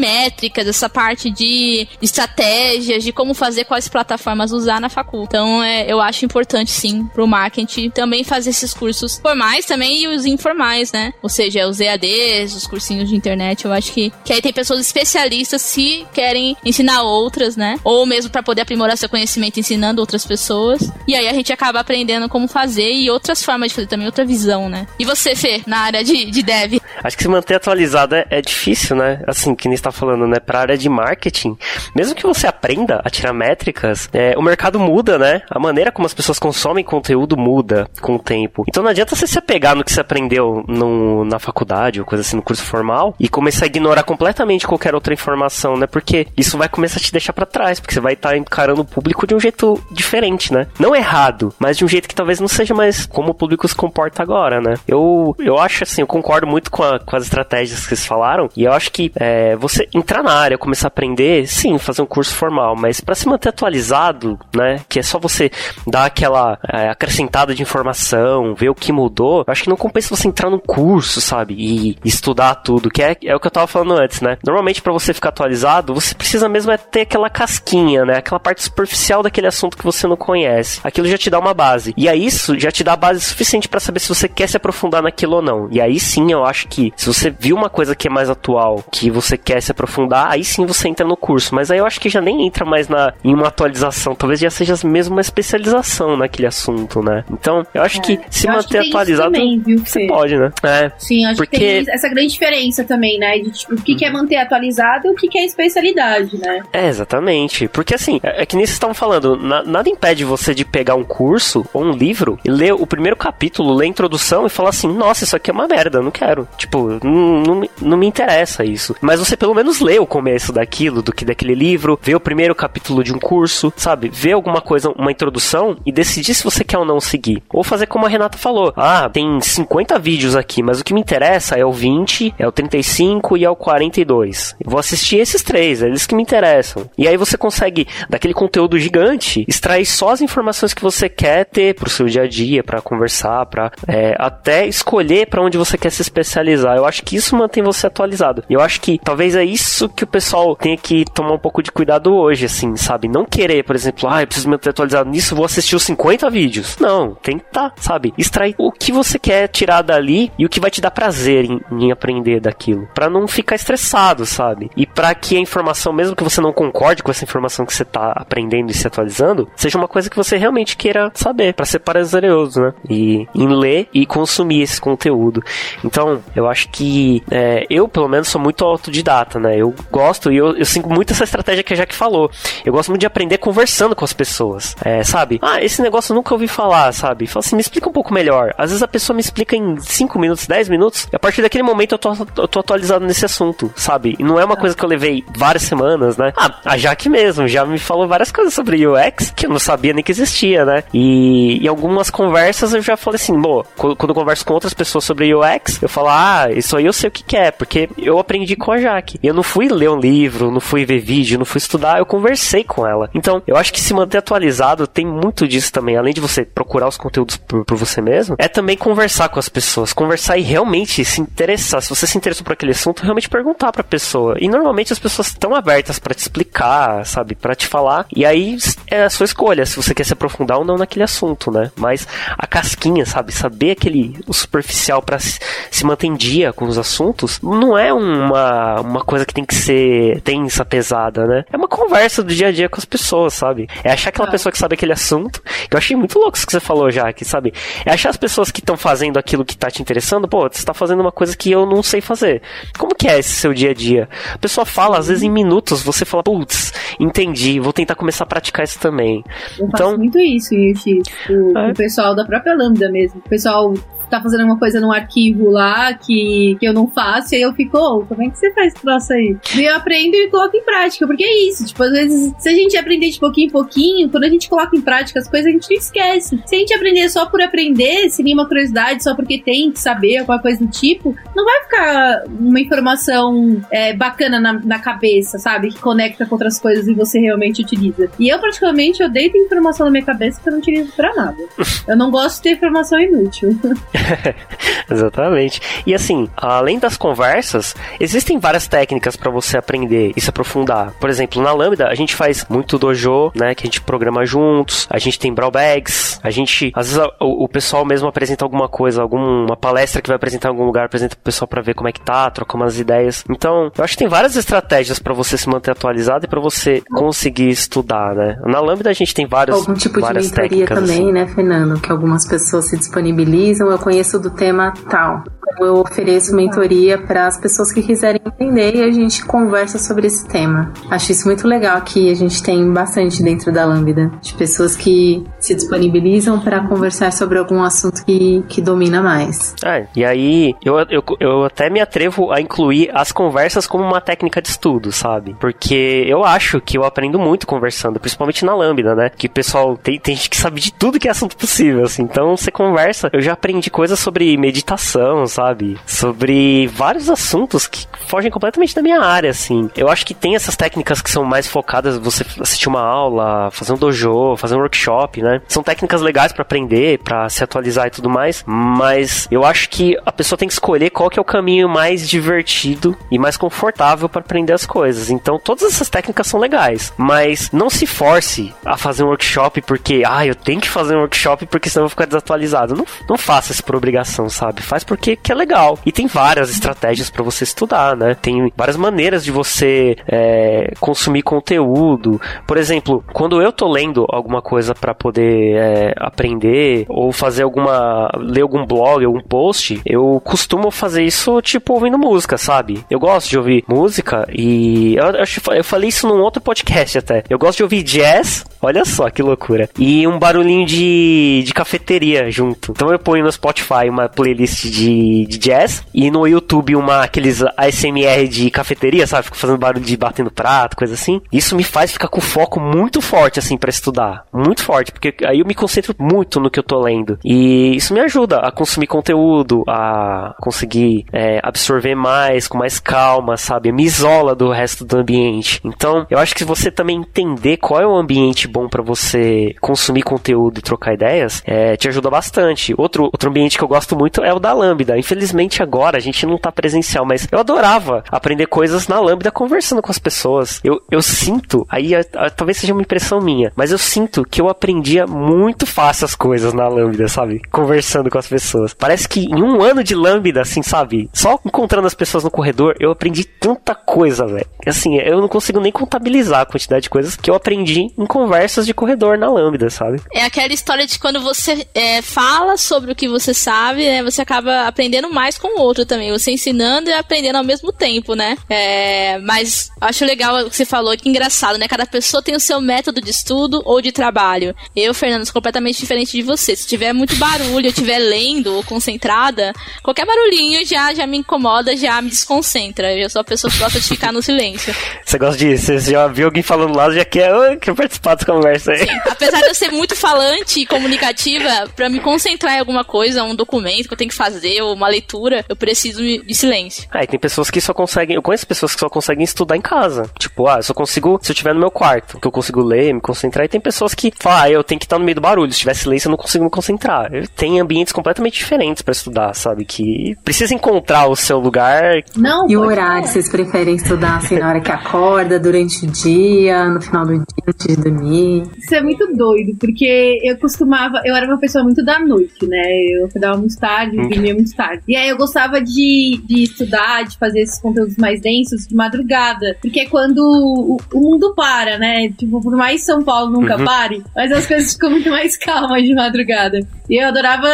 essa 0.58 0.88
parte 0.88 1.30
de 1.30 1.86
estratégias, 2.00 3.04
de 3.04 3.12
como 3.12 3.34
fazer, 3.34 3.64
quais 3.64 3.88
plataformas 3.88 4.52
usar 4.52 4.80
na 4.80 4.88
facul. 4.88 5.24
Então, 5.24 5.62
é, 5.62 5.90
eu 5.90 6.00
acho 6.00 6.24
importante 6.24 6.70
sim 6.70 7.04
pro 7.14 7.26
marketing 7.26 7.90
também 7.90 8.24
fazer 8.24 8.50
esses 8.50 8.74
cursos 8.74 9.18
formais 9.18 9.64
também 9.64 10.02
e 10.02 10.08
os 10.08 10.24
informais, 10.26 10.92
né? 10.92 11.12
Ou 11.22 11.28
seja, 11.28 11.68
os 11.68 11.80
EADs, 11.80 12.54
os 12.54 12.66
cursinhos 12.66 13.08
de 13.08 13.16
internet, 13.16 13.64
eu 13.64 13.72
acho 13.72 13.92
que, 13.92 14.12
que 14.24 14.32
aí 14.32 14.40
tem 14.40 14.52
pessoas 14.52 14.80
especialistas 14.80 15.62
se 15.62 16.06
querem 16.12 16.56
ensinar 16.64 17.02
outras, 17.02 17.56
né? 17.56 17.78
Ou 17.84 18.06
mesmo 18.06 18.30
para 18.30 18.42
poder 18.42 18.62
aprimorar 18.62 18.96
seu 18.96 19.08
conhecimento 19.08 19.60
ensinando 19.60 20.00
outras 20.00 20.24
pessoas. 20.24 20.90
E 21.06 21.14
aí 21.14 21.28
a 21.28 21.32
gente 21.32 21.52
acaba 21.52 21.80
aprendendo 21.80 22.28
como 22.28 22.48
fazer 22.48 22.92
e 22.92 23.10
outras 23.10 23.42
formas 23.42 23.70
de 23.70 23.74
fazer 23.76 23.86
também, 23.86 24.06
outra 24.06 24.24
visão, 24.24 24.68
né? 24.68 24.86
E 24.98 25.04
você, 25.04 25.34
Fê, 25.36 25.62
na 25.66 25.78
área 25.80 26.02
de, 26.02 26.30
de 26.30 26.42
dev? 26.42 26.80
Acho 27.02 27.16
que 27.16 27.22
se 27.22 27.28
manter 27.28 27.54
atualizado 27.54 28.14
é, 28.14 28.26
é 28.30 28.42
difícil, 28.42 28.96
né? 28.96 29.22
Assim, 29.26 29.54
que 29.54 29.68
nem 29.68 29.74
está 29.74 29.90
falando, 29.92 30.26
né? 30.26 30.38
Pra 30.40 30.61
área 30.61 30.76
de 30.76 30.88
marketing, 30.88 31.57
mesmo 31.94 32.14
que 32.14 32.26
você 32.26 32.46
aprenda 32.46 33.00
a 33.05 33.11
tirar 33.11 33.33
métricas, 33.33 34.09
é, 34.12 34.35
o 34.37 34.42
mercado 34.42 34.79
muda, 34.79 35.18
né? 35.18 35.42
A 35.50 35.59
maneira 35.59 35.92
como 35.92 36.07
as 36.07 36.14
pessoas 36.14 36.38
consomem 36.38 36.85
conteúdo 36.85 37.37
muda 37.37 37.88
com 38.00 38.16
o 38.16 38.18
tempo. 38.18 38.64
Então 38.68 38.83
não 38.83 38.90
adianta 38.90 39.14
você 39.14 39.26
se 39.26 39.38
apegar 39.38 39.76
no 39.76 39.85
que 39.85 39.92
você 39.92 40.00
aprendeu 40.00 40.64
no, 40.66 41.24
na 41.24 41.38
faculdade 41.38 42.00
ou 42.00 42.07
coisa 42.07 42.22
assim, 42.22 42.37
no 42.37 42.42
curso 42.42 42.62
formal, 42.62 43.14
e 43.18 43.29
começar 43.29 43.64
a 43.64 43.68
ignorar 43.68 44.03
completamente 44.03 44.66
qualquer 44.66 44.94
outra 44.94 45.14
informação, 45.14 45.76
né? 45.76 45.87
Porque 45.87 46.26
isso 46.37 46.59
vai 46.59 46.68
começar 46.68 46.98
a 46.98 47.03
te 47.03 47.12
deixar 47.12 47.33
para 47.33 47.46
trás, 47.46 47.81
porque 47.81 47.94
você 47.94 48.00
vai 48.00 48.14
estar 48.14 48.31
tá 48.31 48.37
encarando 48.37 48.83
o 48.83 48.85
público 48.85 49.26
de 49.26 49.35
um 49.35 49.40
jeito 49.40 49.83
diferente, 49.90 50.53
né? 50.53 50.66
Não 50.79 50.94
errado, 50.94 51.55
mas 51.59 51.76
de 51.76 51.85
um 51.85 51.88
jeito 51.88 52.09
que 52.09 52.14
talvez 52.14 52.40
não 52.40 52.48
seja 52.48 52.74
mais 52.74 53.07
como 53.07 53.31
o 53.31 53.35
público 53.35 53.66
se 53.66 53.74
comporta 53.74 54.22
agora, 54.22 54.61
né? 54.61 54.74
Eu, 54.87 55.35
eu 55.38 55.59
acho 55.59 55.85
assim, 55.85 56.00
eu 56.00 56.07
concordo 56.07 56.46
muito 56.46 56.70
com, 56.70 56.83
a, 56.83 56.98
com 56.98 57.16
as 57.16 57.24
estratégias 57.24 57.81
que 57.81 57.88
vocês 57.88 58.07
falaram, 58.07 58.48
e 58.57 58.64
eu 58.64 58.72
acho 58.72 58.90
que 58.92 59.12
é, 59.16 59.57
você 59.57 59.88
entrar 59.94 60.22
na 60.22 60.29
área, 60.32 60.58
começar 60.58 60.86
a 60.86 60.88
aprender, 60.88 61.46
sim, 61.46 61.78
fazer 61.78 62.02
um 62.02 62.06
curso 62.06 62.34
formal, 62.34 62.76
mas 62.76 63.00
para 63.00 63.14
se 63.14 63.28
manter 63.28 63.48
atualizado, 63.48 64.38
né? 64.54 64.80
Que 64.88 64.98
é 64.98 65.02
só 65.02 65.18
você 65.18 65.50
dar 65.86 66.06
aquela 66.06 66.58
é, 66.72 66.88
acrescentada 66.88 67.54
de 67.54 67.62
informação, 67.62 68.54
ver 68.54 68.68
o 68.68 68.74
que 68.74 68.92
mudou, 68.92 69.44
acho 69.46 69.64
que 69.64 69.68
não 69.68 69.76
compensa 69.76 70.14
você 70.14 70.28
entrar 70.28 70.50
no 70.50 70.60
curso, 70.60 71.20
sabe? 71.20 71.54
E 71.58 71.98
estudar 72.04 72.56
tudo, 72.56 72.90
que 72.90 73.02
é, 73.02 73.16
é 73.24 73.34
o 73.34 73.40
que 73.40 73.46
eu 73.46 73.50
tava 73.50 73.66
falando 73.66 73.98
antes, 73.98 74.20
né? 74.20 74.38
Normalmente 74.44 74.82
para 74.82 74.92
você 74.92 75.12
ficar 75.12 75.30
atualizado, 75.30 75.94
você 75.94 76.14
precisa 76.14 76.48
mesmo 76.48 76.72
é 76.72 76.76
ter 76.76 77.02
aquela 77.02 77.30
casquinha, 77.30 78.04
né? 78.04 78.18
Aquela 78.18 78.40
parte 78.40 78.62
superficial 78.62 79.22
daquele 79.22 79.46
assunto 79.46 79.76
que 79.76 79.84
você 79.84 80.06
não 80.06 80.16
conhece. 80.16 80.80
Aquilo 80.84 81.08
já 81.08 81.18
te 81.18 81.30
dá 81.30 81.38
uma 81.38 81.54
base. 81.54 81.94
E 81.96 82.08
aí 82.08 82.24
isso 82.24 82.58
já 82.58 82.70
te 82.70 82.84
dá 82.84 82.92
a 82.92 82.96
base 82.96 83.20
suficiente 83.20 83.68
para 83.68 83.80
saber 83.80 84.00
se 84.00 84.08
você 84.08 84.28
quer 84.28 84.48
se 84.48 84.56
aprofundar 84.56 85.02
naquilo 85.02 85.36
ou 85.36 85.42
não. 85.42 85.68
E 85.70 85.80
aí 85.80 85.98
sim, 85.98 86.30
eu 86.30 86.44
acho 86.44 86.68
que 86.68 86.92
se 86.96 87.06
você 87.06 87.30
viu 87.30 87.56
uma 87.56 87.70
coisa 87.70 87.94
que 87.94 88.06
é 88.06 88.10
mais 88.10 88.30
atual, 88.30 88.84
que 88.90 89.10
você 89.10 89.36
quer 89.36 89.60
se 89.60 89.70
aprofundar, 89.70 90.19
aí 90.28 90.44
sim 90.44 90.66
você 90.66 90.88
entra 90.88 91.06
no 91.06 91.16
curso. 91.16 91.54
Mas 91.54 91.70
aí 91.70 91.78
eu 91.78 91.87
acho 91.87 92.00
que 92.00 92.09
já 92.09 92.20
nem 92.20 92.46
entra 92.46 92.64
mais 92.64 92.88
na, 92.88 93.12
em 93.24 93.35
uma 93.35 93.48
atualização. 93.48 94.14
Talvez 94.14 94.40
já 94.40 94.50
seja 94.50 94.74
mesmo 94.85 95.14
uma 95.14 95.20
especialização 95.20 96.16
naquele 96.16 96.46
assunto, 96.46 97.02
né? 97.02 97.24
Então, 97.30 97.66
eu 97.72 97.83
acho 97.83 97.98
é. 97.98 98.02
que 98.02 98.20
se 98.30 98.46
eu 98.46 98.52
manter 98.52 98.78
atualizado, 98.78 99.33
também, 99.33 99.59
viu, 99.59 99.78
você 99.78 100.06
pode, 100.06 100.37
né? 100.37 100.52
É. 100.62 100.90
Sim, 100.98 101.24
acho 101.26 101.37
porque... 101.37 101.56
que 101.56 101.85
tem 101.85 101.94
essa 101.94 102.09
grande 102.09 102.28
diferença 102.28 102.85
também, 102.85 103.18
né? 103.18 103.38
De 103.38 103.50
tipo, 103.50 103.74
o 103.74 103.83
que, 103.83 103.94
que 103.94 104.04
é 104.04 104.11
manter 104.11 104.37
atualizado 104.37 105.06
e 105.06 105.11
o 105.11 105.14
que, 105.14 105.28
que 105.28 105.38
é 105.38 105.44
especialidade, 105.44 106.38
né? 106.38 106.62
É, 106.72 106.88
exatamente. 106.88 107.68
Porque 107.68 107.94
assim, 107.94 108.20
é, 108.22 108.42
é 108.42 108.46
que 108.46 108.56
nem 108.56 108.66
vocês 108.66 108.76
estavam 108.76 108.94
falando, 108.94 109.37
na, 109.37 109.62
nada 109.62 109.88
impede 109.88 110.24
você 110.24 110.54
de 110.54 110.64
pegar 110.64 110.94
um 110.94 111.04
curso 111.04 111.66
ou 111.72 111.85
um 111.85 111.92
livro 111.92 112.38
e 112.44 112.50
ler 112.50 112.72
o 112.72 112.87
primeiro 112.87 113.16
capítulo, 113.16 113.74
ler 113.74 113.87
a 113.87 113.88
introdução 113.88 114.46
e 114.46 114.50
falar 114.50 114.70
assim, 114.70 114.92
nossa, 114.92 115.24
isso 115.24 115.37
aqui 115.37 115.50
é 115.50 115.54
uma 115.54 115.68
merda, 115.68 116.00
não 116.00 116.11
quero. 116.11 116.48
Tipo, 116.56 116.98
não, 117.04 117.42
não, 117.42 117.68
não 117.80 117.96
me 117.96 118.06
interessa 118.06 118.64
isso. 118.64 118.94
Mas 119.00 119.20
você 119.20 119.37
pelo 119.37 119.54
menos 119.54 119.80
lê 119.80 119.98
o 120.00 120.06
começo 120.06 120.52
daquilo, 120.52 121.02
do 121.02 121.12
que 121.12 121.24
daquele 121.24 121.54
livro, 121.54 121.98
vê 122.02 122.14
o 122.14 122.20
primeiro 122.20 122.54
capítulo 122.54 123.04
de 123.04 123.12
um 123.12 123.18
curso, 123.18 123.72
sabe? 123.76 124.10
Vê 124.12 124.32
alguma 124.32 124.60
coisa, 124.60 124.90
uma 124.96 125.12
introdução 125.12 125.76
e 125.84 125.92
decidir 125.92 126.34
se 126.34 126.44
você 126.44 126.64
quer 126.64 126.78
ou 126.78 126.84
não 126.84 127.00
seguir. 127.00 127.42
Ou 127.50 127.62
fazer 127.62 127.86
como 127.86 128.06
a 128.06 128.08
Renata 128.08 128.38
falou. 128.38 128.72
Ah, 128.76 129.08
tem 129.08 129.40
50 129.40 129.98
vídeos 129.98 130.34
aqui, 130.34 130.62
mas 130.62 130.80
o 130.80 130.84
que 130.84 130.94
me 130.94 131.00
interessa 131.00 131.56
é 131.56 131.64
o 131.64 131.72
20, 131.72 132.34
é 132.38 132.46
o 132.46 132.52
35 132.52 133.36
e 133.36 133.44
é 133.44 133.50
o 133.50 133.56
42. 133.56 134.56
Eu 134.64 134.70
vou 134.70 134.80
assistir 134.80 135.16
esses 135.16 135.42
três, 135.42 135.82
é 135.82 135.86
eles 135.86 136.06
que 136.06 136.14
me 136.14 136.22
interessam. 136.22 136.88
E 136.96 137.06
aí 137.06 137.16
você 137.16 137.36
consegue, 137.36 137.86
daquele 138.08 138.34
conteúdo 138.34 138.78
gigante, 138.78 139.44
extrair 139.46 139.86
só 139.86 140.10
as 140.10 140.20
informações 140.20 140.74
que 140.74 140.82
você 140.82 141.08
quer 141.08 141.44
ter 141.44 141.74
pro 141.74 141.90
seu 141.90 142.06
dia 142.06 142.22
a 142.22 142.28
dia, 142.28 142.62
para 142.62 142.80
conversar, 142.80 143.46
para 143.46 143.70
é, 143.86 144.14
até 144.18 144.66
escolher 144.66 145.26
para 145.26 145.42
onde 145.42 145.58
você 145.58 145.76
quer 145.76 145.90
se 145.90 146.02
especializar. 146.02 146.76
Eu 146.76 146.86
acho 146.86 147.02
que 147.02 147.16
isso 147.16 147.36
mantém 147.36 147.62
você 147.62 147.86
atualizado. 147.86 148.44
Eu 148.48 148.60
acho 148.60 148.80
que 148.80 148.98
talvez 148.98 149.36
é 149.36 149.44
isso 149.44 149.89
que 149.90 150.05
o 150.05 150.07
pessoal 150.07 150.55
tenha 150.57 150.76
que 150.76 151.05
tomar 151.05 151.33
um 151.33 151.38
pouco 151.38 151.62
de 151.62 151.70
cuidado 151.70 152.14
hoje, 152.14 152.46
assim, 152.46 152.76
sabe? 152.76 153.09
Não 153.09 153.24
querer, 153.24 153.64
por 153.64 153.74
exemplo, 153.74 154.09
ah, 154.09 154.22
eu 154.22 154.26
preciso 154.26 154.48
me 154.48 154.53
manter 154.53 154.70
atualizado 154.70 155.11
nisso, 155.11 155.35
vou 155.35 155.44
assistir 155.44 155.76
os 155.76 155.83
50 155.83 156.29
vídeos. 156.31 156.76
Não, 156.79 157.14
tem 157.14 157.38
que 157.38 157.44
tá, 157.44 157.72
sabe? 157.76 158.12
Extrair 158.16 158.55
o 158.59 158.70
que 158.70 158.92
você 158.92 159.18
quer 159.18 159.48
tirar 159.48 159.83
dali 159.83 160.31
e 160.38 160.44
o 160.44 160.48
que 160.48 160.61
vai 160.61 160.70
te 160.70 160.81
dar 160.81 160.90
prazer 160.90 161.44
em, 161.44 161.61
em 161.72 161.92
aprender 161.92 162.40
daquilo. 162.40 162.88
para 162.94 163.09
não 163.11 163.26
ficar 163.26 163.55
estressado, 163.55 164.24
sabe? 164.26 164.70
E 164.76 164.87
para 164.87 165.14
que 165.14 165.37
a 165.37 165.40
informação, 165.40 165.92
mesmo 165.92 166.16
que 166.16 166.24
você 166.24 166.40
não 166.40 166.53
concorde 166.53 167.03
com 167.03 167.11
essa 167.11 167.24
informação 167.24 167.66
que 167.66 167.74
você 167.74 167.85
tá 167.85 168.12
aprendendo 168.14 168.70
e 168.70 168.74
se 168.74 168.87
atualizando, 168.87 169.48
seja 169.57 169.79
uma 169.79 169.88
coisa 169.88 170.11
que 170.11 170.16
você 170.16 170.37
realmente 170.37 170.76
queira 170.76 171.11
saber, 171.14 171.55
para 171.55 171.66
ser 171.66 171.81
prazeroso, 171.81 172.61
né? 172.61 172.74
E 172.88 173.26
em 173.35 173.48
ler 173.48 173.88
e 173.92 174.07
consumir 174.07 174.62
esse 174.62 174.81
conteúdo. 174.81 175.42
Então, 175.85 176.22
eu 176.35 176.48
acho 176.48 176.68
que 176.70 177.22
é, 177.31 177.66
eu, 177.68 177.88
pelo 177.88 178.09
menos, 178.09 178.29
sou 178.29 178.40
muito 178.40 178.64
autodidata, 178.64 179.38
né? 179.38 179.57
Eu 179.57 179.74
gosto 179.90 180.32
e 180.32 180.36
eu, 180.36 180.56
eu 180.56 180.64
sinto 180.64 180.88
muito 180.88 181.12
essa 181.12 181.24
estratégia 181.24 181.62
que 181.62 181.72
a 181.72 181.76
Jack 181.76 181.94
falou. 181.94 182.30
Eu 182.64 182.72
gosto 182.72 182.88
muito 182.88 183.00
de 183.00 183.06
aprender 183.06 183.38
conversando 183.38 183.94
com 183.94 184.04
as 184.04 184.12
pessoas, 184.12 184.76
é, 184.84 185.02
sabe? 185.02 185.38
Ah, 185.42 185.62
esse 185.62 185.82
negócio 185.82 186.12
eu 186.12 186.16
nunca 186.16 186.34
ouvi 186.34 186.48
falar, 186.48 186.92
sabe? 186.92 187.26
Fala 187.26 187.44
assim, 187.44 187.56
me 187.56 187.62
explica 187.62 187.88
um 187.88 187.92
pouco 187.92 188.12
melhor. 188.12 188.54
Às 188.56 188.70
vezes 188.70 188.82
a 188.82 188.88
pessoa 188.88 189.14
me 189.14 189.20
explica 189.20 189.56
em 189.56 189.78
5 189.78 190.18
minutos, 190.18 190.46
10 190.46 190.68
minutos, 190.68 191.08
e 191.12 191.16
a 191.16 191.18
partir 191.18 191.42
daquele 191.42 191.62
momento 191.62 191.92
eu 191.94 191.98
tô, 191.98 192.12
eu 192.36 192.48
tô 192.48 192.60
atualizado 192.60 193.04
nesse 193.04 193.24
assunto, 193.24 193.72
sabe? 193.76 194.16
E 194.18 194.22
não 194.22 194.38
é 194.38 194.44
uma 194.44 194.56
coisa 194.56 194.74
que 194.74 194.84
eu 194.84 194.88
levei 194.88 195.24
várias 195.36 195.62
semanas, 195.62 196.16
né? 196.16 196.32
Ah, 196.36 196.54
a 196.64 196.76
Jaque 196.76 197.08
mesmo 197.08 197.46
já 197.48 197.64
me 197.64 197.78
falou 197.78 198.06
várias 198.06 198.30
coisas 198.30 198.52
sobre 198.52 198.86
UX 198.86 199.30
que 199.34 199.46
eu 199.46 199.50
não 199.50 199.58
sabia 199.58 199.92
nem 199.92 200.02
que 200.02 200.12
existia, 200.12 200.64
né? 200.64 200.84
E 200.92 201.64
em 201.64 201.68
algumas 201.68 202.10
conversas 202.10 202.74
eu 202.74 202.82
já 202.82 202.96
falei 202.96 203.16
assim, 203.16 203.38
bom, 203.38 203.64
quando 203.76 204.10
eu 204.10 204.14
converso 204.14 204.44
com 204.44 204.54
outras 204.54 204.74
pessoas 204.74 205.04
sobre 205.04 205.34
UX, 205.34 205.82
eu 205.82 205.88
falo, 205.88 206.08
ah, 206.08 206.48
isso 206.50 206.76
aí 206.76 206.86
eu 206.86 206.92
sei 206.92 207.08
o 207.08 207.10
que, 207.10 207.22
que 207.22 207.36
é, 207.36 207.50
porque 207.50 207.88
eu 207.96 208.18
aprendi 208.18 208.56
com 208.56 208.72
a 208.72 208.78
Jaque. 208.78 209.18
Eu 209.22 209.34
não 209.34 209.42
fui 209.42 209.68
ler 209.70 209.90
um 209.90 209.98
livro, 209.98 210.50
não 210.50 210.61
fui 210.61 210.85
ver 210.85 211.00
vídeo, 211.00 211.38
não 211.38 211.44
fui 211.44 211.59
estudar, 211.59 211.98
eu 211.98 212.06
conversei 212.06 212.64
com 212.64 212.87
ela. 212.87 213.11
Então, 213.14 213.42
eu 213.46 213.56
acho 213.56 213.72
que 213.72 213.80
se 213.80 213.94
manter 213.94 214.18
atualizado 214.18 214.87
tem 214.87 215.06
muito 215.06 215.46
disso 215.46 215.72
também, 215.72 215.96
além 215.96 216.14
de 216.14 216.20
você 216.20 216.44
procurar 216.44 216.88
os 216.88 216.96
conteúdos 216.96 217.37
por, 217.37 217.64
por 217.64 217.76
você 217.76 218.00
mesmo, 218.00 218.37
é 218.38 218.48
também 218.48 218.76
conversar 218.76 219.28
com 219.28 219.38
as 219.38 219.48
pessoas, 219.48 219.92
conversar 219.92 220.38
e 220.38 220.42
realmente 220.42 221.04
se 221.04 221.20
interessar. 221.20 221.83
Se 221.83 221.90
você 221.90 222.06
se 222.06 222.16
interessou 222.16 222.44
por 222.44 222.52
aquele 222.52 222.72
assunto, 222.72 223.02
realmente 223.02 223.28
perguntar 223.28 223.72
pra 223.72 223.83
pessoa. 223.83 224.37
E 224.40 224.48
normalmente 224.48 224.92
as 224.92 224.98
pessoas 224.98 225.28
estão 225.28 225.54
abertas 225.54 225.98
para 225.98 226.14
te 226.14 226.20
explicar 226.20 226.70
sabe? 227.04 227.35
para 227.35 227.54
te 227.54 227.66
falar. 227.66 228.06
E 228.14 228.24
aí 228.24 228.56
é 228.87 229.04
a 229.04 229.11
sua 229.11 229.24
escolha, 229.24 229.66
se 229.66 229.76
você 229.76 229.94
quer 229.94 230.04
se 230.04 230.12
aprofundar 230.12 230.59
ou 230.59 230.64
não 230.64 230.76
naquele 230.76 231.04
assunto, 231.04 231.50
né? 231.50 231.70
Mas 231.76 232.06
a 232.37 232.46
casquinha, 232.46 233.04
sabe? 233.06 233.33
Saber 233.33 233.72
aquele 233.72 234.18
o 234.26 234.33
superficial 234.33 235.02
para 235.02 235.18
se, 235.18 235.38
se 235.70 235.85
manter 235.85 236.06
em 236.06 236.14
dia 236.14 236.52
com 236.52 236.66
os 236.66 236.78
assuntos, 236.78 237.40
não 237.42 237.76
é 237.76 237.92
uma, 237.92 238.80
uma 238.80 239.04
coisa 239.04 239.24
que 239.24 239.35
tem 239.35 239.44
que 239.44 239.54
ser 239.61 240.20
tensa, 240.23 240.64
pesada, 240.64 241.27
né? 241.27 241.44
É 241.53 241.57
uma 241.57 241.68
conversa 241.68 242.23
do 242.23 242.35
dia 242.35 242.49
a 242.49 242.53
dia 242.53 242.68
com 242.68 242.79
as 242.79 242.85
pessoas, 242.85 243.35
sabe? 243.35 243.68
É 243.85 243.92
achar 243.92 244.11
aquela 244.11 244.29
ah. 244.29 244.31
pessoa 244.31 244.53
que 244.53 244.59
sabe 244.59 244.75
aquele 244.75 244.92
assunto. 244.92 245.42
Que 245.68 245.75
eu 245.75 245.79
achei 245.79 245.96
muito 245.96 246.18
louco 246.18 246.37
isso 246.37 246.46
que 246.46 246.53
você 246.53 246.61
falou 246.61 246.90
já, 246.90 247.12
que 247.12 247.25
sabe? 247.25 247.53
É 247.85 247.92
achar 247.92 248.11
as 248.11 248.16
pessoas 248.16 248.51
que 248.51 248.61
estão 248.61 248.77
fazendo 248.77 249.18
aquilo 249.18 249.44
que 249.44 249.57
tá 249.57 249.70
te 249.70 249.83
interessando, 249.83 250.29
pô, 250.29 250.49
você 250.49 250.64
tá 250.64 250.75
fazendo 250.75 251.01
uma 251.01 251.12
coisa 251.12 251.37
que 251.37 251.51
eu 251.51 251.66
não 251.66 251.83
sei 251.83 252.01
fazer. 252.01 252.42
Como 252.79 252.94
que 252.94 253.09
é 253.09 253.18
esse 253.18 253.31
seu 253.31 253.53
dia 253.53 253.70
a 253.70 253.75
dia? 253.75 254.09
A 254.35 254.38
pessoa 254.38 254.64
fala, 254.64 254.99
às 254.99 255.09
vezes 255.09 255.23
em 255.23 255.31
minutos, 255.31 255.83
você 255.83 256.05
fala, 256.05 256.23
putz, 256.23 256.73
entendi, 256.99 257.61
vou 257.61 257.73
tentar 257.73 257.94
começar 257.94 258.25
a 258.25 258.27
praticar 258.27 258.64
isso 258.64 258.79
também. 258.79 259.25
Eu 259.59 259.66
então, 259.66 259.88
faço 259.88 259.99
muito 259.99 260.18
isso, 260.18 260.55
Yushi. 260.55 261.03
O, 261.29 261.59
é. 261.59 261.70
o 261.70 261.75
pessoal 261.75 262.14
da 262.14 262.25
própria 262.25 262.55
Lambda 262.55 262.90
mesmo. 262.90 263.20
O 263.25 263.29
pessoal 263.29 263.75
tá 264.11 264.20
fazendo 264.20 264.40
alguma 264.40 264.59
coisa 264.59 264.81
num 264.81 264.92
arquivo 264.92 265.51
lá 265.51 265.94
que, 265.94 266.57
que 266.59 266.66
eu 266.66 266.73
não 266.73 266.87
faço, 266.87 267.35
e 267.35 267.37
aí 267.37 267.42
eu 267.42 267.53
fico, 267.53 267.79
oh, 267.79 268.05
como 268.05 268.23
é 268.23 268.29
que 268.29 268.38
você 268.38 268.53
faz 268.53 268.73
esse 268.73 268.83
troço 268.83 269.12
aí? 269.12 269.37
E 269.57 269.64
eu 269.64 269.75
aprendo 269.75 270.14
e 270.14 270.29
coloco 270.29 270.57
em 270.57 270.64
prática, 270.64 271.07
porque 271.07 271.25
é 271.25 271.49
isso, 271.49 271.66
tipo, 271.66 271.83
às 271.83 271.92
vezes, 271.92 272.33
se 272.38 272.49
a 272.49 272.53
gente 272.53 272.77
aprender 272.77 273.11
de 273.11 273.18
pouquinho 273.18 273.46
em 273.46 273.51
pouquinho, 273.51 274.09
quando 274.11 274.25
a 274.25 274.29
gente 274.29 274.49
coloca 274.49 274.77
em 274.77 274.81
prática 274.81 275.20
as 275.20 275.29
coisas, 275.29 275.46
a 275.49 275.51
gente 275.51 275.70
não 275.70 275.77
esquece. 275.77 276.40
Se 276.44 276.55
a 276.55 276.59
gente 276.59 276.75
aprender 276.75 277.09
só 277.09 277.27
por 277.27 277.40
aprender, 277.40 278.09
sem 278.11 278.25
nenhuma 278.25 278.46
curiosidade, 278.46 279.03
só 279.03 279.14
porque 279.14 279.40
tem 279.40 279.70
que 279.70 279.79
saber, 279.79 280.18
alguma 280.18 280.38
coisa 280.38 280.64
do 280.64 280.70
tipo, 280.70 281.16
não 281.35 281.44
vai 281.44 281.62
ficar 281.64 282.25
uma 282.29 282.61
informação 282.61 283.61
é, 283.70 283.92
bacana 283.94 284.40
na, 284.40 284.53
na 284.53 284.79
cabeça, 284.79 285.38
sabe? 285.38 285.70
Que 285.70 285.81
conecta 285.81 286.27
com 286.27 286.35
outras 286.35 286.59
coisas 286.59 286.87
e 286.87 286.94
você 286.94 287.18
realmente 287.18 287.62
utiliza. 287.62 288.11
E 288.18 288.29
eu, 288.29 288.38
particularmente, 288.38 289.03
odeio 289.03 289.31
ter 289.31 289.38
informação 289.38 289.87
na 289.87 289.92
minha 289.92 290.05
cabeça 290.05 290.40
que 290.40 290.49
eu 290.49 290.53
não 290.53 290.59
utilizo 290.59 290.92
pra 290.92 291.14
nada. 291.14 291.38
Eu 291.87 291.96
não 291.96 292.11
gosto 292.11 292.37
de 292.37 292.42
ter 292.42 292.53
informação 292.53 292.99
inútil. 292.99 293.51
Exatamente. 294.90 295.60
E 295.86 295.94
assim, 295.94 296.28
além 296.36 296.78
das 296.78 296.96
conversas, 296.96 297.74
existem 297.98 298.38
várias 298.38 298.66
técnicas 298.66 299.16
para 299.16 299.30
você 299.30 299.58
aprender 299.58 300.12
e 300.16 300.20
se 300.20 300.30
aprofundar. 300.30 300.92
Por 301.00 301.08
exemplo, 301.08 301.42
na 301.42 301.52
Lambda, 301.52 301.88
a 301.88 301.94
gente 301.94 302.14
faz 302.14 302.46
muito 302.48 302.78
dojo, 302.78 303.30
né? 303.34 303.54
Que 303.54 303.64
a 303.64 303.66
gente 303.66 303.80
programa 303.80 304.24
juntos, 304.24 304.86
a 304.90 304.98
gente 304.98 305.18
tem 305.18 305.32
brawl 305.32 305.50
bags, 305.50 306.18
a 306.22 306.30
gente, 306.30 306.72
às 306.74 306.92
vezes, 306.92 307.10
o, 307.20 307.44
o 307.44 307.48
pessoal 307.48 307.84
mesmo 307.84 308.08
apresenta 308.08 308.44
alguma 308.44 308.68
coisa, 308.68 309.02
alguma 309.02 309.56
palestra 309.56 310.00
que 310.00 310.08
vai 310.08 310.16
apresentar 310.16 310.48
em 310.48 310.52
algum 310.52 310.64
lugar, 310.64 310.86
apresenta 310.86 311.16
pro 311.16 311.24
pessoal 311.24 311.48
para 311.48 311.62
ver 311.62 311.74
como 311.74 311.88
é 311.88 311.92
que 311.92 312.00
tá, 312.00 312.30
troca 312.30 312.56
umas 312.56 312.78
ideias. 312.78 313.24
Então, 313.28 313.70
eu 313.76 313.84
acho 313.84 313.94
que 313.94 313.98
tem 313.98 314.08
várias 314.08 314.36
estratégias 314.36 314.98
para 314.98 315.14
você 315.14 315.36
se 315.36 315.48
manter 315.48 315.70
atualizado 315.70 316.24
e 316.24 316.28
para 316.28 316.40
você 316.40 316.82
conseguir 316.94 317.48
estudar, 317.48 318.14
né? 318.14 318.38
Na 318.44 318.60
Lambda 318.60 318.90
a 318.90 318.92
gente 318.92 319.14
tem 319.14 319.26
vários 319.26 319.56
Algum 319.56 319.74
tipo 319.74 320.00
de 320.00 320.12
mentoria 320.12 320.66
também, 320.66 321.02
assim. 321.02 321.12
né, 321.12 321.26
Fernando? 321.26 321.80
Que 321.80 321.90
algumas 321.90 322.26
pessoas 322.26 322.68
se 322.68 322.76
disponibilizam. 322.76 323.68
Eu 323.68 323.74
conheço 323.90 324.20
do 324.20 324.31
tema 324.31 324.72
tal. 324.88 325.24
Eu 325.59 325.74
ofereço 325.74 326.35
mentoria 326.35 326.96
para 326.96 327.26
as 327.26 327.37
pessoas 327.37 327.72
que 327.72 327.83
quiserem 327.83 328.20
entender 328.24 328.76
e 328.76 328.83
a 328.83 328.90
gente 328.92 329.24
conversa 329.24 329.79
sobre 329.79 330.07
esse 330.07 330.26
tema. 330.26 330.72
Acho 330.88 331.12
isso 331.12 331.26
muito 331.26 331.46
legal 331.46 331.81
que 331.83 332.11
a 332.11 332.14
gente 332.14 332.42
tem 332.42 332.72
bastante 332.72 333.22
dentro 333.22 333.53
da 333.53 333.64
Lambda, 333.64 334.11
de 334.22 334.33
pessoas 334.35 334.76
que 334.76 335.24
se 335.38 335.55
disponibilizam 335.55 336.38
para 336.40 336.66
conversar 336.66 337.12
sobre 337.12 337.38
algum 337.38 337.62
assunto 337.62 338.05
que, 338.05 338.42
que 338.48 338.62
domina 338.62 339.03
mais. 339.03 339.55
É, 339.64 339.87
e 339.94 340.05
aí 340.05 340.55
eu, 340.64 340.79
eu, 340.88 341.05
eu 341.18 341.44
até 341.44 341.68
me 341.68 341.81
atrevo 341.81 342.33
a 342.33 342.40
incluir 342.40 342.90
as 342.94 343.11
conversas 343.11 343.66
como 343.66 343.85
uma 343.85 344.00
técnica 344.00 344.40
de 344.40 344.48
estudo, 344.48 344.92
sabe? 344.92 345.37
Porque 345.40 346.05
eu 346.07 346.24
acho 346.24 346.61
que 346.61 346.79
eu 346.79 346.85
aprendo 346.85 347.18
muito 347.18 347.46
conversando, 347.46 347.98
principalmente 347.98 348.44
na 348.44 348.55
Lambda, 348.55 348.94
né? 348.94 349.11
Que 349.11 349.26
o 349.26 349.31
pessoal 349.31 349.76
tem, 349.76 349.98
tem 349.98 350.14
gente 350.14 350.31
que 350.31 350.37
sabe 350.37 350.61
de 350.61 350.72
tudo 350.72 350.98
que 350.98 351.09
é 351.09 351.11
assunto 351.11 351.37
possível, 351.37 351.85
assim. 351.85 352.03
Então 352.03 352.37
você 352.37 352.50
conversa, 352.50 353.11
eu 353.12 353.20
já 353.20 353.33
aprendi 353.33 353.68
coisas 353.80 353.98
sobre 353.98 354.36
meditação, 354.36 355.26
sabe? 355.26 355.78
Sobre 355.86 356.66
vários 356.66 357.08
assuntos 357.08 357.66
que 357.66 357.86
fogem 358.08 358.30
completamente 358.30 358.74
da 358.74 358.82
minha 358.82 359.00
área, 359.00 359.30
assim. 359.30 359.70
Eu 359.74 359.88
acho 359.88 360.04
que 360.04 360.12
tem 360.12 360.34
essas 360.34 360.54
técnicas 360.54 361.00
que 361.00 361.10
são 361.10 361.24
mais 361.24 361.46
focadas 361.46 361.96
você 361.96 362.22
assistir 362.38 362.68
uma 362.68 362.82
aula, 362.82 363.50
fazer 363.50 363.72
um 363.72 363.78
dojo, 363.78 364.36
fazer 364.36 364.54
um 364.54 364.58
workshop, 364.58 365.22
né? 365.22 365.40
São 365.48 365.62
técnicas 365.62 366.02
legais 366.02 366.30
para 366.30 366.42
aprender, 366.42 366.98
para 366.98 367.26
se 367.30 367.42
atualizar 367.42 367.86
e 367.86 367.90
tudo 367.90 368.10
mais, 368.10 368.44
mas 368.46 369.26
eu 369.30 369.46
acho 369.46 369.70
que 369.70 369.96
a 370.04 370.12
pessoa 370.12 370.36
tem 370.36 370.46
que 370.46 370.52
escolher 370.52 370.90
qual 370.90 371.08
que 371.08 371.18
é 371.18 371.22
o 371.22 371.24
caminho 371.24 371.66
mais 371.66 372.06
divertido 372.06 372.94
e 373.10 373.18
mais 373.18 373.38
confortável 373.38 374.10
para 374.10 374.20
aprender 374.20 374.52
as 374.52 374.66
coisas. 374.66 375.08
Então, 375.08 375.38
todas 375.38 375.64
essas 375.64 375.88
técnicas 375.88 376.26
são 376.26 376.38
legais, 376.38 376.92
mas 376.98 377.50
não 377.50 377.70
se 377.70 377.86
force 377.86 378.52
a 378.62 378.76
fazer 378.76 379.04
um 379.04 379.08
workshop 379.08 379.62
porque, 379.62 380.02
ah, 380.06 380.26
eu 380.26 380.34
tenho 380.34 380.60
que 380.60 380.68
fazer 380.68 380.96
um 380.96 381.00
workshop 381.00 381.46
porque 381.46 381.70
senão 381.70 381.84
eu 381.84 381.88
vou 381.88 381.90
ficar 381.90 382.04
desatualizado. 382.04 382.76
Não, 382.76 382.84
não 383.08 383.16
faça 383.16 383.52
isso 383.52 383.69
por 383.70 383.76
obrigação, 383.76 384.28
sabe? 384.28 384.62
Faz 384.62 384.83
porque 384.83 385.14
que 385.14 385.30
é 385.30 385.35
legal. 385.35 385.78
E 385.87 385.92
tem 385.92 386.09
várias 386.09 386.50
estratégias 386.50 387.09
para 387.09 387.22
você 387.22 387.44
estudar, 387.44 387.96
né? 387.96 388.16
Tem 388.20 388.52
várias 388.56 388.76
maneiras 388.76 389.22
de 389.22 389.30
você 389.30 389.96
é, 390.09 390.72
consumir 390.80 391.22
conteúdo. 391.22 392.20
Por 392.48 392.56
exemplo, 392.56 393.04
quando 393.12 393.40
eu 393.40 393.52
tô 393.52 393.70
lendo 393.70 394.06
alguma 394.09 394.42
coisa 394.42 394.74
para 394.74 394.92
poder 394.92 395.54
é, 395.54 395.94
aprender 395.96 396.85
ou 396.88 397.12
fazer 397.12 397.44
alguma. 397.44 398.11
ler 398.18 398.42
algum 398.42 398.66
blog, 398.66 399.04
algum 399.04 399.20
post, 399.20 399.80
eu 399.87 400.20
costumo 400.24 400.72
fazer 400.72 401.04
isso 401.04 401.40
tipo 401.40 401.74
ouvindo 401.74 401.96
música, 401.96 402.37
sabe? 402.37 402.85
Eu 402.90 402.98
gosto 402.98 403.30
de 403.30 403.38
ouvir 403.38 403.62
música 403.68 404.26
e 404.33 404.96
eu, 404.96 405.04
eu, 405.12 405.54
eu 405.59 405.64
falei 405.64 405.90
isso 405.90 406.09
num 406.09 406.20
outro 406.20 406.42
podcast 406.42 406.98
até. 406.98 407.22
Eu 407.30 407.38
gosto 407.38 407.59
de 407.59 407.62
ouvir 407.62 407.85
jazz, 407.85 408.44
olha 408.61 408.85
só 408.85 409.09
que 409.11 409.22
loucura. 409.22 409.70
E 409.78 410.09
um 410.09 410.18
barulhinho 410.18 410.66
de, 410.66 411.44
de 411.46 411.54
cafeteria 411.54 412.28
junto. 412.33 412.72
Então 412.72 412.90
eu 412.90 412.98
ponho 412.98 413.22
no 413.22 413.30
Spotify 413.30 413.49
uma 413.88 414.08
playlist 414.08 414.64
de, 414.64 415.26
de 415.26 415.38
jazz 415.38 415.84
e 415.92 416.10
no 416.10 416.26
YouTube 416.26 416.76
uma 416.76 417.02
aqueles 417.02 417.42
ASMR 417.56 418.28
de 418.28 418.50
cafeteria, 418.50 419.06
sabe? 419.06 419.24
Fico 419.24 419.36
fazendo 419.36 419.58
barulho 419.58 419.84
de 419.84 419.96
batendo 419.96 420.30
prato, 420.30 420.76
coisa 420.76 420.94
assim. 420.94 421.20
Isso 421.32 421.56
me 421.56 421.64
faz 421.64 421.92
ficar 421.92 422.08
com 422.08 422.20
foco 422.20 422.60
muito 422.60 423.00
forte, 423.00 423.38
assim, 423.38 423.56
para 423.56 423.70
estudar. 423.70 424.24
Muito 424.32 424.62
forte, 424.62 424.92
porque 424.92 425.14
aí 425.24 425.40
eu 425.40 425.46
me 425.46 425.54
concentro 425.54 425.94
muito 425.98 426.40
no 426.40 426.50
que 426.50 426.58
eu 426.58 426.62
tô 426.62 426.80
lendo. 426.80 427.18
E 427.24 427.76
isso 427.76 427.94
me 427.94 428.00
ajuda 428.00 428.38
a 428.38 428.50
consumir 428.50 428.86
conteúdo, 428.86 429.64
a 429.66 430.34
conseguir 430.40 431.04
é, 431.12 431.40
absorver 431.42 431.94
mais, 431.94 432.46
com 432.46 432.58
mais 432.58 432.78
calma, 432.78 433.36
sabe? 433.36 433.72
Me 433.72 433.84
isola 433.84 434.34
do 434.34 434.50
resto 434.50 434.84
do 434.84 434.98
ambiente. 434.98 435.60
Então, 435.64 436.06
eu 436.10 436.18
acho 436.18 436.34
que 436.34 436.44
você 436.44 436.70
também 436.70 436.96
entender 436.96 437.56
qual 437.56 437.80
é 437.80 437.86
o 437.86 437.96
ambiente 437.96 438.46
bom 438.46 438.68
para 438.68 438.82
você 438.82 439.54
consumir 439.60 440.02
conteúdo 440.02 440.58
e 440.58 440.62
trocar 440.62 440.94
ideias, 440.94 441.42
é, 441.46 441.76
te 441.76 441.88
ajuda 441.88 442.10
bastante. 442.10 442.74
Outro, 442.76 443.04
outro 443.04 443.30
ambiente 443.30 443.39
que 443.48 443.64
eu 443.64 443.68
gosto 443.68 443.96
muito 443.96 444.22
é 444.22 444.33
o 444.33 444.38
da 444.38 444.53
Lambda. 444.53 444.98
Infelizmente 444.98 445.62
agora 445.62 445.96
a 445.96 446.00
gente 446.00 446.26
não 446.26 446.38
tá 446.38 446.50
presencial, 446.50 447.05
mas 447.05 447.26
eu 447.31 447.38
adorava 447.38 448.05
aprender 448.11 448.46
coisas 448.46 448.88
na 448.88 449.00
Lambda 449.00 449.31
conversando 449.31 449.83
com 449.83 449.90
as 449.90 449.98
pessoas. 449.98 450.61
Eu, 450.64 450.81
eu 450.90 451.03
sinto, 451.03 451.66
aí 451.68 451.94
a, 451.94 452.00
a, 452.14 452.31
talvez 452.31 452.59
seja 452.59 452.72
uma 452.72 452.83
impressão 452.83 453.20
minha, 453.20 453.53
mas 453.57 453.70
eu 453.70 453.79
sinto 453.79 454.24
que 454.24 454.40
eu 454.40 454.48
aprendia 454.48 455.07
muito 455.07 455.66
fácil 455.66 456.05
as 456.05 456.14
coisas 456.14 456.53
na 456.53 456.68
Lambda, 456.68 457.09
sabe? 457.09 457.40
Conversando 457.50 458.11
com 458.11 458.18
as 458.18 458.29
pessoas. 458.29 458.74
Parece 458.74 459.09
que 459.09 459.20
em 459.20 459.42
um 459.42 459.62
ano 459.62 459.83
de 459.83 459.94
Lambda, 459.94 460.42
assim, 460.42 460.62
sabe? 460.62 461.09
Só 461.12 461.38
encontrando 461.44 461.87
as 461.87 461.94
pessoas 461.94 462.24
no 462.24 462.31
corredor, 462.31 462.74
eu 462.81 462.90
aprendi 462.90 463.24
tanta 463.24 463.74
coisa, 463.74 464.26
velho. 464.26 464.46
Assim, 464.66 464.96
eu 464.98 465.20
não 465.20 465.29
consigo 465.29 465.61
nem 465.61 465.72
contabilizar 465.72 466.40
a 466.40 466.46
quantidade 466.46 466.85
de 466.85 466.90
coisas 466.90 467.16
que 467.16 467.31
eu 467.31 467.35
aprendi 467.35 467.92
em 467.96 468.07
conversas 468.07 468.66
de 468.66 468.74
corredor 468.74 469.16
na 469.18 469.31
Lambda, 469.31 469.70
sabe? 469.70 470.00
É 470.12 470.24
aquela 470.24 470.53
história 470.53 470.87
de 470.87 470.98
quando 470.98 471.20
você 471.20 471.66
é, 471.74 472.03
fala 472.03 472.57
sobre 472.57 472.92
o 472.92 472.94
que 472.94 473.09
você 473.09 473.29
sabe, 473.34 473.84
né? 473.84 474.02
Você 474.02 474.22
acaba 474.22 474.62
aprendendo 474.62 475.10
mais 475.12 475.38
com 475.38 475.58
o 475.58 475.62
outro 475.62 475.84
também. 475.84 476.10
Você 476.10 476.30
ensinando 476.30 476.90
e 476.90 476.92
aprendendo 476.92 477.36
ao 477.36 477.44
mesmo 477.44 477.72
tempo, 477.72 478.14
né? 478.14 478.36
É, 478.48 479.18
mas 479.18 479.70
acho 479.80 480.04
legal 480.04 480.46
o 480.46 480.50
que 480.50 480.56
você 480.56 480.64
falou, 480.64 480.96
que 480.96 481.08
engraçado, 481.08 481.58
né? 481.58 481.68
Cada 481.68 481.86
pessoa 481.86 482.22
tem 482.22 482.34
o 482.34 482.40
seu 482.40 482.60
método 482.60 483.00
de 483.00 483.10
estudo 483.10 483.62
ou 483.64 483.80
de 483.80 483.92
trabalho. 483.92 484.54
Eu, 484.74 484.94
Fernando, 484.94 485.24
sou 485.24 485.34
completamente 485.34 485.78
diferente 485.78 486.12
de 486.12 486.22
você. 486.22 486.54
Se 486.54 486.66
tiver 486.66 486.92
muito 486.92 487.16
barulho, 487.16 487.66
eu 487.66 487.70
estiver 487.70 487.98
lendo 487.98 488.54
ou 488.54 488.62
concentrada, 488.62 489.52
qualquer 489.82 490.06
barulhinho 490.06 490.64
já, 490.66 490.92
já 490.94 491.06
me 491.06 491.18
incomoda, 491.18 491.76
já 491.76 492.00
me 492.00 492.10
desconcentra. 492.10 492.94
Eu 492.96 493.08
sou 493.10 493.20
a 493.20 493.24
pessoa 493.24 493.50
que 493.50 493.58
gosta 493.58 493.80
de 493.80 493.86
ficar 493.86 494.12
no 494.12 494.22
silêncio. 494.22 494.74
Você 495.04 495.18
gosta 495.18 495.38
de. 495.38 495.56
Você 495.56 495.78
já 495.78 496.06
viu 496.06 496.26
alguém 496.26 496.42
falando 496.42 496.76
lá, 496.76 496.90
já 496.90 497.04
quer, 497.04 497.34
oh, 497.34 497.56
quer 497.58 497.74
participar 497.74 498.14
dessa 498.14 498.26
conversa 498.26 498.72
aí. 498.72 498.86
Sim, 498.86 499.00
apesar 499.08 499.40
de 499.40 499.48
eu 499.48 499.54
ser 499.54 499.70
muito 499.70 499.96
falante 499.96 500.60
e 500.60 500.66
comunicativa, 500.66 501.68
pra 501.74 501.88
me 501.88 502.00
concentrar 502.00 502.54
em 502.54 502.60
alguma 502.60 502.84
coisa, 502.84 503.19
um 503.24 503.35
documento 503.35 503.87
que 503.87 503.94
eu 503.94 503.98
tenho 503.98 504.11
que 504.11 504.16
fazer, 504.16 504.62
ou 504.62 504.74
uma 504.74 504.88
leitura, 504.88 505.44
eu 505.48 505.56
preciso 505.56 506.02
de 506.02 506.35
silêncio. 506.35 506.87
Ah, 506.90 507.04
e 507.04 507.06
tem 507.06 507.18
pessoas 507.18 507.50
que 507.50 507.61
só 507.61 507.72
conseguem. 507.72 508.16
Eu 508.16 508.22
conheço 508.22 508.46
pessoas 508.46 508.74
que 508.74 508.80
só 508.80 508.88
conseguem 508.88 509.24
estudar 509.24 509.56
em 509.56 509.61
casa. 509.61 510.11
Tipo, 510.18 510.48
ah, 510.48 510.56
eu 510.56 510.62
só 510.62 510.74
consigo. 510.74 511.18
Se 511.22 511.30
eu 511.30 511.35
estiver 511.35 511.54
no 511.54 511.61
meu 511.61 511.70
quarto, 511.70 512.18
que 512.18 512.26
eu 512.26 512.33
consigo 512.33 512.62
ler, 512.62 512.92
me 512.92 513.00
concentrar. 513.00 513.44
E 513.44 513.48
tem 513.48 513.61
pessoas 513.61 513.94
que 513.94 514.12
falam, 514.18 514.42
ah, 514.42 514.50
eu 514.50 514.64
tenho 514.64 514.78
que 514.78 514.87
estar 514.87 514.98
no 514.98 515.04
meio 515.04 515.14
do 515.14 515.20
barulho. 515.20 515.52
Se 515.52 515.61
tiver 515.61 515.74
silêncio, 515.74 516.09
eu 516.09 516.11
não 516.11 516.18
consigo 516.18 516.44
me 516.44 516.50
concentrar. 516.50 517.11
Tem 517.37 517.61
ambientes 517.61 517.92
completamente 517.92 518.38
diferentes 518.38 518.83
para 518.83 518.92
estudar, 518.92 519.35
sabe? 519.35 519.64
Que 519.64 520.16
precisa 520.24 520.54
encontrar 520.54 521.06
o 521.06 521.16
seu 521.16 521.38
lugar. 521.38 522.02
Não, 522.16 522.48
e 522.48 522.56
o 522.56 522.61
horário? 522.61 523.06
Vocês 523.06 523.30
preferem 523.30 523.76
estudar 523.76 524.16
assim 524.16 524.38
na 524.38 524.48
hora 524.48 524.61
que 524.61 524.70
acorda, 524.70 525.38
durante 525.38 525.85
o 525.85 525.90
dia, 525.90 526.68
no 526.68 526.80
final 526.80 527.04
do 527.04 527.12
dia, 527.12 527.24
antes 527.46 527.66
de 527.66 527.76
dormir? 527.76 528.42
Isso 528.59 528.74
é 528.74 528.83
muito 528.83 529.07
doido, 529.14 529.57
porque 529.59 530.18
eu 530.22 530.37
costumava. 530.38 531.00
Eu 531.05 531.14
era 531.14 531.26
uma 531.26 531.38
pessoa 531.38 531.64
muito 531.64 531.85
da 531.85 531.98
noite, 531.98 532.46
né? 532.46 532.62
Eu 532.90 533.07
acordava 533.07 533.38
muito 533.38 533.57
tarde, 533.59 533.98
hum. 533.98 534.09
dormia 534.09 534.35
muito 534.35 534.55
tarde. 534.55 534.83
E 534.88 534.96
aí 534.96 535.09
eu 535.09 535.16
gostava 535.16 535.61
de, 535.61 536.20
de 536.24 536.42
estudar, 536.44 537.05
de 537.05 537.18
fazer 537.18 537.40
esses 537.40 537.61
conteúdos 537.61 537.96
mais 537.96 538.20
densos 538.20 538.66
de 538.66 538.74
madrugada. 538.74 539.57
Porque 539.61 539.81
é 539.81 539.87
quando 539.87 540.18
o, 540.18 540.76
o 540.92 541.00
mundo 541.00 541.35
para, 541.35 541.79
né? 541.79 542.09
Tipo, 542.16 542.40
por 542.40 542.57
mais 542.57 542.85
São 542.85 543.03
Paulo 543.03 543.31
nunca 543.31 543.57
uhum. 543.57 543.64
pare, 543.64 544.03
mas 544.14 544.33
as 544.33 544.46
coisas 544.46 544.72
ficam 544.72 544.90
muito 544.90 545.11
mais 545.11 545.37
calmas 545.37 545.83
de 545.83 545.94
madrugada. 545.94 546.61
E 546.88 547.00
eu 547.00 547.07
adorava 547.07 547.48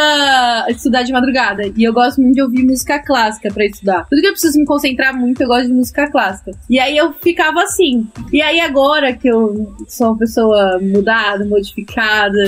estudar 0.70 1.02
de 1.02 1.12
madrugada. 1.12 1.70
E 1.76 1.84
eu 1.84 1.92
gosto 1.92 2.20
muito 2.22 2.34
de 2.34 2.42
ouvir 2.42 2.64
música 2.64 2.98
clássica 2.98 3.52
para 3.52 3.66
estudar. 3.66 4.06
Tudo 4.08 4.20
que 4.20 4.28
eu 4.28 4.32
preciso 4.32 4.58
me 4.58 4.64
concentrar 4.64 5.14
muito, 5.14 5.42
eu 5.42 5.48
gosto 5.48 5.66
de 5.66 5.74
música 5.74 6.10
clássica. 6.10 6.52
E 6.70 6.78
aí 6.78 6.96
eu 6.96 7.12
ficava 7.12 7.62
assim. 7.62 8.06
E 8.32 8.40
aí 8.40 8.60
agora 8.60 9.12
que 9.12 9.28
eu 9.28 9.74
sou 9.86 10.08
uma 10.08 10.18
pessoa 10.18 10.78
mudada, 10.80 11.44
modificada, 11.44 12.38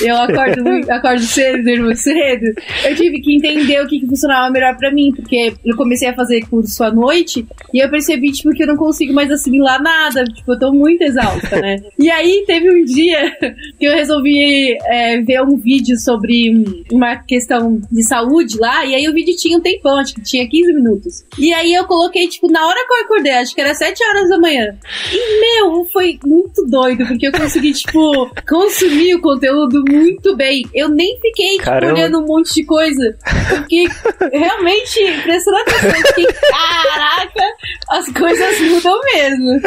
eu 0.00 0.16
acordo, 0.16 0.62
muito, 0.64 0.90
acordo 0.90 1.22
cedo, 1.22 1.62
durmo 1.62 1.94
cedo, 1.94 2.46
eu 2.84 2.96
tive 2.96 3.20
que 3.20 3.36
entender 3.36 3.82
o 3.82 3.86
que, 3.86 4.00
que 4.00 4.06
funcionava 4.06 4.50
melhor 4.50 4.76
para 4.76 4.92
mim, 4.92 5.12
porque 5.14 5.54
eu 5.64 5.76
comecei 5.76 6.08
a 6.08 6.14
fazer 6.14 6.46
curso 6.48 6.82
à 6.82 6.90
noite 6.90 7.46
e 7.72 7.78
eu 7.78 7.90
percebi, 7.90 8.32
tipo, 8.32 8.50
que 8.50 8.62
eu 8.62 8.66
não 8.66 8.76
consigo 8.76 9.12
mais 9.12 9.30
assimilar 9.30 9.82
nada. 9.82 10.24
Tipo, 10.24 10.52
eu 10.52 10.58
tô 10.58 10.72
muito 10.72 11.02
exausta, 11.02 11.60
né? 11.60 11.76
E 11.98 12.10
aí 12.10 12.44
teve 12.46 12.70
um 12.70 12.84
dia 12.84 13.30
que 13.78 13.86
eu 13.86 13.92
resolvi 13.92 14.76
é, 14.84 15.20
ver 15.22 15.42
um 15.42 15.56
vídeo 15.56 15.98
sobre 15.98 16.84
uma 16.92 17.16
questão 17.16 17.80
de 17.90 18.02
saúde 18.02 18.58
lá, 18.58 18.84
e 18.84 18.94
aí 18.94 19.08
o 19.08 19.12
vídeo 19.12 19.34
tinha 19.36 19.56
um 19.56 19.60
tempão, 19.60 19.98
acho 19.98 20.14
que 20.14 20.22
tinha 20.22 20.46
15 20.48 20.74
minutos. 20.74 21.24
E 21.38 21.52
aí 21.54 21.72
eu 21.72 21.86
coloquei, 21.86 22.28
tipo, 22.28 22.50
na 22.50 22.66
hora 22.66 22.86
que 22.86 22.92
eu 22.92 23.04
acordei, 23.04 23.32
acho 23.32 23.54
que 23.54 23.60
era 23.60 23.74
7 23.74 24.04
horas 24.04 24.28
da 24.28 24.38
manhã. 24.38 24.76
E, 25.12 25.40
meu, 25.40 25.84
foi 25.86 26.18
muito 26.24 26.66
doido, 26.74 27.06
porque 27.06 27.28
eu 27.28 27.32
consegui, 27.32 27.72
tipo, 27.72 28.28
consumir 28.48 29.14
o 29.14 29.20
conteúdo 29.20 29.84
muito 29.88 30.36
bem. 30.36 30.64
Eu 30.74 30.88
nem 30.88 31.16
fiquei, 31.20 31.56
tipo, 31.58 31.70
olhando 31.70 32.18
um 32.18 32.26
monte 32.26 32.52
de 32.54 32.64
coisa. 32.64 33.16
Porque 33.48 33.84
realmente, 34.32 35.22
prestando 35.22 35.58
atenção, 35.58 36.14
que 36.14 36.26
caraca, 36.32 37.44
as 37.90 38.08
coisas 38.12 38.60
mudam 38.60 39.00
mesmo. 39.14 39.60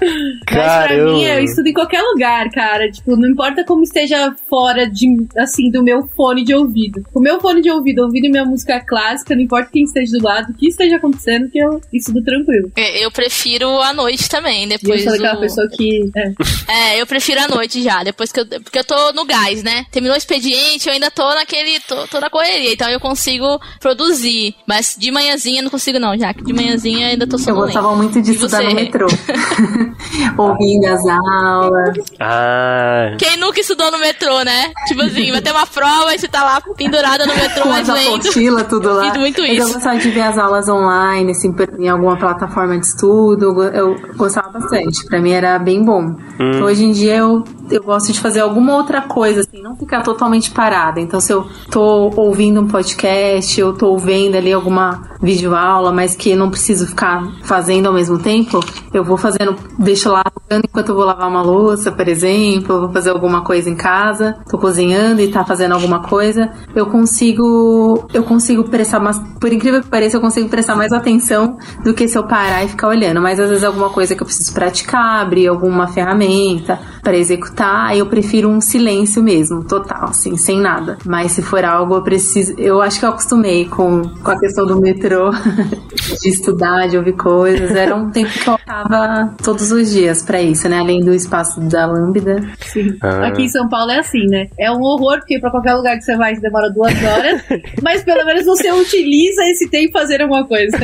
Mas 0.00 0.86
pra 0.86 1.04
mim, 1.04 1.24
eu 1.24 1.44
estudo 1.44 1.68
em 1.68 1.72
qualquer 1.72 2.02
lugar, 2.02 2.50
cara. 2.50 2.90
Tipo, 2.90 3.16
não 3.16 3.28
importa 3.28 3.64
como 3.64 3.82
esteja 3.82 4.34
fora 4.48 4.88
de, 4.88 5.06
assim, 5.36 5.70
do 5.70 5.82
meu 5.82 6.06
fone 6.16 6.44
de 6.44 6.54
ouvido. 6.54 7.02
O 7.14 7.20
meu 7.20 7.40
fone 7.40 7.60
de 7.60 7.70
ouvido, 7.70 8.02
ouvindo 8.02 8.30
minha 8.30 8.44
música 8.44 8.80
clássica, 8.80 9.34
não 9.34 9.42
importa 9.42 9.70
quem 9.72 9.84
esteja 9.84 10.18
do 10.18 10.24
lado, 10.24 10.50
o 10.50 10.54
que 10.54 10.68
esteja 10.68 10.96
acontecendo, 10.96 11.50
que 11.50 11.58
eu 11.58 11.80
estudo 11.92 12.22
tranquilo. 12.22 12.70
É, 12.76 13.04
eu 13.04 13.10
prefiro 13.10 13.68
a 13.80 13.92
noite 13.92 14.28
também, 14.28 14.66
depois. 14.66 15.02
E 15.02 15.06
eu 15.06 15.10
sou 15.10 15.14
aquela 15.14 15.40
pessoa 15.40 15.68
que. 15.68 16.10
É. 16.16 16.32
é. 16.96 17.02
eu 17.02 17.06
prefiro 17.06 17.40
a 17.40 17.48
noite 17.48 17.82
já, 17.82 18.02
depois 18.02 18.32
que 18.32 18.40
eu. 18.40 18.46
Porque 18.46 18.78
eu 18.78 18.84
tô 18.84 19.12
no 19.12 19.24
gás, 19.24 19.62
né? 19.62 19.84
Terminou 19.90 20.14
o 20.14 20.18
expediente, 20.18 20.88
eu 20.88 20.94
ainda 20.94 21.10
tô 21.10 21.28
naquele. 21.34 21.78
tô, 21.80 22.06
tô 22.06 22.20
na 22.20 22.30
correria, 22.30 22.72
então 22.72 22.88
eu 22.88 23.00
consigo 23.00 23.60
produzir. 23.80 24.54
Mas 24.66 24.96
de 24.98 25.10
manhãzinha 25.10 25.62
não 25.62 25.70
consigo, 25.70 25.98
não, 25.98 26.16
já 26.18 26.32
que 26.32 26.42
de 26.42 26.52
manhãzinha 26.52 27.08
ainda 27.08 27.26
tô 27.26 27.38
sonolenta. 27.38 27.78
Eu 27.78 27.82
gostava 27.82 27.96
muito 27.96 28.22
de 28.22 28.32
estudar 28.32 28.62
no 28.62 28.74
metrô. 28.74 29.06
ouvindo 30.36 30.86
as 30.86 31.00
aulas. 31.06 31.98
Ah. 32.18 33.16
Quem 33.18 33.36
nunca 33.38 33.60
estudou 33.60 33.90
no 33.90 33.98
metrô, 33.98 34.42
né? 34.42 34.72
Tipo 34.86 35.02
assim, 35.02 35.30
vai 35.30 35.40
ter 35.40 35.52
uma 35.52 35.66
prova 35.66 36.14
e 36.14 36.18
você 36.18 36.28
tá 36.28 36.42
lá 36.42 36.60
pendurada 36.76 37.26
no 37.26 37.34
metrô, 37.34 37.66
mas 37.66 37.88
lendo. 37.88 38.16
apostila, 38.16 38.64
tudo 38.64 38.92
lá. 38.92 39.14
muito 39.18 39.42
isso. 39.42 39.62
Eu 39.62 39.74
gostava 39.74 39.98
de 39.98 40.10
ver 40.10 40.22
as 40.22 40.38
aulas 40.38 40.68
online, 40.68 41.32
assim, 41.32 41.54
em 41.78 41.88
alguma 41.88 42.16
plataforma 42.16 42.78
de 42.78 42.86
estudo. 42.86 43.62
Eu 43.62 43.96
gostava 44.16 44.50
bastante. 44.50 45.04
Pra 45.06 45.20
mim 45.20 45.32
era 45.32 45.58
bem 45.58 45.84
bom. 45.84 46.16
Hum. 46.40 46.62
Hoje 46.62 46.84
em 46.84 46.92
dia 46.92 47.16
eu 47.16 47.44
eu 47.70 47.82
gosto 47.82 48.12
de 48.12 48.20
fazer 48.20 48.40
alguma 48.40 48.74
outra 48.74 49.00
coisa, 49.00 49.40
assim, 49.40 49.62
não 49.62 49.76
ficar 49.76 50.02
totalmente 50.02 50.50
parada. 50.50 51.00
Então, 51.00 51.20
se 51.20 51.32
eu 51.32 51.46
tô 51.70 52.10
ouvindo 52.16 52.60
um 52.60 52.66
podcast, 52.66 53.58
eu 53.58 53.72
tô 53.72 53.96
vendo 53.96 54.36
ali 54.36 54.52
alguma 54.52 55.08
videoaula, 55.22 55.92
mas 55.92 56.16
que 56.16 56.34
não 56.34 56.50
preciso 56.50 56.86
ficar 56.86 57.22
fazendo 57.42 57.86
ao 57.86 57.92
mesmo 57.92 58.18
tempo, 58.18 58.60
eu 58.92 59.04
vou 59.04 59.16
fazendo, 59.16 59.54
deixo 59.80 60.10
lá 60.10 60.24
enquanto 60.50 60.88
eu 60.88 60.94
vou 60.96 61.04
lavar 61.04 61.28
uma 61.28 61.42
louça, 61.42 61.92
por 61.92 62.08
exemplo, 62.08 62.80
vou 62.80 62.92
fazer 62.92 63.10
alguma 63.10 63.42
coisa 63.42 63.70
em 63.70 63.76
casa, 63.76 64.36
tô 64.48 64.58
cozinhando 64.58 65.20
e 65.20 65.28
tá 65.28 65.44
fazendo 65.44 65.72
alguma 65.72 66.00
coisa, 66.00 66.50
eu 66.74 66.86
consigo, 66.86 68.08
eu 68.12 68.24
consigo 68.24 68.64
prestar, 68.64 68.98
mas 68.98 69.20
por 69.40 69.52
incrível 69.52 69.80
que 69.80 69.88
pareça, 69.88 70.16
eu 70.16 70.20
consigo 70.20 70.48
prestar 70.48 70.74
mais 70.74 70.92
atenção 70.92 71.56
do 71.84 71.94
que 71.94 72.08
se 72.08 72.18
eu 72.18 72.24
parar 72.24 72.64
e 72.64 72.68
ficar 72.68 72.88
olhando. 72.88 73.20
Mas 73.20 73.38
às 73.38 73.48
vezes 73.48 73.62
alguma 73.62 73.90
coisa 73.90 74.14
que 74.14 74.22
eu 74.22 74.26
preciso 74.26 74.52
praticar, 74.52 75.22
abrir 75.22 75.46
alguma 75.46 75.86
ferramenta 75.86 76.80
para 77.02 77.16
executar 77.16 77.60
tá, 77.60 77.94
eu 77.94 78.06
prefiro 78.06 78.48
um 78.48 78.60
silêncio 78.60 79.22
mesmo, 79.22 79.62
total, 79.62 80.04
assim, 80.04 80.36
sem 80.36 80.58
nada. 80.58 80.96
Mas 81.04 81.32
se 81.32 81.42
for 81.42 81.62
algo, 81.62 81.96
eu 81.96 82.02
preciso. 82.02 82.54
Eu 82.56 82.80
acho 82.80 82.98
que 82.98 83.04
eu 83.04 83.10
acostumei 83.10 83.66
com, 83.66 84.02
com 84.02 84.30
a 84.30 84.38
questão 84.38 84.66
do 84.66 84.80
metrô, 84.80 85.30
de 86.22 86.28
estudar, 86.28 86.88
de 86.88 86.96
ouvir 86.96 87.12
coisas. 87.12 87.70
Era 87.72 87.94
um 87.94 88.10
tempo 88.10 88.30
que 88.30 88.48
eu 88.48 88.58
tava 88.64 89.34
todos 89.42 89.69
os 89.70 89.90
dias 89.90 90.22
para 90.22 90.40
isso, 90.40 90.68
né? 90.68 90.78
Além 90.78 91.00
do 91.00 91.14
espaço 91.14 91.60
da 91.60 91.86
Lambda. 91.86 92.40
Sim. 92.60 92.96
Ah. 93.00 93.26
Aqui 93.26 93.42
em 93.42 93.48
São 93.48 93.68
Paulo 93.68 93.90
é 93.90 93.98
assim, 93.98 94.26
né? 94.26 94.48
É 94.58 94.70
um 94.70 94.80
horror, 94.80 95.18
porque 95.18 95.38
pra 95.38 95.50
qualquer 95.50 95.74
lugar 95.74 95.96
que 95.96 96.04
você 96.04 96.16
vai, 96.16 96.34
você 96.34 96.40
demora 96.40 96.70
duas 96.70 96.94
horas. 97.02 97.42
mas 97.82 98.02
pelo 98.02 98.24
menos 98.24 98.44
você 98.44 98.70
utiliza 98.70 99.42
esse 99.50 99.68
tempo 99.68 99.92
fazer 99.92 100.22
alguma 100.22 100.46
coisa. 100.46 100.76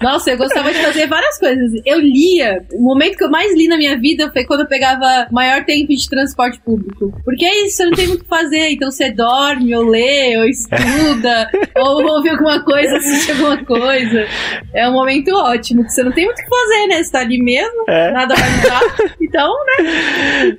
Nossa, 0.00 0.30
eu 0.30 0.38
gostava 0.38 0.72
de 0.72 0.78
fazer 0.78 1.06
várias 1.06 1.38
coisas. 1.38 1.72
Eu 1.84 2.00
lia. 2.00 2.64
O 2.72 2.82
momento 2.82 3.16
que 3.16 3.24
eu 3.24 3.30
mais 3.30 3.54
li 3.54 3.68
na 3.68 3.76
minha 3.76 3.98
vida 3.98 4.30
foi 4.32 4.44
quando 4.44 4.60
eu 4.60 4.66
pegava 4.66 5.26
maior 5.30 5.64
tempo 5.64 5.88
de 5.94 6.08
transporte 6.08 6.60
público. 6.60 7.12
Porque 7.24 7.44
é 7.44 7.66
isso, 7.66 7.76
você 7.76 7.84
não 7.84 7.92
tem 7.92 8.08
muito 8.08 8.20
o 8.20 8.24
que 8.24 8.28
fazer. 8.28 8.70
Então 8.70 8.90
você 8.90 9.10
dorme, 9.10 9.74
ou 9.74 9.84
lê, 9.84 10.36
ou 10.36 10.44
estuda, 10.44 11.50
ou 11.76 12.04
ouve 12.04 12.30
alguma 12.30 12.62
coisa, 12.64 12.96
assiste 12.96 13.32
alguma 13.32 13.64
coisa. 13.64 14.26
É 14.74 14.88
um 14.88 14.92
momento 14.92 15.34
ótimo, 15.34 15.84
que 15.84 15.90
você 15.90 16.02
não 16.02 16.12
tem 16.12 16.24
muito 16.24 16.38
o 16.38 16.42
que 16.42 16.48
fazer, 16.48 16.86
né? 16.88 17.02
Você 17.02 17.10
tá 17.10 17.20
ali 17.20 17.42
mesmo, 17.42 17.84
é. 17.88 18.10
nada 18.12 18.34
vai 18.34 18.50
mudar. 18.56 18.80
Então, 19.20 19.52
né? 19.66 20.56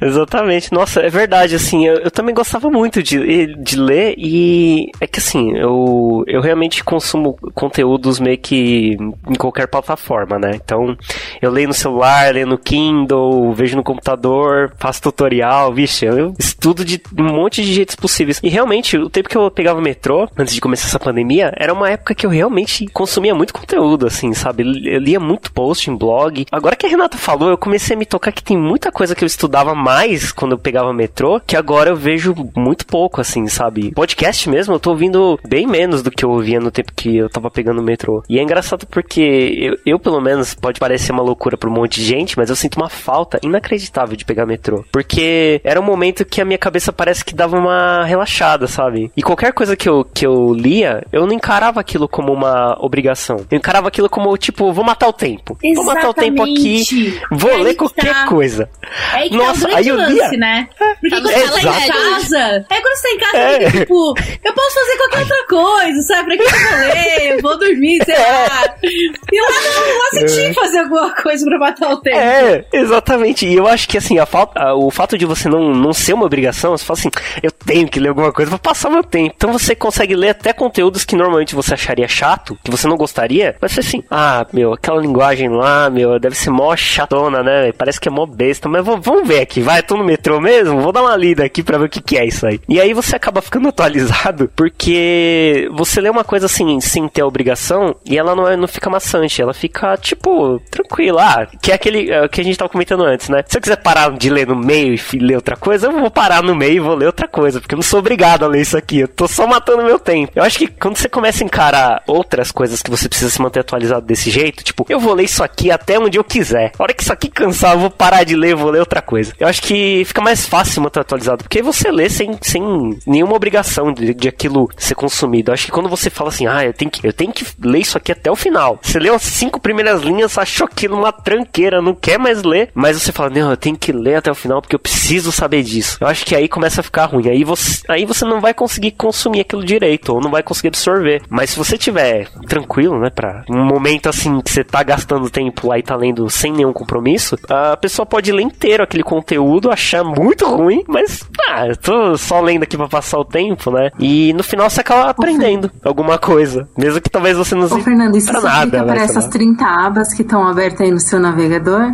Exatamente. 0.02 0.72
Nossa, 0.72 1.00
é 1.00 1.08
verdade, 1.08 1.54
assim, 1.54 1.86
eu, 1.86 1.96
eu, 1.96 2.10
também 2.10 2.34
gostava 2.34 2.70
muito 2.70 3.02
de, 3.02 3.54
de 3.56 3.76
ler 3.76 4.14
e 4.16 4.90
é 5.00 5.06
que 5.06 5.18
assim, 5.18 5.56
eu, 5.56 6.24
eu 6.26 6.40
realmente 6.40 6.82
consumo 6.82 7.36
conteúdos 7.54 8.18
meio 8.18 8.38
que 8.38 8.51
em 8.56 9.34
qualquer 9.34 9.66
plataforma, 9.66 10.38
né? 10.38 10.52
Então, 10.54 10.96
eu 11.40 11.50
leio 11.50 11.68
no 11.68 11.74
celular, 11.74 12.32
leio 12.32 12.46
no 12.46 12.58
Kindle, 12.58 13.52
vejo 13.52 13.76
no 13.76 13.82
computador, 13.82 14.72
faço 14.78 15.02
tutorial, 15.02 15.72
vixe, 15.72 16.06
eu 16.06 16.34
estudo 16.38 16.84
de 16.84 17.00
um 17.18 17.24
monte 17.24 17.62
de 17.62 17.72
jeitos 17.72 17.96
possíveis. 17.96 18.40
E 18.42 18.48
realmente, 18.48 18.96
o 18.96 19.10
tempo 19.10 19.28
que 19.28 19.36
eu 19.36 19.50
pegava 19.50 19.80
metrô, 19.80 20.28
antes 20.36 20.54
de 20.54 20.60
começar 20.60 20.88
essa 20.88 20.98
pandemia, 20.98 21.52
era 21.56 21.72
uma 21.72 21.90
época 21.90 22.14
que 22.14 22.26
eu 22.26 22.30
realmente 22.30 22.86
consumia 22.88 23.34
muito 23.34 23.54
conteúdo, 23.54 24.06
assim, 24.06 24.32
sabe? 24.32 24.62
Eu 24.62 25.00
lia 25.00 25.20
muito 25.20 25.52
post 25.52 25.90
em 25.90 25.96
blog. 25.96 26.46
Agora 26.50 26.76
que 26.76 26.86
a 26.86 26.88
Renata 26.88 27.16
falou, 27.16 27.50
eu 27.50 27.58
comecei 27.58 27.96
a 27.96 27.98
me 27.98 28.06
tocar 28.06 28.32
que 28.32 28.42
tem 28.42 28.56
muita 28.56 28.92
coisa 28.92 29.14
que 29.14 29.24
eu 29.24 29.26
estudava 29.26 29.74
mais 29.74 30.32
quando 30.32 30.52
eu 30.52 30.58
pegava 30.58 30.92
metrô, 30.92 31.40
que 31.40 31.56
agora 31.56 31.90
eu 31.90 31.96
vejo 31.96 32.34
muito 32.56 32.86
pouco, 32.86 33.20
assim, 33.20 33.46
sabe? 33.46 33.92
Podcast 33.92 34.48
mesmo, 34.48 34.74
eu 34.74 34.80
tô 34.80 34.90
ouvindo 34.90 35.38
bem 35.46 35.66
menos 35.66 36.02
do 36.02 36.10
que 36.10 36.24
eu 36.24 36.30
ouvia 36.30 36.60
no 36.60 36.70
tempo 36.70 36.92
que 36.94 37.16
eu 37.16 37.28
tava 37.28 37.50
pegando 37.50 37.80
o 37.80 37.84
metrô. 37.84 38.22
E 38.28 38.38
é 38.38 38.41
engraçado 38.42 38.86
porque 38.86 39.20
eu, 39.58 39.78
eu 39.84 39.98
pelo 39.98 40.20
menos, 40.20 40.54
pode 40.54 40.78
parecer 40.78 41.12
uma 41.12 41.22
loucura 41.22 41.56
pra 41.56 41.68
um 41.68 41.72
monte 41.72 42.00
de 42.00 42.06
gente, 42.06 42.36
mas 42.36 42.50
eu 42.50 42.56
sinto 42.56 42.76
uma 42.76 42.88
falta 42.88 43.38
inacreditável 43.42 44.16
de 44.16 44.24
pegar 44.24 44.46
metrô. 44.46 44.84
Porque 44.90 45.60
era 45.64 45.80
um 45.80 45.84
momento 45.84 46.24
que 46.24 46.40
a 46.40 46.44
minha 46.44 46.58
cabeça 46.58 46.92
parece 46.92 47.24
que 47.24 47.34
dava 47.34 47.56
uma 47.56 48.04
relaxada, 48.04 48.66
sabe? 48.66 49.10
E 49.16 49.22
qualquer 49.22 49.52
coisa 49.52 49.76
que 49.76 49.88
eu, 49.88 50.04
que 50.04 50.26
eu 50.26 50.52
lia, 50.52 51.04
eu 51.12 51.26
não 51.26 51.32
encarava 51.32 51.80
aquilo 51.80 52.08
como 52.08 52.32
uma 52.32 52.76
obrigação. 52.80 53.46
Eu 53.50 53.58
encarava 53.58 53.88
aquilo 53.88 54.08
como, 54.08 54.36
tipo, 54.36 54.72
vou 54.72 54.84
matar 54.84 55.08
o 55.08 55.12
tempo. 55.12 55.56
Exatamente. 55.62 55.74
Vou 55.74 55.84
matar 55.84 56.08
o 56.08 56.14
tempo 56.14 56.42
aqui, 56.42 57.20
Vou 57.30 57.56
ler 57.58 57.74
qualquer 57.74 58.12
tá. 58.14 58.26
coisa. 58.26 58.68
É 59.14 59.16
aí 59.16 59.30
que 59.30 59.36
Nossa, 59.36 59.68
tá 59.68 59.80
grande 59.80 59.92
lance, 59.92 60.12
lia. 60.14 60.38
né? 60.38 60.68
Porque 61.00 61.10
quando 61.10 61.30
é, 61.30 61.46
você 61.46 61.52
tá 61.52 61.60
em 61.60 61.88
casa, 61.88 62.66
é 62.70 62.80
quando 62.80 62.96
você 62.96 63.08
tá 63.08 63.14
em 63.14 63.18
casa, 63.18 63.36
é. 63.38 63.70
tipo, 63.70 64.14
eu 64.44 64.52
posso 64.54 64.74
fazer 64.74 64.96
qualquer 64.96 65.20
outra 65.20 65.46
coisa, 65.48 66.02
sabe? 66.02 66.24
Pra 66.24 66.36
que 66.36 66.42
eu 66.42 66.50
vou 66.50 66.78
ler? 66.78 67.32
Eu 67.32 67.42
vou 67.42 67.58
dormir, 67.58 68.04
sei 68.04 68.14
é. 68.16 68.18
Lá. 68.32 68.74
E 68.82 69.40
lá 69.40 69.48
não, 69.48 69.98
lá 69.98 70.04
você 70.10 70.26
tinha 70.26 70.48
que 70.48 70.54
fazer 70.54 70.78
alguma 70.80 71.14
coisa 71.14 71.44
pra 71.46 71.58
matar 71.58 71.90
o 71.92 72.00
tempo. 72.00 72.16
É, 72.16 72.64
exatamente. 72.72 73.46
E 73.46 73.54
eu 73.54 73.66
acho 73.66 73.88
que 73.88 73.98
assim, 73.98 74.18
a 74.18 74.26
falta, 74.26 74.74
o 74.74 74.90
fato 74.90 75.16
de 75.16 75.24
você 75.24 75.48
não, 75.48 75.74
não 75.74 75.92
ser 75.92 76.12
uma 76.12 76.26
obrigação, 76.26 76.76
você 76.76 76.84
fala 76.84 76.98
assim, 76.98 77.10
eu 77.42 77.50
tenho 77.50 77.88
que 77.88 78.00
ler 78.00 78.08
alguma 78.08 78.32
coisa 78.32 78.50
pra 78.50 78.58
passar 78.58 78.90
meu 78.90 79.04
tempo. 79.04 79.32
Então 79.36 79.52
você 79.52 79.74
consegue 79.74 80.14
ler 80.14 80.30
até 80.30 80.52
conteúdos 80.52 81.04
que 81.04 81.16
normalmente 81.16 81.54
você 81.54 81.74
acharia 81.74 82.08
chato, 82.08 82.58
que 82.62 82.70
você 82.70 82.86
não 82.86 82.96
gostaria, 82.96 83.56
mas 83.60 83.78
assim, 83.78 84.02
ah, 84.10 84.46
meu, 84.52 84.72
aquela 84.72 85.00
linguagem 85.00 85.48
lá, 85.48 85.90
meu, 85.90 86.18
deve 86.18 86.36
ser 86.36 86.50
mó 86.50 86.74
chatona, 86.76 87.42
né? 87.42 87.72
Parece 87.72 88.00
que 88.00 88.08
é 88.08 88.10
mó 88.10 88.26
besta, 88.26 88.68
mas 88.68 88.84
vamos 88.84 89.26
ver 89.26 89.40
aqui, 89.40 89.60
vai, 89.60 89.82
tô 89.82 89.96
no 89.96 90.04
metrô 90.04 90.40
mesmo, 90.40 90.80
vou 90.80 90.92
dar 90.92 91.02
uma 91.02 91.16
lida 91.16 91.44
aqui 91.44 91.62
pra 91.62 91.78
ver 91.78 91.86
o 91.86 91.88
que, 91.88 92.00
que 92.00 92.16
é 92.16 92.26
isso 92.26 92.46
aí. 92.46 92.60
E 92.68 92.80
aí 92.80 92.92
você 92.92 93.16
acaba 93.16 93.42
ficando 93.42 93.68
atualizado, 93.72 94.50
porque 94.54 95.68
você 95.72 96.00
lê 96.00 96.08
uma 96.08 96.24
coisa 96.24 96.46
assim, 96.46 96.80
sem 96.80 97.08
ter 97.08 97.22
a 97.22 97.26
obrigação, 97.26 97.94
e 98.12 98.18
ela 98.18 98.36
não, 98.36 98.46
é, 98.46 98.58
não 98.58 98.68
fica 98.68 98.90
maçante, 98.90 99.40
ela 99.40 99.54
fica, 99.54 99.96
tipo, 99.96 100.60
tranquila. 100.70 101.22
Ah, 101.24 101.46
que 101.46 101.72
é 101.72 101.74
aquele 101.74 102.10
é, 102.10 102.28
que 102.28 102.42
a 102.42 102.44
gente 102.44 102.58
tava 102.58 102.68
comentando 102.68 103.04
antes, 103.04 103.30
né? 103.30 103.42
Se 103.46 103.56
eu 103.56 103.60
quiser 103.62 103.76
parar 103.76 104.10
de 104.10 104.28
ler 104.28 104.46
no 104.46 104.54
meio 104.54 104.94
e 104.94 105.18
ler 105.18 105.36
outra 105.36 105.56
coisa, 105.56 105.86
eu 105.86 105.92
vou 105.92 106.10
parar 106.10 106.42
no 106.42 106.54
meio 106.54 106.74
e 106.74 106.80
vou 106.80 106.94
ler 106.94 107.06
outra 107.06 107.26
coisa, 107.26 107.58
porque 107.58 107.74
eu 107.74 107.78
não 107.78 107.82
sou 107.82 108.00
obrigado 108.00 108.44
a 108.44 108.48
ler 108.48 108.60
isso 108.60 108.76
aqui, 108.76 108.98
eu 108.98 109.08
tô 109.08 109.26
só 109.26 109.46
matando 109.46 109.82
meu 109.82 109.98
tempo. 109.98 110.30
Eu 110.36 110.42
acho 110.42 110.58
que 110.58 110.66
quando 110.66 110.98
você 110.98 111.08
começa 111.08 111.42
a 111.42 111.46
encarar 111.46 112.02
outras 112.06 112.52
coisas 112.52 112.82
que 112.82 112.90
você 112.90 113.08
precisa 113.08 113.30
se 113.30 113.40
manter 113.40 113.60
atualizado 113.60 114.04
desse 114.04 114.30
jeito, 114.30 114.62
tipo, 114.62 114.84
eu 114.90 115.00
vou 115.00 115.14
ler 115.14 115.24
isso 115.24 115.42
aqui 115.42 115.70
até 115.70 115.98
onde 115.98 116.18
eu 116.18 116.24
quiser. 116.24 116.72
A 116.78 116.82
hora 116.82 116.92
que 116.92 117.02
isso 117.02 117.14
aqui 117.14 117.30
cansar, 117.30 117.72
eu 117.72 117.80
vou 117.80 117.90
parar 117.90 118.24
de 118.24 118.36
ler, 118.36 118.54
vou 118.54 118.70
ler 118.70 118.80
outra 118.80 119.00
coisa. 119.00 119.32
Eu 119.40 119.48
acho 119.48 119.62
que 119.62 120.04
fica 120.04 120.20
mais 120.20 120.46
fácil 120.46 120.82
manter 120.82 121.00
atualizado, 121.00 121.44
porque 121.44 121.62
você 121.62 121.90
lê 121.90 122.10
sem, 122.10 122.36
sem 122.42 122.62
nenhuma 123.06 123.34
obrigação 123.34 123.90
de, 123.90 124.12
de 124.12 124.28
aquilo 124.28 124.68
ser 124.76 124.94
consumido. 124.94 125.50
Eu 125.50 125.54
acho 125.54 125.64
que 125.64 125.72
quando 125.72 125.88
você 125.88 126.10
fala 126.10 126.28
assim, 126.28 126.46
ah, 126.46 126.62
eu 126.62 126.74
tenho 126.74 126.90
que, 126.90 127.06
eu 127.06 127.12
tenho 127.12 127.32
que 127.32 127.46
ler 127.62 127.78
isso 127.78 127.96
aqui 127.96 128.01
até 128.10 128.30
o 128.30 128.36
final. 128.36 128.78
Você 128.82 128.98
leu 128.98 129.14
as 129.14 129.22
cinco 129.22 129.60
primeiras 129.60 130.02
linhas, 130.02 130.36
achou 130.36 130.66
aquilo 130.66 130.96
uma 130.96 131.12
tranqueira, 131.12 131.80
não 131.80 131.94
quer 131.94 132.18
mais 132.18 132.42
ler, 132.42 132.70
mas 132.74 133.00
você 133.00 133.12
fala, 133.12 133.30
não, 133.30 133.50
eu 133.50 133.56
tenho 133.56 133.76
que 133.76 133.92
ler 133.92 134.16
até 134.16 134.30
o 134.30 134.34
final 134.34 134.60
porque 134.60 134.74
eu 134.74 134.80
preciso 134.80 135.30
saber 135.30 135.62
disso. 135.62 135.98
Eu 136.00 136.08
acho 136.08 136.24
que 136.24 136.34
aí 136.34 136.48
começa 136.48 136.80
a 136.80 136.84
ficar 136.84 137.06
ruim. 137.06 137.28
Aí 137.28 137.44
você, 137.44 137.82
aí 137.88 138.04
você 138.04 138.24
não 138.24 138.40
vai 138.40 138.54
conseguir 138.54 138.92
consumir 138.92 139.40
aquilo 139.40 139.64
direito, 139.64 140.14
ou 140.14 140.20
não 140.20 140.30
vai 140.30 140.42
conseguir 140.42 140.68
absorver. 140.68 141.22
Mas 141.28 141.50
se 141.50 141.58
você 141.58 141.78
tiver 141.78 142.28
tranquilo, 142.48 142.98
né, 142.98 143.10
pra 143.10 143.44
um 143.48 143.64
momento 143.64 144.08
assim 144.08 144.40
que 144.40 144.50
você 144.50 144.64
tá 144.64 144.82
gastando 144.82 145.30
tempo 145.30 145.68
lá 145.68 145.78
e 145.78 145.82
tá 145.82 145.94
lendo 145.94 146.28
sem 146.30 146.52
nenhum 146.52 146.72
compromisso, 146.72 147.36
a 147.48 147.76
pessoa 147.76 148.06
pode 148.06 148.32
ler 148.32 148.42
inteiro 148.42 148.82
aquele 148.82 149.02
conteúdo, 149.02 149.70
achar 149.70 150.02
muito 150.02 150.46
ruim, 150.46 150.82
mas, 150.88 151.28
ah, 151.48 151.66
eu 151.66 151.76
tô 151.76 152.16
só 152.16 152.40
lendo 152.40 152.62
aqui 152.62 152.76
pra 152.76 152.88
passar 152.88 153.18
o 153.18 153.24
tempo, 153.24 153.70
né? 153.70 153.90
E 153.98 154.32
no 154.32 154.42
final 154.42 154.68
você 154.68 154.80
acaba 154.80 155.10
aprendendo 155.10 155.70
alguma 155.84 156.18
coisa. 156.18 156.68
Mesmo 156.76 157.00
que 157.00 157.10
talvez 157.10 157.36
você 157.36 157.54
não 157.54 157.66
Ô, 157.66 157.78
Fernando, 157.92 158.16
isso 158.16 158.32
nada, 158.32 158.84
para 158.84 159.02
essas 159.02 159.28
30 159.28 159.64
abas 159.66 160.14
que 160.14 160.22
estão 160.22 160.48
abertas 160.48 160.80
aí 160.80 160.90
no 160.90 160.98
seu 160.98 161.20
navegador? 161.20 161.92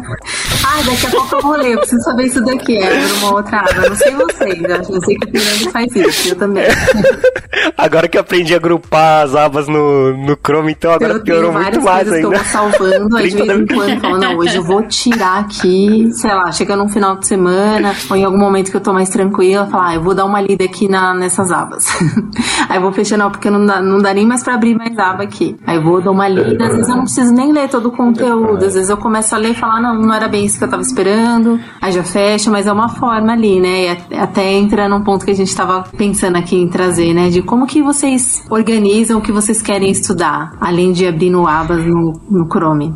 Ah, 0.64 0.80
daqui 0.84 1.06
a 1.06 1.10
pouco 1.10 1.36
eu 1.36 1.42
vou 1.42 1.56
ler, 1.56 1.72
eu 1.72 1.78
preciso 1.78 2.02
saber 2.02 2.26
isso 2.26 2.40
daqui. 2.44 2.76
É 2.76 2.90
uma 3.18 3.34
outra 3.34 3.58
aba. 3.58 3.88
Não 3.88 3.96
sei 3.96 4.14
vocês, 4.14 4.88
eu 4.88 5.00
sei 5.00 5.16
que 5.16 5.28
o 5.28 5.40
Fernando 5.40 5.72
faz 5.72 5.96
isso, 5.96 6.28
eu 6.28 6.36
também. 6.36 6.64
agora 7.76 8.06
que 8.06 8.16
eu 8.16 8.20
aprendi 8.20 8.54
a 8.54 8.58
agrupar 8.58 9.24
as 9.24 9.34
abas 9.34 9.66
no, 9.66 10.16
no 10.16 10.38
Chrome, 10.40 10.72
então 10.72 10.92
agora 10.92 11.14
eu 11.14 11.20
piorou 11.20 11.52
muito 11.52 11.82
mais 11.82 12.12
ainda. 12.12 12.28
Eu 12.28 12.32
estou 12.32 12.44
salvando, 12.44 13.16
aí 13.16 13.28
de 13.28 13.36
vez 13.36 13.60
em 13.60 13.66
quando 13.66 14.00
falo, 14.00 14.18
não, 14.18 14.36
hoje 14.36 14.56
eu 14.56 14.62
vou 14.62 14.82
tirar 14.86 15.40
aqui, 15.40 16.08
sei 16.12 16.32
lá, 16.32 16.52
chega 16.52 16.76
num 16.76 16.88
final 16.88 17.16
de 17.16 17.26
semana, 17.26 17.92
ou 18.08 18.16
em 18.16 18.24
algum 18.24 18.38
momento 18.38 18.70
que 18.70 18.76
eu 18.76 18.80
tô 18.80 18.92
mais 18.92 19.08
tranquila, 19.08 19.66
falar, 19.66 19.88
ah, 19.88 19.94
eu 19.96 20.02
vou 20.02 20.14
dar 20.14 20.24
uma 20.24 20.40
lida 20.40 20.64
aqui 20.64 20.88
na, 20.88 21.12
nessas 21.12 21.50
abas. 21.50 21.86
aí 22.68 22.76
eu 22.76 22.82
vou 22.82 22.92
fechando, 22.92 23.28
porque 23.30 23.50
não 23.50 23.66
dá, 23.66 23.82
não 23.82 23.98
dá 23.98 24.14
nem 24.14 24.26
mais 24.26 24.44
pra 24.44 24.54
abrir 24.54 24.76
mais 24.76 24.96
aba 24.96 25.24
aqui. 25.24 25.56
Aí 25.66 25.76
eu 25.76 25.82
vou 25.82 25.87
dar 26.00 26.10
uma 26.10 26.28
lida, 26.28 26.66
às 26.66 26.74
vezes 26.74 26.88
eu 26.88 26.96
não 26.96 27.04
preciso 27.04 27.32
nem 27.32 27.52
ler 27.52 27.68
todo 27.68 27.86
o 27.86 27.92
conteúdo, 27.92 28.64
às 28.64 28.74
vezes 28.74 28.90
eu 28.90 28.96
começo 28.96 29.34
a 29.34 29.38
ler 29.38 29.50
e 29.50 29.54
falar, 29.54 29.80
não, 29.80 29.94
não 29.94 30.14
era 30.14 30.28
bem 30.28 30.44
isso 30.44 30.58
que 30.58 30.64
eu 30.64 30.70
tava 30.70 30.82
esperando, 30.82 31.58
aí 31.80 31.92
já 31.92 32.04
fecha, 32.04 32.50
mas 32.50 32.66
é 32.66 32.72
uma 32.72 32.88
forma 32.88 33.32
ali, 33.32 33.60
né? 33.60 33.98
E 34.10 34.16
até 34.16 34.52
entra 34.52 34.88
num 34.88 35.02
ponto 35.02 35.24
que 35.24 35.30
a 35.30 35.34
gente 35.34 35.54
tava 35.54 35.84
pensando 35.96 36.36
aqui 36.36 36.56
em 36.56 36.68
trazer, 36.68 37.14
né? 37.14 37.28
De 37.28 37.42
como 37.42 37.66
que 37.66 37.82
vocês 37.82 38.44
organizam 38.50 39.18
o 39.18 39.22
que 39.22 39.32
vocês 39.32 39.62
querem 39.62 39.90
estudar, 39.90 40.52
além 40.60 40.92
de 40.92 41.06
abrir 41.06 41.30
no 41.30 41.46
abas 41.46 41.84
no, 41.84 42.12
no 42.30 42.46
Chrome. 42.46 42.94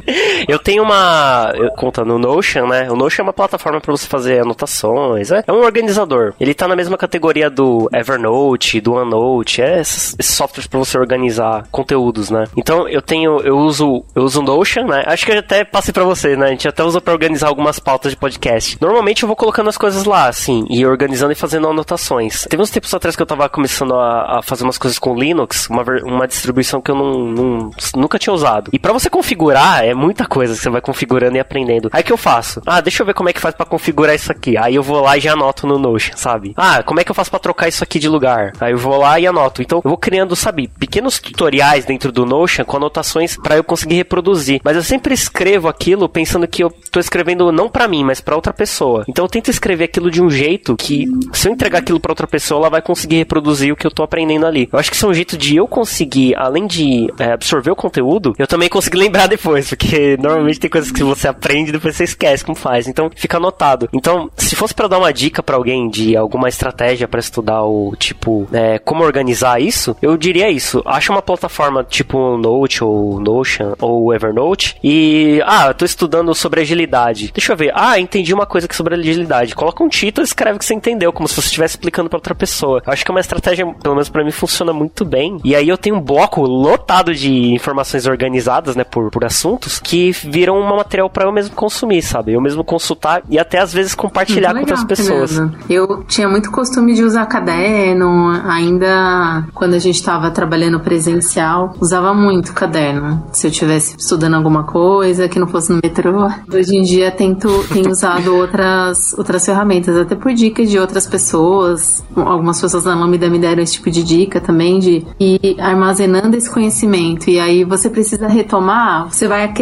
Eu 0.48 0.58
tenho 0.58 0.82
uma 0.82 1.52
conta 1.76 2.04
no 2.04 2.18
Notion, 2.18 2.66
né? 2.66 2.90
O 2.90 2.96
Notion 2.96 3.22
é 3.22 3.26
uma 3.26 3.32
plataforma 3.32 3.80
para 3.80 3.92
você 3.92 4.06
fazer 4.06 4.40
anotações, 4.40 5.30
é, 5.30 5.44
é 5.46 5.52
um 5.52 5.62
organizador. 5.62 6.34
Ele 6.40 6.54
tá 6.54 6.68
na 6.68 6.76
mesma 6.76 6.96
categoria 6.96 7.48
do 7.48 7.88
Evernote, 7.92 8.80
do 8.80 8.94
OneNote, 8.94 9.62
é 9.62 9.80
esses, 9.80 10.16
esses 10.18 10.34
softwares 10.34 10.66
para 10.66 10.78
você 10.78 10.98
organizar 10.98 11.66
conteúdos, 11.70 12.30
né? 12.30 12.44
Então 12.56 12.81
eu 12.88 13.02
tenho, 13.02 13.40
eu 13.40 13.58
uso, 13.58 14.04
eu 14.14 14.22
uso 14.22 14.42
Notion, 14.42 14.86
né? 14.86 15.04
Acho 15.06 15.26
que 15.26 15.32
eu 15.32 15.38
até 15.38 15.64
passei 15.64 15.92
para 15.92 16.04
você, 16.04 16.36
né? 16.36 16.46
A 16.46 16.50
gente 16.50 16.68
até 16.68 16.82
usa 16.82 17.00
para 17.00 17.12
organizar 17.12 17.48
algumas 17.48 17.78
pautas 17.78 18.12
de 18.12 18.16
podcast. 18.16 18.76
Normalmente 18.80 19.22
eu 19.22 19.26
vou 19.26 19.36
colocando 19.36 19.68
as 19.68 19.78
coisas 19.78 20.04
lá, 20.04 20.28
assim, 20.28 20.66
e 20.68 20.84
organizando 20.86 21.32
e 21.32 21.36
fazendo 21.36 21.68
anotações. 21.68 22.46
Teve 22.48 22.62
uns 22.62 22.70
tempos 22.70 22.92
atrás 22.94 23.16
que 23.16 23.22
eu 23.22 23.26
tava 23.26 23.48
começando 23.48 23.94
a, 23.94 24.38
a 24.38 24.42
fazer 24.42 24.64
umas 24.64 24.78
coisas 24.78 24.98
com 24.98 25.14
Linux, 25.14 25.68
uma, 25.68 25.82
uma 26.04 26.26
distribuição 26.26 26.80
que 26.80 26.90
eu 26.90 26.94
não, 26.94 27.18
não 27.26 27.70
nunca 27.96 28.18
tinha 28.18 28.32
usado. 28.32 28.70
E 28.72 28.78
para 28.78 28.92
você 28.92 29.08
configurar, 29.10 29.84
é 29.84 29.94
muita 29.94 30.26
coisa 30.26 30.54
que 30.54 30.60
você 30.60 30.70
vai 30.70 30.80
configurando 30.80 31.36
e 31.36 31.40
aprendendo. 31.40 31.88
Aí 31.92 32.02
que 32.02 32.12
eu 32.12 32.16
faço? 32.16 32.62
Ah, 32.66 32.80
deixa 32.80 33.02
eu 33.02 33.06
ver 33.06 33.14
como 33.14 33.28
é 33.28 33.32
que 33.32 33.40
faz 33.40 33.54
para 33.54 33.66
configurar 33.66 34.14
isso 34.14 34.30
aqui. 34.30 34.56
Aí 34.56 34.74
eu 34.74 34.82
vou 34.82 35.00
lá 35.00 35.16
e 35.16 35.20
já 35.20 35.32
anoto 35.32 35.66
no 35.66 35.78
Notion, 35.78 36.16
sabe? 36.16 36.52
Ah, 36.56 36.82
como 36.82 37.00
é 37.00 37.04
que 37.04 37.10
eu 37.10 37.14
faço 37.14 37.30
para 37.30 37.40
trocar 37.40 37.68
isso 37.68 37.82
aqui 37.82 37.98
de 37.98 38.08
lugar? 38.08 38.52
Aí 38.60 38.72
eu 38.72 38.78
vou 38.78 38.96
lá 38.96 39.18
e 39.18 39.26
anoto. 39.26 39.62
Então 39.62 39.80
eu 39.84 39.88
vou 39.88 39.98
criando, 39.98 40.34
sabe, 40.36 40.68
pequenos 40.68 41.18
tutoriais 41.18 41.84
dentro 41.84 42.12
do 42.12 42.24
Notion 42.26 42.64
com 42.72 42.78
anotações 42.78 43.36
para 43.36 43.56
eu 43.56 43.62
conseguir 43.62 43.96
reproduzir. 43.96 44.62
Mas 44.64 44.76
eu 44.76 44.82
sempre 44.82 45.12
escrevo 45.12 45.68
aquilo 45.68 46.08
pensando 46.08 46.48
que 46.48 46.64
eu 46.64 46.70
tô 46.90 46.98
escrevendo 46.98 47.52
não 47.52 47.68
para 47.68 47.86
mim, 47.86 48.02
mas 48.02 48.18
para 48.18 48.34
outra 48.34 48.52
pessoa. 48.52 49.04
Então 49.06 49.26
eu 49.26 49.28
tento 49.28 49.50
escrever 49.50 49.84
aquilo 49.84 50.10
de 50.10 50.22
um 50.22 50.30
jeito 50.30 50.74
que 50.76 51.06
se 51.34 51.48
eu 51.48 51.52
entregar 51.52 51.80
aquilo 51.80 52.00
para 52.00 52.12
outra 52.12 52.26
pessoa, 52.26 52.60
ela 52.60 52.70
vai 52.70 52.80
conseguir 52.80 53.16
reproduzir 53.16 53.74
o 53.74 53.76
que 53.76 53.86
eu 53.86 53.90
tô 53.90 54.02
aprendendo 54.02 54.46
ali. 54.46 54.70
Eu 54.72 54.78
acho 54.78 54.90
que 54.90 54.96
isso 54.96 55.04
é 55.04 55.08
um 55.10 55.12
jeito 55.12 55.36
de 55.36 55.54
eu 55.54 55.68
conseguir, 55.68 56.34
além 56.34 56.66
de 56.66 57.12
é, 57.18 57.32
absorver 57.32 57.70
o 57.70 57.76
conteúdo, 57.76 58.34
eu 58.38 58.46
também 58.46 58.70
consigo 58.70 58.96
lembrar 58.98 59.26
depois, 59.26 59.68
porque 59.68 60.16
normalmente 60.18 60.60
tem 60.60 60.70
coisas 60.70 60.90
que 60.90 61.04
você 61.04 61.28
aprende 61.28 61.68
e 61.68 61.72
depois 61.72 61.94
você 61.94 62.04
esquece 62.04 62.42
como 62.42 62.56
faz. 62.56 62.88
Então 62.88 63.10
fica 63.14 63.36
anotado. 63.36 63.86
Então, 63.92 64.30
se 64.34 64.56
fosse 64.56 64.74
para 64.74 64.88
dar 64.88 64.98
uma 64.98 65.12
dica 65.12 65.42
para 65.42 65.56
alguém 65.56 65.90
de 65.90 66.16
alguma 66.16 66.48
estratégia 66.48 67.06
para 67.06 67.20
estudar 67.20 67.64
o 67.64 67.94
tipo 67.98 68.48
é, 68.50 68.78
como 68.78 69.04
organizar 69.04 69.60
isso, 69.60 69.94
eu 70.00 70.16
diria 70.16 70.48
isso. 70.48 70.82
Acha 70.86 71.12
uma 71.12 71.20
plataforma 71.20 71.84
tipo 71.84 72.38
Ou 72.82 73.20
Notion 73.20 73.74
ou 73.80 74.12
Evernote 74.14 74.76
e 74.82 75.40
ah, 75.46 75.68
eu 75.68 75.74
tô 75.74 75.84
estudando 75.84 76.34
sobre 76.34 76.60
agilidade. 76.60 77.30
Deixa 77.34 77.52
eu 77.52 77.56
ver. 77.56 77.72
Ah, 77.74 77.98
entendi 77.98 78.32
uma 78.32 78.46
coisa 78.46 78.66
aqui 78.66 78.74
sobre 78.74 78.94
agilidade. 78.94 79.54
Coloca 79.54 79.82
um 79.82 79.88
título 79.88 80.24
e 80.24 80.26
escreve 80.26 80.58
que 80.58 80.64
você 80.64 80.74
entendeu, 80.74 81.12
como 81.12 81.28
se 81.28 81.34
você 81.34 81.46
estivesse 81.46 81.74
explicando 81.74 82.08
para 82.08 82.16
outra 82.16 82.34
pessoa. 82.34 82.82
Eu 82.84 82.92
acho 82.92 83.04
que 83.04 83.10
é 83.10 83.14
uma 83.14 83.20
estratégia, 83.20 83.66
pelo 83.66 83.94
menos 83.94 84.08
para 84.08 84.24
mim, 84.24 84.30
funciona 84.30 84.72
muito 84.72 85.04
bem. 85.04 85.38
E 85.44 85.54
aí 85.54 85.68
eu 85.68 85.78
tenho 85.78 85.96
um 85.96 86.00
bloco 86.00 86.42
lotado 86.42 87.14
de 87.14 87.52
informações 87.52 88.06
organizadas, 88.06 88.76
né, 88.76 88.84
por, 88.84 89.10
por 89.10 89.24
assuntos, 89.24 89.78
que 89.78 90.10
viram 90.10 90.58
um 90.58 90.76
material 90.76 91.08
para 91.10 91.24
eu 91.24 91.32
mesmo 91.32 91.54
consumir, 91.54 92.02
sabe? 92.02 92.32
Eu 92.32 92.40
mesmo 92.40 92.64
consultar 92.64 93.22
e 93.28 93.38
até 93.38 93.58
às 93.58 93.72
vezes 93.72 93.94
compartilhar 93.94 94.52
com 94.52 94.60
outras 94.60 94.84
pessoas. 94.84 95.40
Eu 95.68 96.04
tinha 96.04 96.28
muito 96.28 96.50
costume 96.50 96.94
de 96.94 97.02
usar 97.02 97.26
caderno, 97.26 98.28
ainda 98.46 99.44
quando 99.54 99.74
a 99.74 99.78
gente 99.78 99.96
estava 99.96 100.30
trabalhando 100.30 100.80
presencial, 100.80 101.74
usava 101.80 102.14
muito 102.14 102.51
caderno. 102.52 103.24
Se 103.32 103.46
eu 103.46 103.50
tivesse 103.50 103.96
estudando 103.96 104.34
alguma 104.34 104.64
coisa 104.64 105.28
que 105.28 105.38
não 105.38 105.46
fosse 105.46 105.72
no 105.72 105.80
metrô. 105.82 106.28
Hoje 106.52 106.76
em 106.76 106.82
dia 106.82 107.10
tento, 107.10 107.48
tenho 107.72 107.90
usado 107.90 108.34
outras, 108.36 109.12
outras 109.16 109.44
ferramentas, 109.44 109.96
até 109.96 110.14
por 110.14 110.32
dicas 110.32 110.70
de 110.70 110.78
outras 110.78 111.06
pessoas. 111.06 112.04
Algumas 112.14 112.60
pessoas 112.60 112.84
da 112.84 112.94
Lambda 112.94 113.28
me 113.28 113.38
deram 113.38 113.62
esse 113.62 113.74
tipo 113.74 113.90
de 113.90 114.02
dica 114.02 114.40
também, 114.40 114.78
de 114.78 115.04
ir 115.18 115.56
armazenando 115.60 116.36
esse 116.36 116.50
conhecimento. 116.50 117.30
E 117.30 117.38
aí 117.38 117.64
você 117.64 117.88
precisa 117.88 118.28
retomar, 118.28 119.08
você 119.08 119.26
vai 119.26 119.52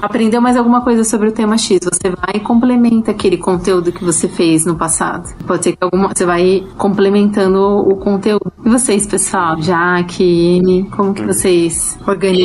aprender 0.00 0.40
mais 0.40 0.56
alguma 0.56 0.80
coisa 0.80 1.04
sobre 1.04 1.28
o 1.28 1.32
tema 1.32 1.58
X, 1.58 1.80
você 1.82 2.10
vai 2.10 2.36
e 2.36 2.40
complementa 2.40 3.10
aquele 3.10 3.36
conteúdo 3.36 3.92
que 3.92 4.04
você 4.04 4.28
fez 4.28 4.64
no 4.64 4.76
passado. 4.76 5.28
Pode 5.46 5.64
ser 5.64 5.72
que 5.72 5.78
alguma, 5.80 6.08
você 6.14 6.24
vai 6.24 6.66
complementando 6.76 7.60
o 7.60 7.96
conteúdo. 7.96 8.52
E 8.64 8.68
vocês, 8.68 9.06
pessoal? 9.06 9.60
Jaque, 9.60 10.58
Amy, 10.60 10.84
como 10.90 11.14
que 11.14 11.24
vocês 11.24 11.98
organizam 12.06 12.37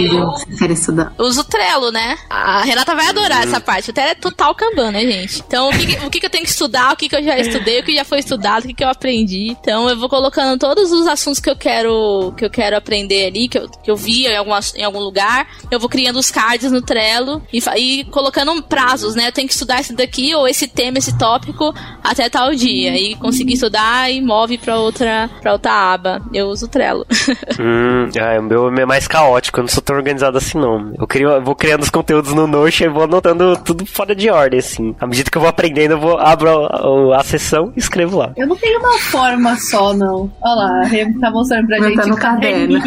querem 0.57 0.73
estudar? 0.73 1.13
Uso 1.17 1.41
o 1.41 1.43
Trello, 1.43 1.91
né? 1.91 2.17
A 2.29 2.61
Renata 2.63 2.95
vai 2.95 3.07
adorar 3.07 3.43
essa 3.43 3.59
parte. 3.59 3.89
O 3.89 3.93
Trello 3.93 4.11
é 4.11 4.15
total 4.15 4.55
Kanban, 4.55 4.91
né, 4.91 5.01
gente? 5.01 5.43
Então, 5.45 5.69
o 5.69 5.71
que, 5.71 6.05
o 6.05 6.09
que 6.09 6.25
eu 6.25 6.29
tenho 6.29 6.43
que 6.43 6.49
estudar, 6.49 6.93
o 6.93 6.95
que 6.95 7.13
eu 7.13 7.23
já 7.23 7.37
estudei, 7.37 7.79
o 7.79 7.83
que 7.83 7.95
já 7.95 8.05
foi 8.05 8.19
estudado, 8.19 8.65
o 8.65 8.73
que 8.73 8.83
eu 8.83 8.89
aprendi. 8.89 9.49
Então, 9.49 9.89
eu 9.89 9.97
vou 9.97 10.09
colocando 10.09 10.57
todos 10.59 10.91
os 10.91 11.07
assuntos 11.07 11.39
que 11.39 11.49
eu 11.49 11.55
quero 11.55 12.33
que 12.37 12.45
eu 12.45 12.49
quero 12.49 12.75
aprender 12.75 13.27
ali, 13.27 13.47
que 13.47 13.57
eu, 13.57 13.69
que 13.69 13.91
eu 13.91 13.95
vi 13.95 14.25
em, 14.25 14.35
alguma, 14.35 14.59
em 14.75 14.83
algum 14.83 14.99
lugar. 14.99 15.47
Eu 15.69 15.79
vou 15.79 15.89
criando 15.89 16.17
os 16.17 16.31
cards 16.31 16.71
no 16.71 16.81
Trello 16.81 17.41
e, 17.51 17.59
e 17.77 18.05
colocando 18.05 18.61
prazos, 18.63 19.15
né? 19.15 19.27
Eu 19.27 19.31
tenho 19.31 19.47
que 19.47 19.53
estudar 19.53 19.79
esse 19.79 19.93
daqui 19.93 20.33
ou 20.35 20.47
esse 20.47 20.67
tema, 20.67 20.97
esse 20.97 21.17
tópico 21.17 21.73
até 22.03 22.29
tal 22.29 22.53
dia. 22.53 22.97
E 22.97 23.15
conseguir 23.15 23.53
estudar 23.53 24.11
e 24.11 24.21
move 24.21 24.57
pra 24.57 24.77
outra, 24.77 25.29
pra 25.41 25.53
outra 25.53 25.93
aba. 25.93 26.21
Eu 26.33 26.47
uso 26.47 26.65
o 26.65 26.69
Trello. 26.69 27.05
hum, 27.59 28.09
ah, 28.19 28.39
o 28.39 28.43
meu 28.43 28.69
é 28.69 28.85
mais 28.85 29.07
caótico, 29.07 29.59
eu 29.59 29.63
não 29.63 29.69
sou 29.73 29.83
tão 29.83 29.95
organizado 29.95 30.37
assim, 30.37 30.57
não. 30.57 30.93
Eu, 30.97 31.07
crio, 31.07 31.29
eu 31.29 31.41
vou 31.41 31.55
criando 31.55 31.81
os 31.81 31.89
conteúdos 31.89 32.33
no 32.33 32.45
Notion 32.45 32.85
e 32.85 32.89
vou 32.89 33.03
anotando 33.03 33.57
tudo 33.57 33.85
fora 33.85 34.15
de 34.15 34.29
ordem, 34.29 34.59
assim. 34.59 34.95
À 34.99 35.07
medida 35.07 35.29
que 35.29 35.37
eu 35.37 35.41
vou 35.41 35.49
aprendendo, 35.49 35.91
eu 35.91 35.99
vou 35.99 36.17
abro 36.17 36.49
a, 36.49 37.15
a, 37.15 37.19
a 37.19 37.23
sessão 37.23 37.73
e 37.75 37.79
escrevo 37.79 38.17
lá. 38.17 38.33
Eu 38.37 38.47
não 38.47 38.55
tenho 38.55 38.79
uma 38.79 38.97
forma 38.99 39.55
só, 39.57 39.93
não. 39.93 40.31
Olha 40.41 40.55
lá, 40.55 40.81
a 40.81 41.19
tá 41.19 41.31
mostrando 41.31 41.67
pra 41.67 41.79
gente 41.79 42.07
no 42.07 42.15
caderno. 42.15 42.79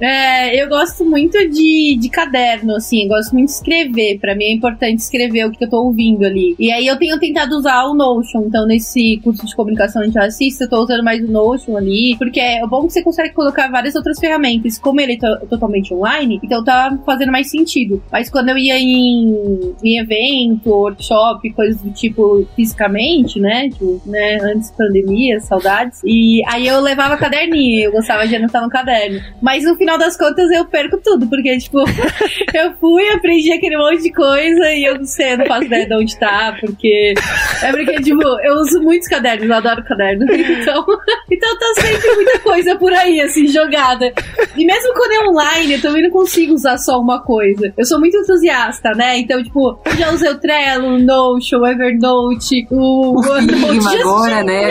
É, 0.00 0.62
eu 0.62 0.66
gosto 0.66 1.04
muito 1.04 1.36
de, 1.50 1.98
de 2.00 2.08
caderno, 2.08 2.74
assim, 2.76 3.02
eu 3.02 3.08
gosto 3.08 3.32
muito 3.32 3.48
de 3.48 3.52
escrever. 3.52 4.18
Pra 4.18 4.34
mim 4.34 4.44
é 4.44 4.52
importante 4.54 5.00
escrever 5.00 5.44
o 5.44 5.50
que 5.50 5.62
eu 5.62 5.68
tô 5.68 5.82
ouvindo 5.84 6.24
ali. 6.24 6.56
E 6.58 6.72
aí 6.72 6.86
eu 6.86 6.98
tenho 6.98 7.18
tentado 7.18 7.54
usar 7.54 7.84
o 7.84 7.94
Notion. 7.94 8.44
Então, 8.46 8.66
nesse 8.66 9.20
curso 9.22 9.44
de 9.44 9.54
comunicação 9.54 10.00
antirracista, 10.02 10.64
eu 10.64 10.70
tô 10.70 10.82
usando 10.82 11.04
mais 11.04 11.22
o 11.22 11.30
Notion 11.30 11.76
ali. 11.76 12.16
Porque 12.16 12.40
é 12.40 12.66
bom 12.66 12.86
que 12.86 12.94
você 12.94 13.02
consegue 13.02 13.34
colocar 13.34 13.70
várias 13.70 13.94
outras 13.94 14.18
ferramentas. 14.18 14.78
Como 14.78 15.00
ele 15.00 15.18
é 15.22 15.46
totalmente 15.46 15.89
online, 15.94 16.40
então 16.42 16.64
tá 16.64 16.98
fazendo 17.04 17.32
mais 17.32 17.50
sentido. 17.50 18.02
Mas 18.10 18.30
quando 18.30 18.50
eu 18.50 18.58
ia 18.58 18.78
em, 18.78 19.74
em 19.82 19.98
evento, 19.98 20.70
workshop, 20.70 21.50
coisas 21.52 21.80
do 21.80 21.90
tipo 21.90 22.46
fisicamente, 22.56 23.40
né? 23.40 23.68
Tipo, 23.68 24.00
né? 24.06 24.38
Antes 24.42 24.70
pandemia, 24.70 25.40
saudades. 25.40 26.00
E 26.04 26.42
aí 26.46 26.66
eu 26.66 26.80
levava 26.80 27.16
caderninho, 27.16 27.84
eu 27.84 27.92
gostava 27.92 28.26
de 28.26 28.36
anotar 28.36 28.62
no 28.62 28.70
caderno. 28.70 29.20
Mas 29.40 29.64
no 29.64 29.76
final 29.76 29.98
das 29.98 30.16
contas 30.16 30.50
eu 30.50 30.64
perco 30.64 30.98
tudo, 31.02 31.26
porque, 31.28 31.56
tipo, 31.58 31.78
eu 32.54 32.74
fui, 32.80 33.08
aprendi 33.10 33.52
aquele 33.52 33.76
monte 33.76 34.02
de 34.02 34.12
coisa 34.12 34.72
e 34.72 34.84
eu 34.84 34.96
não 34.96 35.04
sei, 35.04 35.32
eu 35.32 35.38
não 35.38 35.46
faço 35.46 35.64
ideia 35.64 35.86
de 35.86 35.94
onde 35.94 36.18
tá, 36.18 36.56
porque. 36.60 37.14
É 37.62 37.70
porque, 37.70 38.00
tipo, 38.02 38.22
eu 38.42 38.54
uso 38.56 38.82
muitos 38.82 39.08
cadernos, 39.08 39.48
eu 39.48 39.54
adoro 39.54 39.84
caderno. 39.84 40.26
Então, 40.60 40.84
então 41.30 41.58
tá 41.58 41.80
sempre 41.80 42.14
muita 42.14 42.38
coisa 42.40 42.76
por 42.76 42.92
aí, 42.92 43.20
assim, 43.20 43.46
jogada. 43.46 44.12
E 44.56 44.64
mesmo 44.64 44.92
quando 44.94 45.12
é 45.12 45.28
online, 45.28 45.79
eu 45.80 45.90
também 45.90 46.02
não 46.02 46.10
consigo 46.10 46.54
usar 46.54 46.78
só 46.78 47.00
uma 47.00 47.20
coisa. 47.22 47.72
Eu 47.76 47.84
sou 47.84 47.98
muito 47.98 48.16
entusiasta, 48.16 48.90
né? 48.92 49.18
Então, 49.18 49.42
tipo, 49.42 49.78
eu 49.84 49.96
já 49.96 50.12
usei 50.12 50.30
o 50.30 50.38
Trello, 50.38 50.94
o 50.94 50.98
Notion, 50.98 51.58
o 51.58 51.66
Evernote, 51.66 52.66
o. 52.70 53.18
O 53.18 53.22
Figma 53.22 53.94
agora, 54.00 54.44
né? 54.44 54.70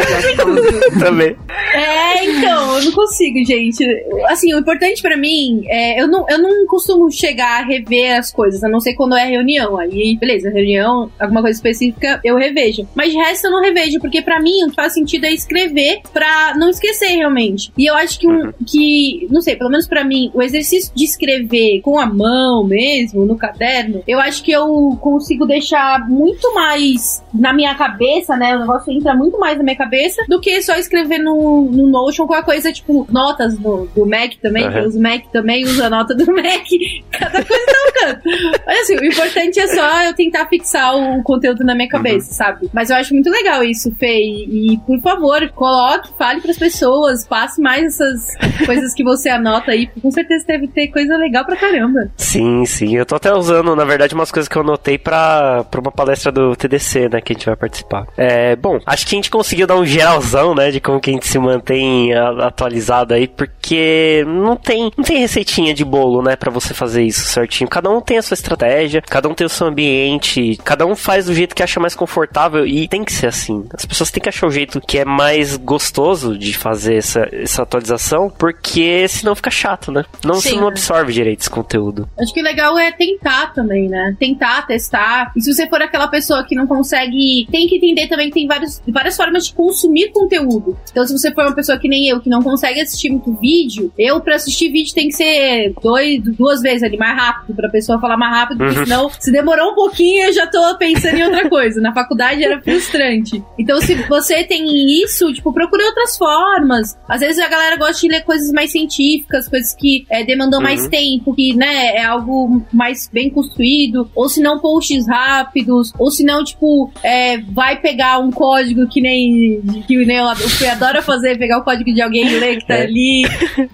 Também. 0.99 1.35
É, 1.73 2.25
então, 2.25 2.77
eu 2.77 2.85
não 2.85 2.91
consigo, 2.91 3.45
gente. 3.45 3.85
Assim, 4.27 4.53
o 4.53 4.59
importante 4.59 5.01
pra 5.01 5.09
pra 5.09 5.17
mim, 5.17 5.63
é, 5.65 5.99
eu, 5.99 6.07
não, 6.07 6.23
eu 6.29 6.37
não 6.37 6.67
costumo 6.67 7.11
chegar 7.11 7.61
a 7.61 7.65
rever 7.65 8.15
as 8.15 8.31
coisas, 8.31 8.63
a 8.63 8.69
não 8.69 8.79
ser 8.79 8.93
quando 8.93 9.15
é 9.15 9.25
reunião. 9.25 9.75
Aí, 9.75 10.15
beleza, 10.15 10.51
reunião, 10.51 11.11
alguma 11.19 11.41
coisa 11.41 11.57
específica, 11.57 12.19
eu 12.23 12.37
revejo. 12.37 12.87
Mas 12.93 13.11
de 13.11 13.17
resto 13.17 13.47
eu 13.47 13.51
não 13.51 13.61
revejo, 13.61 13.99
porque 13.99 14.21
pra 14.21 14.39
mim 14.39 14.63
o 14.63 14.69
que 14.69 14.75
faz 14.75 14.93
sentido 14.93 15.25
é 15.25 15.33
escrever 15.33 16.01
pra 16.13 16.53
não 16.55 16.69
esquecer 16.69 17.07
realmente. 17.07 17.71
E 17.75 17.87
eu 17.87 17.95
acho 17.95 18.19
que, 18.19 18.27
um, 18.27 18.45
uhum. 18.45 18.53
que 18.67 19.27
não 19.31 19.41
sei, 19.41 19.55
pelo 19.55 19.71
menos 19.71 19.87
pra 19.87 20.03
mim, 20.03 20.29
o 20.31 20.43
exercício 20.43 20.91
de 20.99 21.05
escrever 21.05 21.81
com 21.81 21.97
a 21.97 22.05
mão 22.05 22.63
mesmo, 22.63 23.25
no 23.25 23.37
caderno, 23.37 24.03
eu 24.05 24.19
acho 24.19 24.43
que 24.43 24.51
eu 24.51 24.97
consigo 25.01 25.45
deixar 25.45 26.07
muito 26.09 26.53
mais 26.53 27.23
na 27.33 27.53
minha 27.53 27.73
cabeça, 27.75 28.35
né? 28.35 28.55
O 28.55 28.59
negócio 28.59 28.91
entra 28.91 29.15
muito 29.15 29.39
mais 29.39 29.57
na 29.57 29.63
minha 29.63 29.77
cabeça 29.77 30.23
do 30.27 30.39
que 30.41 30.61
só 30.61 30.75
escrever 30.75 31.19
no, 31.19 31.69
no 31.71 31.87
Notion 31.87 32.27
com 32.27 32.33
a 32.33 32.43
coisa, 32.43 32.71
tipo, 32.71 33.07
notas 33.09 33.57
do, 33.57 33.87
do 33.95 34.05
Mac 34.05 34.33
também, 34.41 34.67
uhum. 34.67 35.01
Mac 35.01 35.25
também 35.31 35.63
usa 35.63 35.87
a 35.87 35.89
nota 35.89 36.13
do 36.13 36.25
Mac. 36.27 36.67
Cada 37.11 37.45
coisa 37.45 37.65
tá 37.65 37.79
um 37.87 37.91
canto. 37.93 38.21
Mas 38.65 38.79
assim, 38.81 38.95
o 38.97 39.05
importante 39.05 39.59
é 39.59 39.67
só 39.67 40.03
eu 40.03 40.13
tentar 40.13 40.47
fixar 40.47 40.95
o 40.95 41.23
conteúdo 41.23 41.63
na 41.63 41.73
minha 41.73 41.87
cabeça, 41.87 42.29
uhum. 42.29 42.35
sabe? 42.35 42.69
Mas 42.73 42.89
eu 42.89 42.97
acho 42.97 43.13
muito 43.13 43.29
legal 43.29 43.63
isso, 43.63 43.93
Fê. 43.95 44.19
E, 44.19 44.73
e, 44.73 44.77
por 44.79 44.99
favor, 45.01 45.47
coloque, 45.51 46.09
fale 46.17 46.41
pras 46.41 46.57
pessoas, 46.57 47.25
passe 47.25 47.61
mais 47.61 47.85
essas 47.85 48.35
coisas 48.65 48.93
que 48.93 49.03
você 49.03 49.29
anota 49.29 49.71
aí. 49.71 49.87
Com 50.01 50.11
certeza 50.11 50.45
deve 50.45 50.67
ter 50.67 50.88
coisa 50.89 51.17
legal 51.17 51.45
pra 51.45 51.55
caramba. 51.55 52.09
Sim, 52.17 52.65
sim. 52.65 52.95
Eu 52.95 53.05
tô 53.05 53.15
até 53.15 53.33
usando, 53.33 53.75
na 53.75 53.85
verdade, 53.85 54.13
umas 54.13 54.31
coisas 54.31 54.47
que 54.47 54.57
eu 54.57 54.61
anotei 54.61 54.97
pra, 54.97 55.63
pra 55.69 55.81
uma 55.81 55.91
palestra 55.91 56.31
do 56.31 56.55
TDC, 56.55 57.09
né? 57.09 57.21
Que 57.21 57.33
a 57.33 57.35
gente 57.35 57.45
vai 57.45 57.55
participar. 57.55 58.07
É, 58.17 58.55
bom, 58.55 58.79
acho 58.85 59.05
que 59.05 59.15
a 59.15 59.17
gente 59.17 59.29
conseguiu 59.29 59.67
dar 59.67 59.75
um 59.75 59.85
geralzão, 59.85 60.53
né? 60.53 60.71
De 60.71 60.79
como 60.79 60.99
que 60.99 61.09
a 61.09 61.13
gente 61.13 61.27
se 61.27 61.39
mantém 61.39 62.13
atualizado 62.13 63.13
aí, 63.13 63.27
porque 63.27 64.23
não 64.27 64.55
tem 64.55 64.91
não 64.97 65.03
tem 65.03 65.19
receitinha 65.19 65.73
de 65.73 65.83
bolo, 65.85 66.21
né, 66.21 66.35
para 66.35 66.51
você 66.51 66.73
fazer 66.73 67.03
isso 67.03 67.21
certinho. 67.25 67.69
Cada 67.69 67.89
um 67.89 68.01
tem 68.01 68.17
a 68.17 68.21
sua 68.21 68.33
estratégia, 68.33 69.01
cada 69.01 69.27
um 69.29 69.33
tem 69.33 69.45
o 69.45 69.49
seu 69.49 69.67
ambiente, 69.67 70.57
cada 70.63 70.85
um 70.85 70.95
faz 70.95 71.25
do 71.25 71.33
jeito 71.33 71.55
que 71.55 71.63
acha 71.63 71.79
mais 71.79 71.95
confortável 71.95 72.65
e 72.65 72.87
tem 72.87 73.03
que 73.03 73.11
ser 73.13 73.27
assim. 73.27 73.65
As 73.73 73.85
pessoas 73.85 74.11
têm 74.11 74.21
que 74.21 74.29
achar 74.29 74.47
o 74.47 74.51
jeito 74.51 74.81
que 74.81 74.97
é 74.97 75.05
mais 75.05 75.55
gostoso 75.57 76.37
de 76.37 76.53
fazer 76.53 76.95
essa, 76.95 77.27
essa 77.31 77.63
atualização, 77.63 78.29
porque 78.29 79.07
senão 79.07 79.35
fica 79.35 79.49
chato, 79.49 79.91
né? 79.91 80.03
Não, 80.23 80.35
Sim, 80.35 80.59
não 80.59 80.71
absorve 80.79 81.13
direito 81.13 81.41
esse 81.41 81.49
conteúdo. 81.49 82.09
Acho 82.19 82.33
que 82.33 82.39
o 82.39 82.43
legal 82.43 82.77
é 82.77 82.91
tentar 82.91 83.53
também, 83.53 83.87
né? 83.87 84.15
Tentar, 84.19 84.65
testar. 84.65 85.31
E 85.35 85.41
se 85.41 85.53
você 85.53 85.67
for 85.67 85.81
aquela 85.81 86.07
pessoa 86.07 86.43
que 86.43 86.55
não 86.55 86.65
consegue, 86.65 87.47
tem 87.51 87.67
que 87.67 87.75
entender 87.75 88.07
também 88.07 88.27
que 88.27 88.33
tem 88.35 88.47
vários, 88.47 88.81
várias 88.87 89.15
formas 89.15 89.47
de 89.47 89.53
consumir 89.53 90.11
conteúdo. 90.11 90.77
Então, 90.89 91.05
se 91.05 91.13
você 91.13 91.31
for 91.31 91.45
uma 91.45 91.55
pessoa 91.55 91.77
que 91.77 91.87
nem 91.87 92.07
eu, 92.07 92.19
que 92.19 92.29
não 92.29 92.41
consegue 92.41 92.79
assistir 92.81 93.09
muito 93.09 93.33
vídeo, 93.33 93.91
eu, 93.97 94.19
para 94.21 94.35
assistir 94.35 94.71
vídeo, 94.71 94.93
tem 94.93 95.09
que 95.09 95.15
ser 95.15 95.73
dois, 95.81 96.21
duas 96.23 96.61
vezes 96.61 96.83
ali, 96.83 96.97
mais 96.97 97.15
rápido, 97.15 97.55
pra 97.55 97.69
pessoa 97.69 97.99
falar 97.99 98.17
mais 98.17 98.33
rápido, 98.33 98.57
porque 98.57 98.79
uhum. 98.79 98.85
senão, 98.85 99.11
se 99.19 99.31
demorou 99.31 99.71
um 99.71 99.75
pouquinho, 99.75 100.25
eu 100.25 100.33
já 100.33 100.47
tô 100.47 100.77
pensando 100.77 101.17
em 101.17 101.23
outra 101.23 101.49
coisa. 101.49 101.81
Na 101.81 101.93
faculdade 101.93 102.43
era 102.43 102.61
frustrante. 102.61 103.43
Então, 103.57 103.79
se 103.81 103.95
você 104.07 104.43
tem 104.43 105.03
isso, 105.03 105.31
tipo, 105.33 105.51
procure 105.53 105.83
outras 105.83 106.17
formas. 106.17 106.97
Às 107.07 107.19
vezes 107.19 107.39
a 107.39 107.47
galera 107.47 107.75
gosta 107.75 107.99
de 108.01 108.07
ler 108.07 108.23
coisas 108.23 108.51
mais 108.51 108.71
científicas, 108.71 109.47
coisas 109.47 109.73
que 109.73 110.05
é, 110.09 110.23
demandam 110.23 110.59
uhum. 110.59 110.65
Mais 110.69 110.87
tempo, 110.87 111.33
que, 111.33 111.53
né, 111.55 111.95
é 111.95 112.03
algo 112.03 112.61
mais 112.71 113.09
bem 113.11 113.29
construído, 113.29 114.09
ou 114.15 114.29
se 114.29 114.41
não 114.41 114.59
posts 114.59 115.07
rápidos, 115.07 115.93
ou 115.97 116.11
se 116.11 116.23
não, 116.23 116.43
tipo, 116.43 116.91
é, 117.03 117.37
vai 117.37 117.79
pegar 117.79 118.19
um 118.19 118.31
código 118.31 118.87
que 118.87 119.01
nem, 119.01 119.61
que 119.87 120.05
nem 120.05 120.21
o 120.21 120.57
que 120.57 120.65
adora 120.65 121.01
fazer, 121.01 121.37
pegar 121.37 121.59
o 121.59 121.63
código 121.63 121.93
de 121.93 122.01
alguém 122.01 122.27
e 122.27 122.39
ler 122.39 122.57
que 122.57 122.67
tá 122.67 122.75
é. 122.75 122.83
ali. 122.83 123.23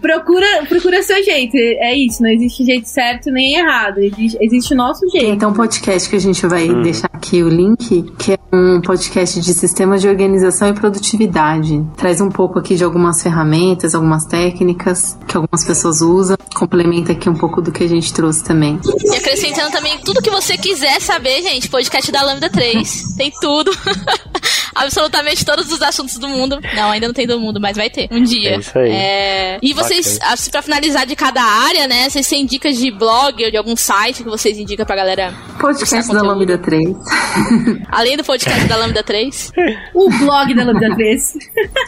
Procura, 0.01 0.65
procura 0.67 1.01
seu 1.03 1.23
jeito. 1.23 1.55
É 1.55 1.95
isso, 1.95 2.21
não 2.21 2.29
existe 2.29 2.63
jeito 2.63 2.87
certo 2.87 3.31
nem 3.31 3.55
errado. 3.55 3.99
Existe, 3.99 4.37
existe 4.41 4.73
o 4.73 4.77
nosso 4.77 5.01
jeito. 5.09 5.25
Tem 5.25 5.35
então 5.35 5.49
um 5.49 5.53
podcast 5.53 6.09
que 6.09 6.15
a 6.15 6.19
gente 6.19 6.45
vai 6.47 6.69
hum. 6.69 6.81
deixar 6.81 7.09
aqui 7.11 7.43
o 7.43 7.49
link, 7.49 8.03
que 8.17 8.33
é 8.33 8.39
um 8.53 8.81
podcast 8.81 9.39
de 9.39 9.53
sistemas 9.53 10.01
de 10.01 10.07
organização 10.07 10.69
e 10.69 10.73
produtividade. 10.73 11.83
Traz 11.97 12.21
um 12.21 12.29
pouco 12.29 12.59
aqui 12.59 12.75
de 12.75 12.83
algumas 12.83 13.21
ferramentas, 13.21 13.95
algumas 13.95 14.25
técnicas 14.25 15.17
que 15.27 15.35
algumas 15.35 15.65
pessoas 15.65 16.01
usam. 16.01 16.37
Complementa 16.55 16.84
aqui 17.11 17.29
um 17.29 17.35
pouco 17.35 17.61
do 17.61 17.71
que 17.71 17.83
a 17.83 17.87
gente 17.87 18.13
trouxe 18.13 18.43
também. 18.43 18.79
E 19.03 19.15
acrescentando 19.15 19.71
também 19.71 19.97
tudo 19.99 20.21
que 20.21 20.29
você 20.29 20.57
quiser 20.57 20.99
saber, 21.01 21.41
gente, 21.41 21.69
podcast 21.69 22.11
da 22.11 22.21
Lambda 22.21 22.49
3. 22.49 23.15
Tem 23.17 23.31
tudo. 23.41 23.71
absolutamente 24.75 25.45
todos 25.45 25.71
os 25.71 25.81
assuntos 25.81 26.17
do 26.17 26.27
mundo. 26.27 26.59
Não, 26.75 26.91
ainda 26.91 27.07
não 27.07 27.13
tem 27.13 27.25
do 27.25 27.39
mundo, 27.39 27.59
mas 27.59 27.77
vai 27.77 27.89
ter. 27.89 28.07
Um 28.11 28.21
dia. 28.21 28.55
É 28.55 28.57
isso 28.59 28.77
aí. 28.77 28.91
É... 28.91 29.59
E 29.61 29.73
vocês, 29.73 30.17
okay. 30.17 30.51
pra 30.51 30.61
finalizar 30.61 31.05
de 31.05 31.15
cada 31.15 31.41
área, 31.41 31.87
né? 31.87 32.09
Vocês 32.09 32.27
têm 32.27 32.45
dicas 32.45 32.77
de 32.77 32.91
blog 32.91 33.43
ou 33.43 33.49
de 33.49 33.57
algum 33.57 33.75
site 33.75 34.23
que 34.23 34.29
vocês 34.29 34.57
indicam 34.57 34.85
pra 34.85 34.95
galera? 34.95 35.33
Podcast 35.59 36.13
da 36.13 36.21
Lambda 36.21 36.57
3. 36.57 36.95
Além 37.89 38.17
do 38.17 38.23
podcast 38.23 38.65
da 38.65 38.75
Lambda 38.75 39.01
3. 39.01 39.51
o 39.93 40.09
blog 40.09 40.53
da 40.53 40.63
Lambda 40.65 40.93
3. 40.95 41.33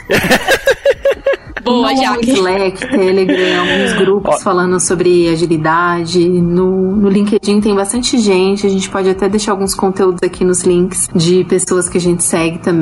Boa, 1.68 1.92
no 1.92 2.02
Jaque. 2.02 2.32
Slack, 2.32 2.90
Telegram, 2.90 3.60
alguns 3.60 3.94
grupos 3.94 4.42
falando 4.42 4.80
sobre 4.80 5.30
agilidade. 5.30 6.28
No, 6.28 6.96
no 6.96 7.10
LinkedIn 7.10 7.60
tem 7.60 7.76
bastante 7.76 8.18
gente. 8.18 8.66
A 8.66 8.70
gente 8.70 8.90
pode 8.90 9.10
até 9.10 9.28
deixar 9.28 9.52
alguns 9.52 9.76
conteúdos 9.76 10.24
aqui 10.24 10.46
nos 10.46 10.62
links 10.64 11.10
de 11.14 11.44
pessoas 11.44 11.90
que 11.90 11.98
a 11.98 12.02
gente 12.02 12.24
segue 12.24 12.60
também. 12.60 12.77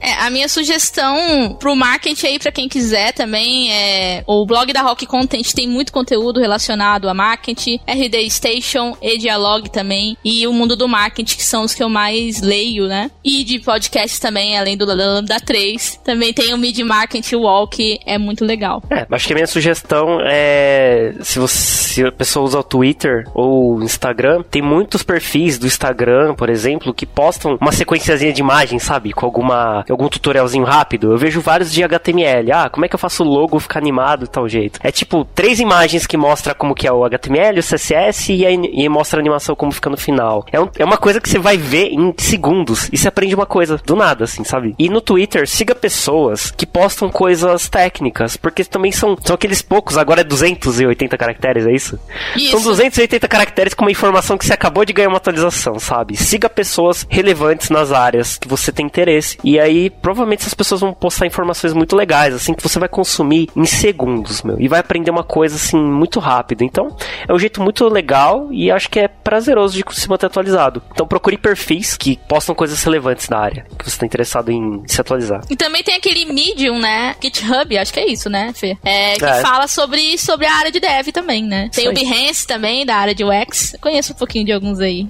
É, 0.00 0.12
a 0.14 0.30
minha 0.30 0.48
sugestão 0.48 1.56
pro 1.58 1.74
marketing 1.76 2.26
aí, 2.26 2.38
para 2.38 2.52
quem 2.52 2.68
quiser 2.68 3.12
também, 3.12 3.72
é 3.72 4.24
o 4.26 4.44
blog 4.46 4.72
da 4.72 4.82
Rock 4.82 5.06
Content 5.06 5.52
tem 5.52 5.68
muito 5.68 5.92
conteúdo 5.92 6.40
relacionado 6.40 7.08
a 7.08 7.14
marketing, 7.14 7.80
RD 7.86 8.30
Station 8.30 8.96
e 9.00 9.18
Dialog 9.18 9.70
também, 9.70 10.16
e 10.24 10.46
o 10.46 10.52
mundo 10.52 10.76
do 10.76 10.88
marketing, 10.88 11.36
que 11.36 11.44
são 11.44 11.64
os 11.64 11.74
que 11.74 11.82
eu 11.82 11.88
mais 11.88 12.40
leio, 12.40 12.86
né? 12.86 13.10
E 13.24 13.44
de 13.44 13.58
podcast 13.58 14.20
também, 14.20 14.58
além 14.58 14.76
do 14.76 14.84
Lambda 14.84 15.38
3. 15.40 16.00
Também 16.04 16.32
tem 16.32 16.52
o 16.54 16.58
Mid 16.58 16.78
Marketing 16.80 17.36
Wall, 17.36 17.68
que 17.68 17.98
é 18.04 18.18
muito 18.18 18.44
legal. 18.44 18.82
É, 18.90 19.06
acho 19.10 19.26
que 19.26 19.32
a 19.32 19.36
minha 19.36 19.46
sugestão 19.46 20.18
é 20.22 21.14
se 21.22 21.38
você 21.38 21.86
se 21.96 22.04
a 22.04 22.12
pessoa 22.12 22.44
usa 22.44 22.58
o 22.58 22.62
Twitter 22.62 23.26
ou 23.32 23.76
o 23.76 23.82
Instagram, 23.82 24.42
tem 24.42 24.60
muitos 24.60 25.02
perfis 25.02 25.58
do 25.58 25.66
Instagram, 25.66 26.34
por 26.34 26.50
exemplo, 26.50 26.92
que 26.92 27.06
postam 27.06 27.56
uma 27.58 27.72
sequenciazinha 27.72 28.34
de 28.34 28.40
imagens, 28.42 28.82
sabe, 28.82 29.14
com 29.14 29.24
alguma 29.36 29.84
algum 29.88 30.08
tutorialzinho 30.08 30.64
rápido. 30.64 31.12
Eu 31.12 31.18
vejo 31.18 31.40
vários 31.40 31.72
de 31.72 31.84
HTML. 31.84 32.52
Ah, 32.52 32.70
como 32.70 32.84
é 32.84 32.88
que 32.88 32.94
eu 32.94 32.98
faço 32.98 33.22
o 33.22 33.26
logo 33.26 33.58
ficar 33.60 33.78
animado 33.80 34.26
tal 34.26 34.48
jeito? 34.48 34.80
É 34.82 34.90
tipo 34.90 35.26
três 35.34 35.60
imagens 35.60 36.06
que 36.06 36.16
mostra 36.16 36.54
como 36.54 36.74
que 36.74 36.86
é 36.86 36.92
o 36.92 37.04
HTML, 37.04 37.58
o 37.58 37.62
CSS 37.62 38.32
e, 38.32 38.44
e 38.44 38.88
mostra 38.88 39.18
a 39.18 39.22
animação 39.22 39.54
como 39.54 39.72
fica 39.72 39.90
no 39.90 39.96
final. 39.96 40.44
É, 40.50 40.60
um, 40.60 40.68
é 40.78 40.84
uma 40.84 40.96
coisa 40.96 41.20
que 41.20 41.28
você 41.28 41.38
vai 41.38 41.56
ver 41.56 41.88
em 41.88 42.14
segundos 42.16 42.88
e 42.92 42.96
você 42.96 43.08
aprende 43.08 43.34
uma 43.34 43.46
coisa 43.46 43.80
do 43.84 43.94
nada, 43.94 44.24
assim, 44.24 44.44
sabe? 44.44 44.74
E 44.78 44.88
no 44.88 45.00
Twitter, 45.00 45.48
siga 45.48 45.74
pessoas 45.74 46.50
que 46.50 46.66
postam 46.66 47.10
coisas 47.10 47.68
técnicas, 47.68 48.36
porque 48.36 48.64
também 48.64 48.92
são, 48.92 49.16
são 49.22 49.34
aqueles 49.34 49.62
poucos, 49.62 49.98
agora 49.98 50.22
é 50.22 50.24
280 50.24 51.16
caracteres, 51.16 51.66
é 51.66 51.72
isso? 51.72 51.98
isso? 52.36 52.52
São 52.52 52.62
280 52.62 53.28
caracteres 53.28 53.74
com 53.74 53.84
uma 53.84 53.90
informação 53.90 54.38
que 54.38 54.46
você 54.46 54.52
acabou 54.52 54.84
de 54.84 54.92
ganhar 54.92 55.08
uma 55.08 55.18
atualização, 55.18 55.78
sabe? 55.78 56.16
Siga 56.16 56.48
pessoas 56.48 57.06
relevantes 57.08 57.70
nas 57.70 57.92
áreas 57.92 58.38
que 58.38 58.48
você 58.48 58.72
tem 58.72 58.86
interesse. 58.86 59.25
E 59.42 59.58
aí, 59.58 59.90
provavelmente 59.90 60.40
essas 60.40 60.54
pessoas 60.54 60.80
vão 60.80 60.92
postar 60.92 61.26
informações 61.26 61.72
muito 61.72 61.96
legais, 61.96 62.34
assim, 62.34 62.54
que 62.54 62.62
você 62.62 62.78
vai 62.78 62.88
consumir 62.88 63.48
em 63.54 63.64
segundos, 63.64 64.42
meu. 64.42 64.60
E 64.60 64.68
vai 64.68 64.80
aprender 64.80 65.10
uma 65.10 65.24
coisa, 65.24 65.56
assim, 65.56 65.78
muito 65.78 66.20
rápido. 66.20 66.62
Então, 66.62 66.96
é 67.26 67.32
um 67.32 67.38
jeito 67.38 67.62
muito 67.62 67.88
legal 67.88 68.48
e 68.50 68.70
acho 68.70 68.88
que 68.88 69.00
é 69.00 69.08
prazeroso 69.08 69.76
de 69.76 69.84
se 69.94 70.08
manter 70.08 70.26
atualizado. 70.26 70.82
Então, 70.92 71.06
procure 71.06 71.36
perfis 71.36 71.96
que 71.96 72.18
postam 72.28 72.54
coisas 72.54 72.82
relevantes 72.82 73.28
na 73.28 73.38
área, 73.38 73.66
que 73.78 73.84
você 73.84 73.90
está 73.90 74.06
interessado 74.06 74.50
em 74.50 74.82
se 74.86 75.00
atualizar. 75.00 75.42
E 75.50 75.56
também 75.56 75.82
tem 75.82 75.94
aquele 75.94 76.26
Medium, 76.26 76.78
né? 76.78 77.14
GitHub, 77.22 77.78
acho 77.78 77.92
que 77.92 78.00
é 78.00 78.10
isso, 78.10 78.28
né, 78.28 78.52
Fê? 78.54 78.76
É, 78.84 79.14
que 79.14 79.24
é. 79.24 79.40
fala 79.40 79.66
sobre, 79.66 80.18
sobre 80.18 80.46
a 80.46 80.54
área 80.54 80.70
de 80.70 80.80
dev 80.80 81.08
também, 81.08 81.44
né? 81.44 81.70
Tem 81.72 81.88
o 81.88 81.92
Behance 81.92 82.46
também, 82.46 82.84
da 82.84 82.96
área 82.96 83.14
de 83.14 83.24
UX. 83.24 83.76
conheço 83.80 84.12
um 84.12 84.16
pouquinho 84.16 84.44
de 84.44 84.52
alguns 84.52 84.80
aí. 84.80 85.08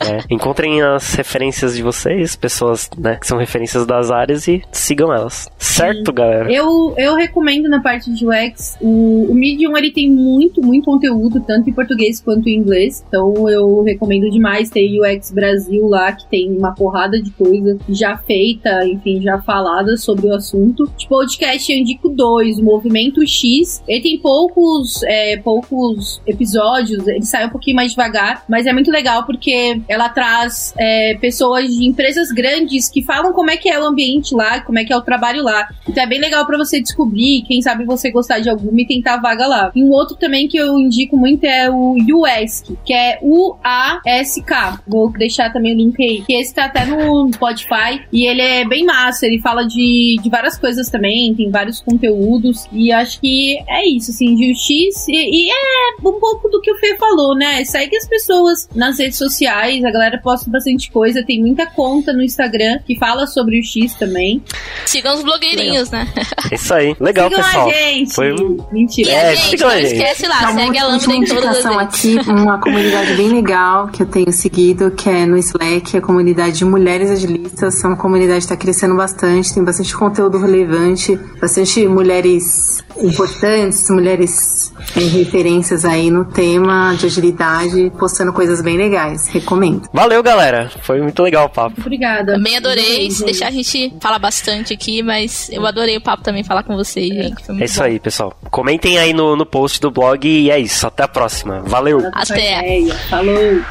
É, 0.00 0.24
encontrem 0.30 0.80
as 0.82 1.14
referências 1.14 1.74
de 1.74 1.82
vocês, 1.82 2.36
pessoas 2.36 2.88
né, 2.96 3.16
que 3.16 3.26
são 3.26 3.38
referências 3.38 3.57
das 3.86 4.10
áreas 4.10 4.46
e 4.48 4.62
sigam 4.72 5.12
elas. 5.12 5.48
Certo, 5.58 6.10
Sim. 6.10 6.14
galera? 6.14 6.52
Eu, 6.52 6.94
eu 6.96 7.14
recomendo 7.14 7.68
na 7.68 7.80
parte 7.80 8.12
de 8.12 8.26
UX, 8.26 8.76
o, 8.80 9.26
o 9.30 9.34
Medium 9.34 9.76
ele 9.76 9.90
tem 9.90 10.10
muito, 10.10 10.60
muito 10.60 10.84
conteúdo, 10.84 11.40
tanto 11.46 11.68
em 11.70 11.72
português 11.72 12.20
quanto 12.20 12.48
em 12.48 12.56
inglês. 12.56 13.04
Então 13.06 13.48
eu 13.48 13.82
recomendo 13.82 14.30
demais 14.30 14.70
ter 14.70 14.88
UX 14.98 15.30
Brasil 15.30 15.86
lá, 15.86 16.12
que 16.12 16.26
tem 16.28 16.56
uma 16.56 16.72
porrada 16.74 17.20
de 17.20 17.30
coisa 17.30 17.78
já 17.88 18.16
feita, 18.16 18.86
enfim, 18.86 19.20
já 19.22 19.38
falada 19.40 19.96
sobre 19.96 20.26
o 20.26 20.34
assunto. 20.34 20.90
De 20.96 21.06
podcast 21.08 21.72
eu 21.72 21.78
indico 21.78 22.08
dois, 22.08 22.58
o 22.58 22.64
Movimento 22.64 23.26
X. 23.26 23.82
Ele 23.86 24.02
tem 24.02 24.18
poucos, 24.18 25.02
é, 25.04 25.36
poucos 25.38 26.20
episódios, 26.26 27.06
ele 27.06 27.24
sai 27.24 27.46
um 27.46 27.50
pouquinho 27.50 27.76
mais 27.76 27.90
devagar, 27.90 28.44
mas 28.48 28.66
é 28.66 28.72
muito 28.72 28.90
legal 28.90 29.24
porque 29.24 29.80
ela 29.88 30.08
traz 30.08 30.74
é, 30.78 31.16
pessoas 31.20 31.68
de 31.68 31.86
empresas 31.86 32.30
grandes 32.30 32.88
que 32.88 33.02
falam 33.02 33.32
como 33.32 33.47
é 33.50 33.56
que 33.56 33.68
é 33.68 33.78
o 33.78 33.84
ambiente 33.84 34.34
lá, 34.34 34.60
como 34.60 34.78
é 34.78 34.84
que 34.84 34.92
é 34.92 34.96
o 34.96 35.02
trabalho 35.02 35.42
lá. 35.42 35.68
Então 35.88 36.02
é 36.02 36.06
bem 36.06 36.20
legal 36.20 36.46
para 36.46 36.58
você 36.58 36.80
descobrir, 36.80 37.42
quem 37.46 37.62
sabe 37.62 37.84
você 37.84 38.10
gostar 38.10 38.40
de 38.40 38.48
alguma 38.48 38.80
e 38.80 38.86
tentar 38.86 39.14
a 39.14 39.20
vaga 39.20 39.46
lá. 39.46 39.72
E 39.74 39.82
um 39.82 39.90
outro 39.90 40.16
também 40.16 40.48
que 40.48 40.56
eu 40.56 40.78
indico 40.78 41.16
muito 41.16 41.44
é 41.44 41.70
o 41.70 41.96
UASK, 41.96 42.76
que 42.84 42.92
é 42.92 43.18
U-A-S-K. 43.22 44.80
Vou 44.86 45.10
deixar 45.12 45.52
também 45.52 45.74
o 45.74 45.76
link 45.76 46.02
aí. 46.02 46.22
Que 46.22 46.34
esse 46.34 46.54
tá 46.54 46.66
até 46.66 46.84
no 46.84 47.30
Spotify 47.32 48.02
e 48.12 48.26
ele 48.26 48.42
é 48.42 48.64
bem 48.66 48.84
massa, 48.84 49.26
ele 49.26 49.40
fala 49.40 49.66
de, 49.66 50.16
de 50.22 50.30
várias 50.30 50.58
coisas 50.58 50.88
também, 50.88 51.34
tem 51.34 51.50
vários 51.50 51.80
conteúdos 51.80 52.66
e 52.72 52.92
acho 52.92 53.20
que 53.20 53.58
é 53.68 53.88
isso, 53.88 54.10
assim, 54.10 54.34
de 54.34 54.54
X 54.54 55.08
e, 55.08 55.46
e 55.46 55.50
é 55.50 56.08
um 56.08 56.18
pouco 56.20 56.48
do 56.48 56.60
que 56.60 56.70
o 56.70 56.76
Fê 56.76 56.96
falou, 56.96 57.36
né? 57.36 57.64
Segue 57.64 57.96
as 57.96 58.06
pessoas 58.06 58.68
nas 58.74 58.98
redes 58.98 59.18
sociais, 59.18 59.84
a 59.84 59.90
galera 59.90 60.18
posta 60.18 60.50
bastante 60.50 60.90
coisa, 60.90 61.24
tem 61.24 61.40
muita 61.40 61.66
conta 61.66 62.12
no 62.12 62.22
Instagram 62.22 62.78
que 62.86 62.98
fala 62.98 63.26
sobre 63.26 63.37
o 63.42 63.62
X 63.62 63.94
também. 63.94 64.42
Sigam 64.86 65.14
os 65.14 65.22
blogueirinhos, 65.22 65.90
Legal. 65.90 66.06
né? 66.14 66.22
Isso 66.52 66.74
aí. 66.74 66.96
Legal, 67.00 67.28
sigam 67.28 67.44
pessoal. 67.44 67.68
A 67.68 67.72
gente. 67.72 68.14
Foi 68.14 68.34
Mentira. 68.72 69.10
É, 69.10 69.36
gente, 69.36 69.50
sigam 69.50 69.68
não 69.68 69.74
a 69.74 69.82
gente. 69.82 69.92
esquece 69.92 70.26
lá, 70.26 70.38
então, 70.42 70.54
segue 70.54 70.78
a 70.78 70.86
Lambda 70.86 71.14
em 71.14 71.24
todas 71.24 71.66
as 71.66 71.78
aqui, 71.78 72.18
uma 72.26 72.58
comunidade 72.60 73.14
bem 73.14 73.28
legal 73.28 73.88
que 73.88 74.02
eu 74.02 74.06
tenho 74.06 74.32
seguido, 74.32 74.90
que 74.90 75.08
é 75.08 75.26
no 75.26 75.36
Slack, 75.38 75.96
a 75.96 76.00
comunidade 76.00 76.58
de 76.58 76.64
mulheres 76.64 77.10
agilistas. 77.10 77.82
É 77.84 77.86
uma 77.86 77.96
comunidade 77.96 78.38
que 78.40 78.44
está 78.44 78.56
crescendo 78.56 78.94
bastante, 78.96 79.54
tem 79.54 79.64
bastante 79.64 79.94
conteúdo 79.96 80.38
relevante, 80.38 81.16
bastante 81.40 81.86
mulheres 81.86 82.82
importantes, 83.00 83.88
mulheres 83.90 84.72
em 84.96 85.06
referências 85.08 85.84
aí 85.84 86.10
no 86.10 86.24
tema 86.24 86.94
de 86.98 87.06
agilidade, 87.06 87.92
postando 87.98 88.32
coisas 88.32 88.60
bem 88.60 88.76
legais. 88.76 89.28
Recomendo. 89.28 89.88
Valeu, 89.92 90.22
galera. 90.22 90.70
Foi 90.82 91.00
muito 91.00 91.22
legal 91.22 91.46
o 91.46 91.50
papo. 91.50 91.80
Obrigada. 91.80 92.32
Também 92.34 92.56
adorei. 92.56 93.08
Se 93.18 93.24
deixar 93.24 93.48
a 93.48 93.50
gente 93.50 93.92
falar 94.00 94.18
bastante 94.18 94.72
aqui, 94.72 95.02
mas 95.02 95.48
eu 95.50 95.66
adorei 95.66 95.96
o 95.96 96.00
papo 96.00 96.22
também 96.22 96.44
falar 96.44 96.62
com 96.62 96.76
vocês, 96.76 97.08
gente. 97.08 97.42
é 97.60 97.64
isso 97.64 97.78
bom. 97.78 97.84
aí, 97.84 98.00
pessoal. 98.00 98.36
Comentem 98.50 98.98
aí 98.98 99.12
no, 99.12 99.36
no 99.36 99.46
post 99.46 99.80
do 99.80 99.90
blog 99.90 100.26
e 100.26 100.50
é 100.50 100.58
isso. 100.58 100.86
Até 100.86 101.02
a 101.02 101.08
próxima. 101.08 101.60
Valeu. 101.60 102.10
Até. 102.12 102.84
Falou. 103.08 103.62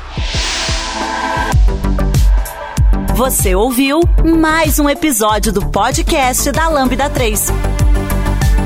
Você 3.15 3.55
ouviu 3.55 3.99
mais 4.23 4.77
um 4.77 4.87
episódio 4.87 5.51
do 5.51 5.65
podcast 5.71 6.51
da 6.51 6.69
Lambda 6.69 7.09
3. 7.09 7.76